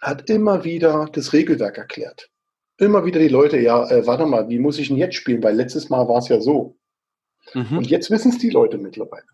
[0.00, 2.30] hat immer wieder das Regelwerk erklärt.
[2.78, 5.42] Immer wieder die Leute, ja, äh, warte mal, wie muss ich denn jetzt spielen?
[5.42, 6.76] Weil letztes Mal war es ja so.
[7.54, 7.78] Mhm.
[7.78, 9.26] Und jetzt wissen es die Leute mittlerweile.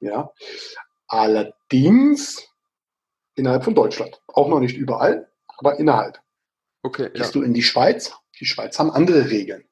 [0.00, 0.32] Ja.
[1.06, 2.49] Allerdings
[3.34, 4.20] innerhalb von Deutschland.
[4.28, 6.18] Auch noch nicht überall, aber innerhalb.
[6.82, 7.10] Okay.
[7.12, 7.40] Gehst ja.
[7.40, 8.12] du in die Schweiz?
[8.38, 9.64] Die Schweiz haben andere Regeln.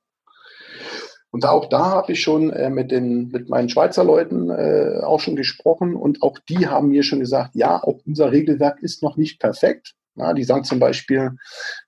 [1.30, 5.20] Und auch da habe ich schon äh, mit, den, mit meinen Schweizer Leuten äh, auch
[5.20, 9.16] schon gesprochen und auch die haben mir schon gesagt, ja, auch unser Regelwerk ist noch
[9.16, 9.94] nicht perfekt.
[10.16, 11.36] Ja, die sagen zum Beispiel,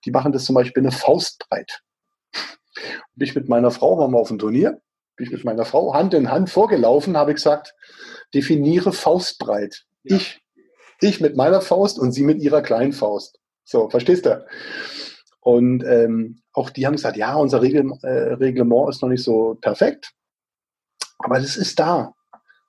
[0.05, 1.81] die machen das zum Beispiel eine Faustbreit.
[3.15, 4.79] Bin ich mit meiner Frau, waren wir auf dem Turnier,
[5.15, 7.75] bin ich mit meiner Frau Hand in Hand vorgelaufen, habe ich gesagt,
[8.33, 9.83] definiere Faustbreit.
[10.03, 10.15] Ja.
[10.15, 10.40] Ich,
[11.01, 13.39] ich mit meiner Faust und sie mit ihrer kleinen Faust.
[13.63, 14.45] So, verstehst du?
[15.39, 19.57] Und ähm, auch die haben gesagt, ja, unser Regel, äh, Reglement ist noch nicht so
[19.59, 20.11] perfekt,
[21.19, 22.13] aber das ist da.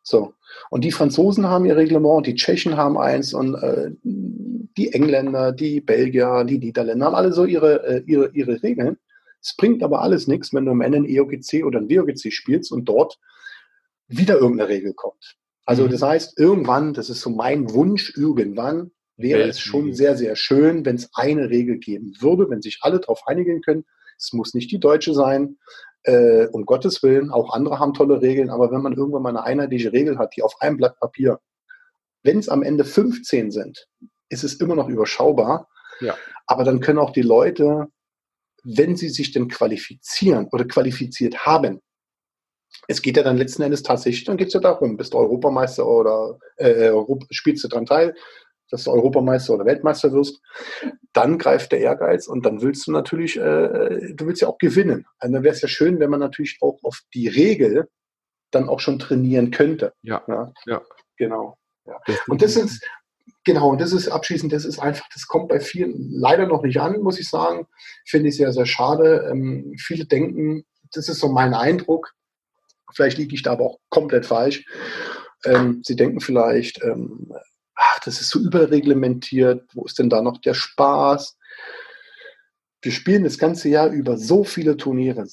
[0.02, 0.34] So.
[0.70, 5.80] Und die Franzosen haben ihr Reglement, die Tschechen haben eins und äh, die Engländer, die
[5.80, 8.98] Belgier, die Niederländer haben alle so ihre, äh, ihre, ihre Regeln.
[9.40, 12.72] Es bringt aber alles nichts, wenn du am Ende ein EOGC oder ein WOGC spielst
[12.72, 13.18] und dort
[14.08, 15.36] wieder irgendeine Regel kommt.
[15.72, 15.90] Also mhm.
[15.90, 20.84] das heißt, irgendwann, das ist so mein Wunsch, irgendwann wäre es schon sehr, sehr schön,
[20.84, 23.86] wenn es eine Regel geben würde, wenn sich alle darauf einigen können.
[24.18, 25.56] Es muss nicht die deutsche sein,
[26.02, 27.30] äh, um Gottes Willen.
[27.30, 30.42] Auch andere haben tolle Regeln, aber wenn man irgendwann mal eine einheitliche Regel hat, die
[30.42, 31.40] auf einem Blatt Papier,
[32.22, 33.88] wenn es am Ende 15 sind,
[34.28, 35.70] ist es immer noch überschaubar.
[36.00, 36.14] Ja.
[36.46, 37.86] Aber dann können auch die Leute,
[38.62, 41.80] wenn sie sich denn qualifizieren oder qualifiziert haben,
[42.88, 45.86] es geht ja dann letzten Endes tatsächlich, dann geht es ja darum, bist du Europameister
[45.86, 48.14] oder äh, Europa, spielst du dran teil,
[48.70, 50.40] dass du Europameister oder Weltmeister wirst,
[51.12, 55.06] dann greift der Ehrgeiz und dann willst du natürlich, äh, du willst ja auch gewinnen.
[55.18, 57.88] Also dann wäre es ja schön, wenn man natürlich auch auf die Regel
[58.50, 59.92] dann auch schon trainieren könnte.
[60.02, 60.82] Ja, ja, ja.
[61.16, 61.58] genau.
[61.86, 62.00] Ja.
[62.28, 62.82] Und das ist,
[63.44, 66.80] genau, und das ist abschließend, das ist einfach, das kommt bei vielen leider noch nicht
[66.80, 67.66] an, muss ich sagen.
[68.06, 69.28] Finde ich sehr, sehr schade.
[69.30, 72.12] Ähm, viele denken, das ist so mein Eindruck,
[72.94, 74.64] vielleicht liege ich da aber auch komplett falsch.
[75.44, 77.32] Ähm, sie denken vielleicht, ähm,
[77.74, 81.36] ach, das ist so überreglementiert, wo ist denn da noch der Spaß?
[82.80, 85.26] Wir spielen das ganze Jahr über so viele Turniere,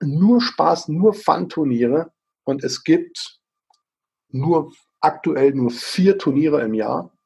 [0.00, 2.12] nur Spaß, nur Fun-Turniere
[2.44, 3.38] und es gibt
[4.28, 7.16] nur aktuell nur vier Turniere im Jahr,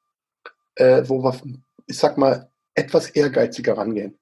[0.75, 1.41] äh, wo wir,
[1.87, 4.19] ich sag mal, etwas ehrgeiziger rangehen.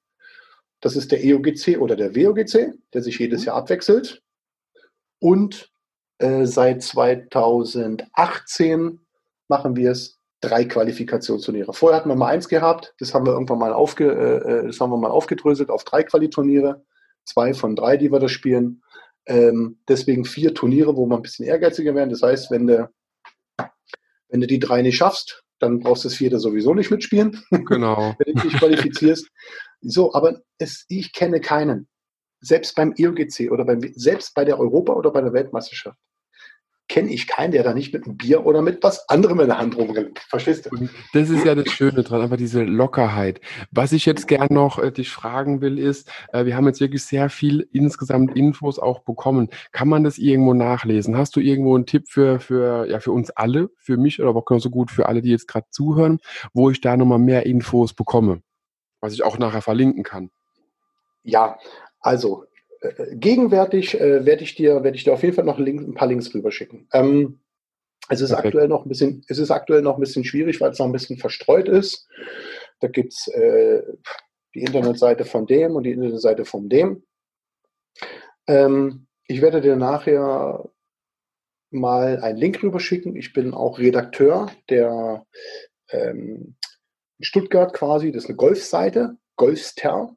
[0.81, 3.47] Das ist der EOGC oder der WOGC, der sich jedes mhm.
[3.47, 4.23] Jahr abwechselt.
[5.19, 5.71] Und
[6.17, 8.99] äh, seit 2018
[9.47, 11.73] machen wir es drei Qualifikationsturniere.
[11.73, 14.79] Vorher hatten wir mal eins gehabt, das haben wir irgendwann mal, aufge, äh, äh, das
[14.79, 16.85] haben wir mal aufgedröselt auf drei Qualiturniere,
[17.25, 18.81] zwei von drei, die wir da spielen.
[19.25, 22.09] Ähm, deswegen vier Turniere, wo wir ein bisschen ehrgeiziger werden.
[22.09, 22.89] Das heißt, wenn du,
[24.29, 27.43] wenn du die drei nicht schaffst, dann brauchst du das vierte sowieso nicht mitspielen.
[27.51, 28.15] Genau.
[28.25, 29.27] wenn du dich qualifizierst.
[29.81, 31.87] So, aber es, ich kenne keinen.
[32.41, 35.97] Selbst beim EOGC oder beim, selbst bei der Europa- oder bei der Weltmeisterschaft
[36.89, 39.59] kenne ich keinen, der da nicht mit einem Bier oder mit was anderem in der
[39.59, 40.19] Hand rumrennt.
[40.19, 40.71] Verstehst du?
[40.71, 43.39] Und das ist ja das Schöne dran, einfach diese Lockerheit.
[43.71, 47.05] Was ich jetzt gern noch äh, dich fragen will, ist, äh, wir haben jetzt wirklich
[47.05, 49.49] sehr viel insgesamt Infos auch bekommen.
[49.71, 51.15] Kann man das irgendwo nachlesen?
[51.15, 54.45] Hast du irgendwo einen Tipp für, für, ja, für uns alle, für mich oder auch
[54.45, 56.19] genauso gut für alle, die jetzt gerade zuhören,
[56.53, 58.41] wo ich da nochmal mehr Infos bekomme?
[58.99, 60.31] Was ich auch nachher verlinken kann.
[61.21, 61.57] Ja,
[61.99, 62.45] also
[62.81, 65.93] äh, gegenwärtig äh, werde ich dir werde ich dir auf jeden Fall noch Link, ein
[65.93, 66.87] paar Links rüberschicken.
[66.93, 67.39] Ähm,
[68.09, 70.79] es ist aktuell noch ein bisschen es ist aktuell noch ein bisschen schwierig, weil es
[70.79, 72.07] noch ein bisschen verstreut ist.
[72.79, 73.83] Da gibt es äh,
[74.55, 77.03] die Internetseite von dem und die Internetseite von dem.
[78.47, 80.69] Ähm, ich werde dir nachher
[81.71, 83.15] mal einen Link rüberschicken.
[83.15, 85.25] Ich bin auch Redakteur der
[85.91, 86.55] ähm,
[87.19, 90.15] Stuttgart quasi, das ist eine Golfseite, Golfster.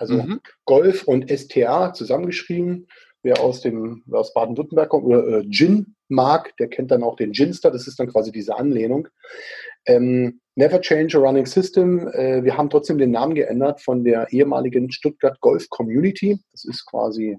[0.00, 0.40] Also mhm.
[0.64, 2.88] Golf und STA zusammengeschrieben.
[3.22, 7.32] Wer aus dem aus Baden-Württemberg kommt oder äh, Gin mag, der kennt dann auch den
[7.32, 7.70] Ginster.
[7.70, 9.08] Das ist dann quasi diese Anlehnung.
[9.86, 12.08] Ähm, Never Change a Running System.
[12.08, 16.40] Äh, wir haben trotzdem den Namen geändert von der ehemaligen Stuttgart Golf Community.
[16.52, 17.36] Das ist quasi,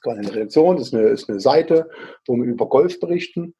[0.00, 1.90] quasi eine Redaktion, das ist eine, ist eine Seite,
[2.26, 3.54] wo wir über Golf berichten.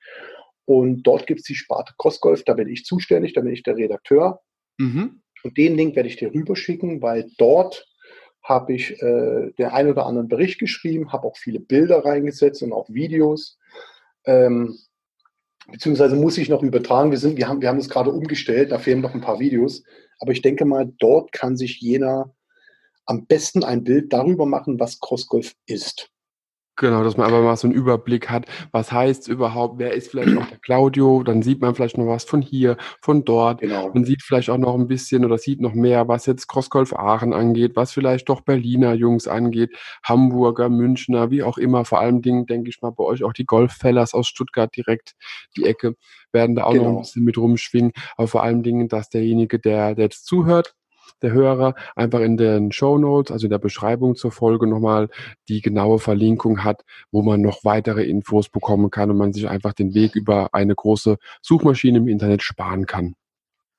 [0.67, 3.77] Und dort gibt es die Sparte Crossgolf, da bin ich zuständig, da bin ich der
[3.77, 4.41] Redakteur.
[4.79, 5.21] Mhm.
[5.43, 7.87] Und den Link werde ich dir rüberschicken, weil dort
[8.45, 12.73] habe ich äh, den einen oder anderen Bericht geschrieben, habe auch viele Bilder reingesetzt und
[12.73, 13.59] auch Videos.
[14.27, 14.79] Ähm,
[15.67, 17.11] beziehungsweise muss ich noch übertragen.
[17.11, 19.83] Wir, sind, wir, haben, wir haben das gerade umgestellt, da fehlen noch ein paar Videos.
[20.21, 22.35] Aber ich denke mal, dort kann sich jeder
[23.07, 26.11] am besten ein Bild darüber machen, was Crossgolf ist.
[26.77, 30.37] Genau, dass man aber mal so einen Überblick hat, was heißt überhaupt, wer ist vielleicht
[30.37, 33.61] auch der Claudio, dann sieht man vielleicht noch was von hier, von dort.
[33.61, 33.91] Genau.
[33.95, 37.33] Man sieht vielleicht auch noch ein bisschen oder sieht noch mehr, was jetzt Crossgolf Aachen
[37.33, 39.71] angeht, was vielleicht doch Berliner Jungs angeht,
[40.03, 41.85] Hamburger, Münchner, wie auch immer.
[41.85, 45.15] Vor allem Dingen denke ich mal bei euch auch die Golffellers aus Stuttgart direkt
[45.57, 45.95] die Ecke
[46.33, 46.85] werden da auch genau.
[46.85, 47.93] noch ein bisschen mit rumschwingen.
[48.17, 50.75] Aber vor allem Dingen, dass derjenige, der, der jetzt zuhört,
[51.23, 55.09] der Hörer einfach in den Show Notes, also in der Beschreibung zur Folge nochmal
[55.49, 59.73] die genaue Verlinkung hat, wo man noch weitere Infos bekommen kann und man sich einfach
[59.73, 63.15] den Weg über eine große Suchmaschine im Internet sparen kann.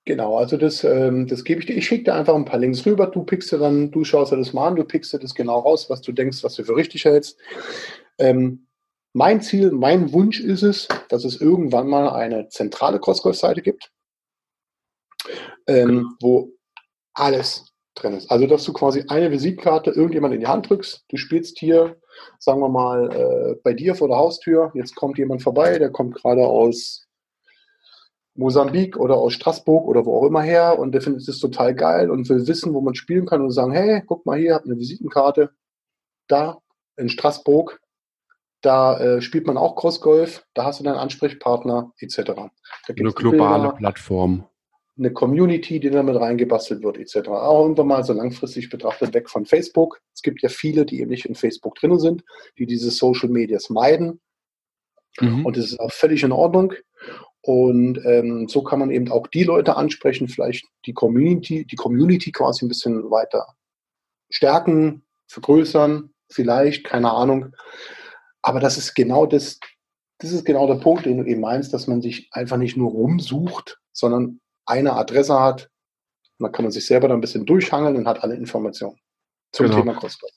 [0.08, 1.76] Genau, also das, ähm, das gebe ich dir.
[1.76, 3.08] Ich schicke dir einfach ein paar Links rüber.
[3.08, 5.60] Du pickst dir dann, du schaust dir das mal an, du pickst dir das genau
[5.60, 7.40] raus, was du denkst, was du für richtig hältst.
[8.20, 8.68] Ähm,
[9.14, 13.92] mein Ziel, mein Wunsch ist es, dass es irgendwann mal eine zentrale Crossgolf-Seite gibt,
[15.68, 16.10] ähm, genau.
[16.22, 16.55] wo
[17.16, 17.66] alles
[17.96, 18.30] drin ist.
[18.30, 21.96] Also, dass du quasi eine Visitenkarte irgendjemand in die Hand drückst, du spielst hier,
[22.40, 26.16] sagen wir mal, äh, bei dir vor der Haustür, jetzt kommt jemand vorbei, der kommt
[26.16, 27.08] gerade aus
[28.36, 32.12] Mosambik oder aus Straßburg oder wo auch immer her und der findet es total geil
[32.12, 34.78] und will wissen, wo man spielen kann und sagen, hey, guck mal hier, hab eine
[34.78, 35.52] Visitenkarte,
[36.28, 36.60] da
[36.98, 37.80] in Straßburg,
[38.62, 42.18] da äh, spielt man auch Crossgolf, da hast du deinen Ansprechpartner etc.
[42.26, 42.50] Da
[42.90, 44.48] eine globale Bilder, Plattform
[44.98, 47.28] eine Community, die damit reingebastelt wird, etc.
[47.30, 50.02] Auch irgendwann mal so langfristig betrachtet weg von Facebook.
[50.14, 52.24] Es gibt ja viele, die eben nicht in Facebook drin sind,
[52.58, 54.22] die diese Social Medias meiden.
[55.20, 55.46] Mhm.
[55.46, 56.74] Und das ist auch völlig in Ordnung.
[57.42, 62.32] Und ähm, so kann man eben auch die Leute ansprechen, vielleicht die Community, die Community
[62.32, 63.46] quasi ein bisschen weiter
[64.32, 67.54] stärken, vergrößern, vielleicht, keine Ahnung.
[68.42, 69.60] Aber das ist genau das,
[70.20, 72.92] das ist genau der Punkt, den du eben meinst, dass man sich einfach nicht nur
[72.92, 75.70] rumsucht, sondern eine Adresse hat.
[76.40, 78.98] Dann kann man sich selber da ein bisschen durchhangeln und hat alle Informationen
[79.52, 79.80] zum genau.
[79.80, 80.32] Thema Crossgolf.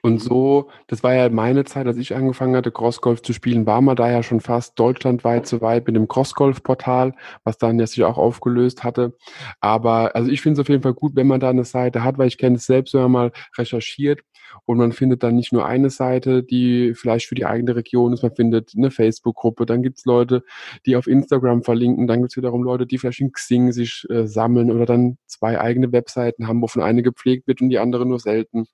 [0.00, 3.82] Und so, das war ja meine Zeit, als ich angefangen hatte, Crossgolf zu spielen, war
[3.82, 7.14] man da ja schon fast deutschlandweit so weit mit dem Crossgolf-Portal,
[7.44, 9.14] was dann ja sich auch aufgelöst hatte.
[9.60, 12.16] Aber also ich finde es auf jeden Fall gut, wenn man da eine Seite hat,
[12.16, 14.20] weil ich kenne es selbst, wenn man mal recherchiert
[14.64, 18.22] und man findet dann nicht nur eine Seite, die vielleicht für die eigene Region ist,
[18.22, 20.42] man findet eine Facebook-Gruppe, dann gibt's Leute,
[20.86, 24.70] die auf Instagram verlinken, dann gibt's wiederum Leute, die vielleicht in Xing sich äh, sammeln
[24.70, 28.66] oder dann zwei eigene Webseiten haben, wovon eine gepflegt wird und die andere nur selten.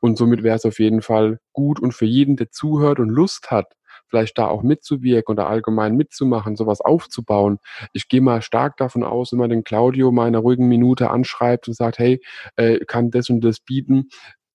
[0.00, 3.50] Und somit wäre es auf jeden Fall gut und für jeden, der zuhört und Lust
[3.50, 3.74] hat,
[4.08, 7.58] vielleicht da auch mitzuwirken oder allgemein mitzumachen, sowas aufzubauen.
[7.92, 11.10] Ich gehe mal stark davon aus, wenn man den Claudio mal in einer ruhigen Minute
[11.10, 12.20] anschreibt und sagt, hey,
[12.56, 14.08] äh, kann das und das bieten,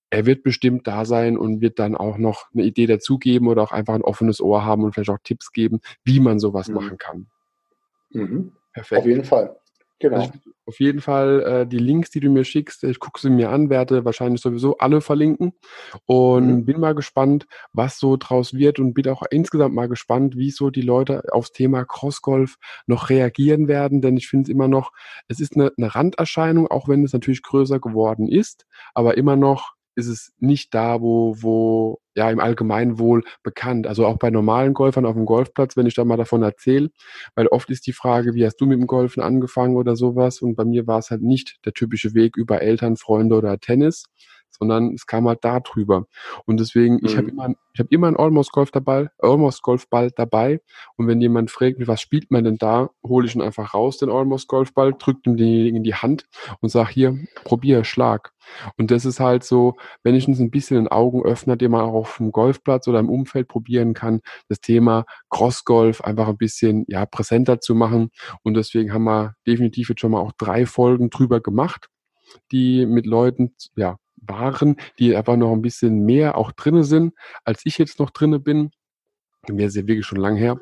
[0.10, 3.72] er wird bestimmt da sein und wird dann auch noch eine Idee dazugeben oder auch
[3.72, 6.76] einfach ein offenes Ohr haben und vielleicht auch Tipps geben, wie man sowas mhm.
[6.76, 7.28] machen kann.
[8.12, 8.52] Mhm.
[8.74, 9.02] Perfekt.
[9.02, 9.56] Auf jeden Fall.
[10.00, 10.18] Genau.
[10.18, 10.32] Also
[10.68, 13.70] auf jeden Fall äh, die Links, die du mir schickst, ich gucke sie mir an,
[13.70, 15.54] werde wahrscheinlich sowieso alle verlinken
[16.06, 16.66] und mhm.
[16.66, 20.72] bin mal gespannt, was so draus wird und bin auch insgesamt mal gespannt, wie so
[20.72, 22.58] die Leute aufs Thema Crossgolf
[22.88, 24.92] noch reagieren werden, denn ich finde es immer noch,
[25.28, 28.66] es ist eine, eine Randerscheinung, auch wenn es natürlich größer geworden ist,
[28.96, 33.88] aber immer noch ist es nicht da, wo, wo ja im Allgemeinwohl bekannt.
[33.88, 36.90] Also auch bei normalen Golfern auf dem Golfplatz, wenn ich da mal davon erzähle,
[37.36, 40.42] weil oft ist die Frage, wie hast du mit dem Golfen angefangen oder sowas?
[40.42, 44.06] Und bei mir war es halt nicht der typische Weg über Eltern, Freunde oder Tennis,
[44.58, 46.06] sondern es kam halt da drüber.
[46.46, 47.06] Und deswegen, mhm.
[47.06, 50.62] ich habe immer, ich habe immer einen Almost Golf dabei, Almost Golfball dabei.
[50.96, 54.10] Und wenn jemand fragt was spielt man denn da, hole ich ihn einfach raus, den
[54.10, 56.26] Almost Golfball, drückt ihm den in die Hand
[56.62, 58.32] und sag hier, probier, schlag.
[58.78, 61.82] Und das ist halt so, wenn ich uns ein bisschen den Augen öffne, den man
[61.82, 66.86] auch auf dem Golfplatz oder im Umfeld probieren kann, das Thema Crossgolf einfach ein bisschen
[66.88, 68.10] ja, präsenter zu machen.
[68.44, 71.88] Und deswegen haben wir definitiv jetzt schon mal auch drei Folgen drüber gemacht,
[72.52, 77.62] die mit Leuten ja, waren, die einfach noch ein bisschen mehr auch drinne sind, als
[77.66, 78.72] ich jetzt noch drinne bin.
[79.48, 80.60] Mir ist ja wirklich schon lang her.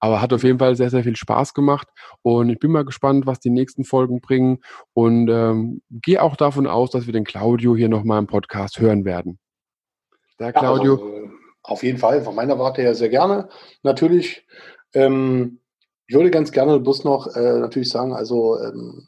[0.00, 1.88] Aber hat auf jeden Fall sehr, sehr viel Spaß gemacht.
[2.22, 4.60] Und ich bin mal gespannt, was die nächsten Folgen bringen.
[4.94, 9.04] Und ähm, gehe auch davon aus, dass wir den Claudio hier nochmal im Podcast hören
[9.04, 9.38] werden.
[10.38, 10.96] Der Claudio.
[10.96, 11.30] Ja, also,
[11.64, 13.48] auf jeden Fall, von meiner Warte her sehr gerne.
[13.82, 14.46] Natürlich,
[14.94, 15.60] ähm,
[16.06, 19.06] ich würde ganz gerne bloß noch äh, natürlich sagen, also ähm,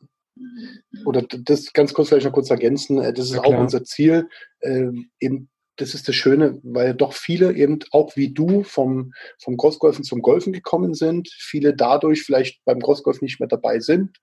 [1.05, 4.29] oder das ganz kurz vielleicht noch kurz ergänzen, äh, das ist auch unser Ziel,
[4.61, 4.91] äh,
[5.21, 9.13] eben das ist das Schöne, weil doch viele eben auch wie du vom,
[9.43, 14.17] vom Crossgolfen zum Golfen gekommen sind, viele dadurch vielleicht beim Crossgolf nicht mehr dabei sind,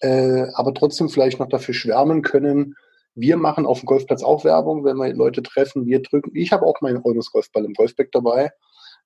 [0.00, 2.74] äh, aber trotzdem vielleicht noch dafür schwärmen können.
[3.14, 6.32] Wir machen auf dem Golfplatz auch Werbung, wenn wir Leute treffen, wir drücken.
[6.34, 8.50] Ich habe auch meinen Olmus Golfball im Golfback dabei.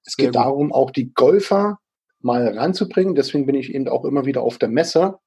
[0.05, 1.79] Es geht darum, auch die Golfer
[2.21, 3.15] mal ranzubringen.
[3.15, 5.19] Deswegen bin ich eben auch immer wieder auf der Messe.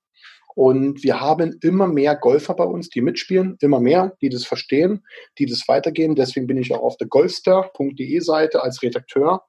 [0.56, 5.03] Und wir haben immer mehr Golfer bei uns, die mitspielen, immer mehr, die das verstehen,
[5.38, 6.15] die das weitergehen.
[6.15, 9.44] Deswegen bin ich auch auf der golfster.de Seite als Redakteur,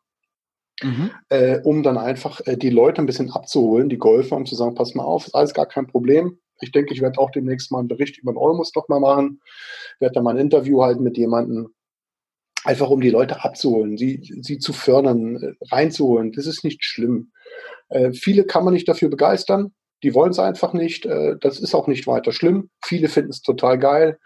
[0.82, 1.10] mhm.
[1.28, 4.74] äh, um dann einfach äh, die Leute ein bisschen abzuholen, die Golfer, um zu sagen,
[4.74, 6.38] pass mal auf, ist alles gar kein Problem.
[6.60, 9.40] Ich denke, ich werde auch demnächst mal einen Bericht über den Olmus noch mal machen,
[9.98, 11.74] werde da mal ein Interview halten mit jemandem,
[12.64, 16.30] einfach um die Leute abzuholen, sie, sie zu fördern, äh, reinzuholen.
[16.32, 17.32] Das ist nicht schlimm.
[17.88, 19.72] Äh, viele kann man nicht dafür begeistern.
[20.02, 21.06] Die wollen es einfach nicht.
[21.06, 22.70] Äh, das ist auch nicht weiter schlimm.
[22.84, 24.18] Viele finden es total geil.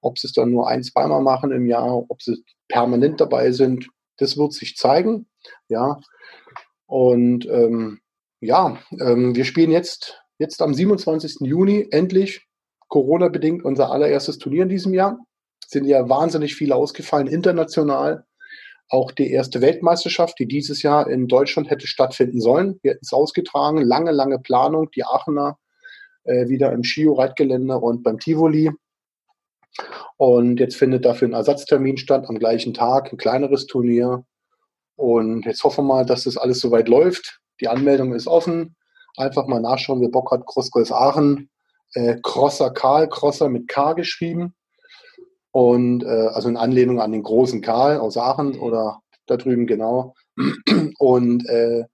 [0.00, 3.88] Ob sie es dann nur ein, zweimal machen im Jahr, ob sie permanent dabei sind,
[4.18, 5.26] das wird sich zeigen.
[5.68, 5.98] Ja.
[6.86, 8.00] Und ähm,
[8.40, 11.36] ja, ähm, wir spielen jetzt, jetzt am 27.
[11.40, 12.46] Juni endlich
[12.88, 15.18] Corona-bedingt unser allererstes Turnier in diesem Jahr
[15.66, 18.24] sind ja wahnsinnig viele ausgefallen, international.
[18.88, 22.78] Auch die erste Weltmeisterschaft, die dieses Jahr in Deutschland hätte stattfinden sollen.
[22.82, 23.78] Wir hätten es ausgetragen.
[23.78, 24.90] Lange, lange Planung.
[24.90, 25.58] Die Aachener
[26.24, 28.70] äh, wieder im Skio-Reitgelände und beim Tivoli.
[30.16, 34.24] Und jetzt findet dafür ein Ersatztermin statt am gleichen Tag, ein kleineres Turnier.
[34.96, 37.40] Und jetzt hoffen wir mal, dass das alles soweit läuft.
[37.60, 38.76] Die Anmeldung ist offen.
[39.16, 40.46] Einfach mal nachschauen, wer Bock hat.
[40.46, 41.50] Crossgolf Aachen.
[41.94, 44.54] Äh, Crosser Karl, Crosser mit K geschrieben.
[45.54, 50.16] Und äh, also in Anlehnung an den großen Karl aus Aachen oder da drüben genau.
[50.98, 51.84] Und äh,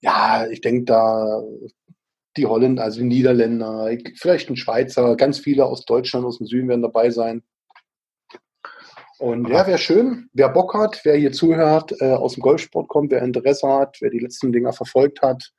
[0.00, 1.40] ja, ich denke da
[2.36, 6.68] die Holländer, also die Niederländer, vielleicht ein Schweizer, ganz viele aus Deutschland, aus dem Süden
[6.68, 7.44] werden dabei sein.
[9.20, 13.12] Und ja, wäre schön, wer Bock hat, wer hier zuhört, äh, aus dem Golfsport kommt,
[13.12, 15.52] wer Interesse hat, wer die letzten Dinger verfolgt hat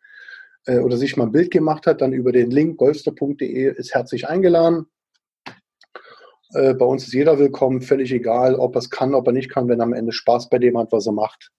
[0.66, 4.28] äh, oder sich mal ein Bild gemacht hat, dann über den Link golfster.de ist herzlich
[4.28, 4.88] eingeladen.
[6.54, 9.50] Äh, bei uns ist jeder willkommen, völlig egal, ob er es kann, ob er nicht
[9.50, 11.52] kann, wenn er am Ende Spaß bei dem hat, was er macht.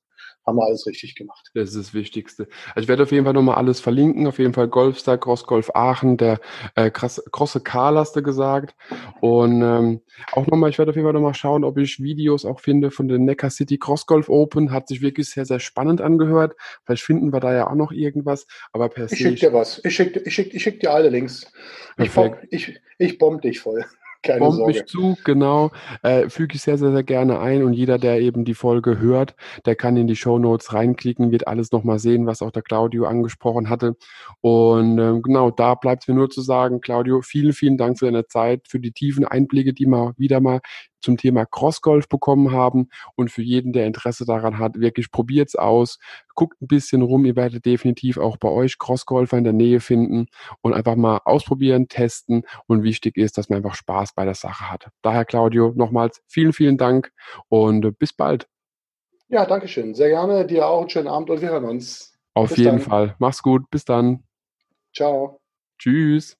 [0.46, 1.50] Haben wir alles richtig gemacht.
[1.54, 2.48] Das ist das Wichtigste.
[2.74, 4.26] Also ich werde auf jeden Fall nochmal alles verlinken.
[4.26, 6.40] Auf jeden Fall Golfstar, Cross Golf Aachen, der
[6.76, 8.74] äh, Crosse Karl hast du gesagt.
[9.20, 10.00] Und ähm,
[10.32, 13.06] auch nochmal, ich werde auf jeden Fall nochmal schauen, ob ich Videos auch finde von
[13.06, 14.72] der Neckar City Cross Golf Open.
[14.72, 16.56] Hat sich wirklich sehr, sehr spannend angehört.
[16.84, 18.46] Vielleicht finden wir da ja auch noch irgendwas.
[18.72, 19.16] Aber per se.
[19.16, 19.82] Ich schicke dir was.
[19.84, 21.52] Ich schicke ich schick, ich schick dir alle Links.
[21.98, 23.84] Ich, bomb, ich, ich bomb dich voll.
[24.22, 24.72] Keine Bombt Sorge.
[24.72, 25.70] mich zu, genau.
[26.02, 27.62] Äh, füge ich sehr, sehr, sehr gerne ein.
[27.62, 29.34] Und jeder, der eben die Folge hört,
[29.64, 33.06] der kann in die Show Notes reinklicken, wird alles nochmal sehen, was auch der Claudio
[33.06, 33.96] angesprochen hatte.
[34.42, 38.26] Und ähm, genau, da bleibt mir nur zu sagen, Claudio, vielen, vielen Dank für deine
[38.26, 40.60] Zeit, für die tiefen Einblicke, die wir wieder mal
[41.00, 42.88] zum Thema Crossgolf bekommen haben.
[43.16, 45.98] Und für jeden, der Interesse daran hat, wirklich probiert's aus,
[46.34, 47.24] guckt ein bisschen rum.
[47.24, 50.26] Ihr werdet definitiv auch bei euch Crossgolfer in der Nähe finden
[50.62, 52.44] und einfach mal ausprobieren, testen.
[52.66, 54.88] Und wichtig ist, dass man einfach Spaß bei der Sache hat.
[55.02, 57.12] Daher, Claudio, nochmals vielen, vielen Dank
[57.48, 58.48] und bis bald.
[59.28, 59.94] Ja, danke schön.
[59.94, 60.44] Sehr gerne.
[60.44, 62.18] Dir auch einen schönen Abend und wir hören uns.
[62.34, 62.80] Auf bis jeden dann.
[62.80, 63.16] Fall.
[63.18, 63.70] Mach's gut.
[63.70, 64.24] Bis dann.
[64.92, 65.40] Ciao.
[65.78, 66.39] Tschüss.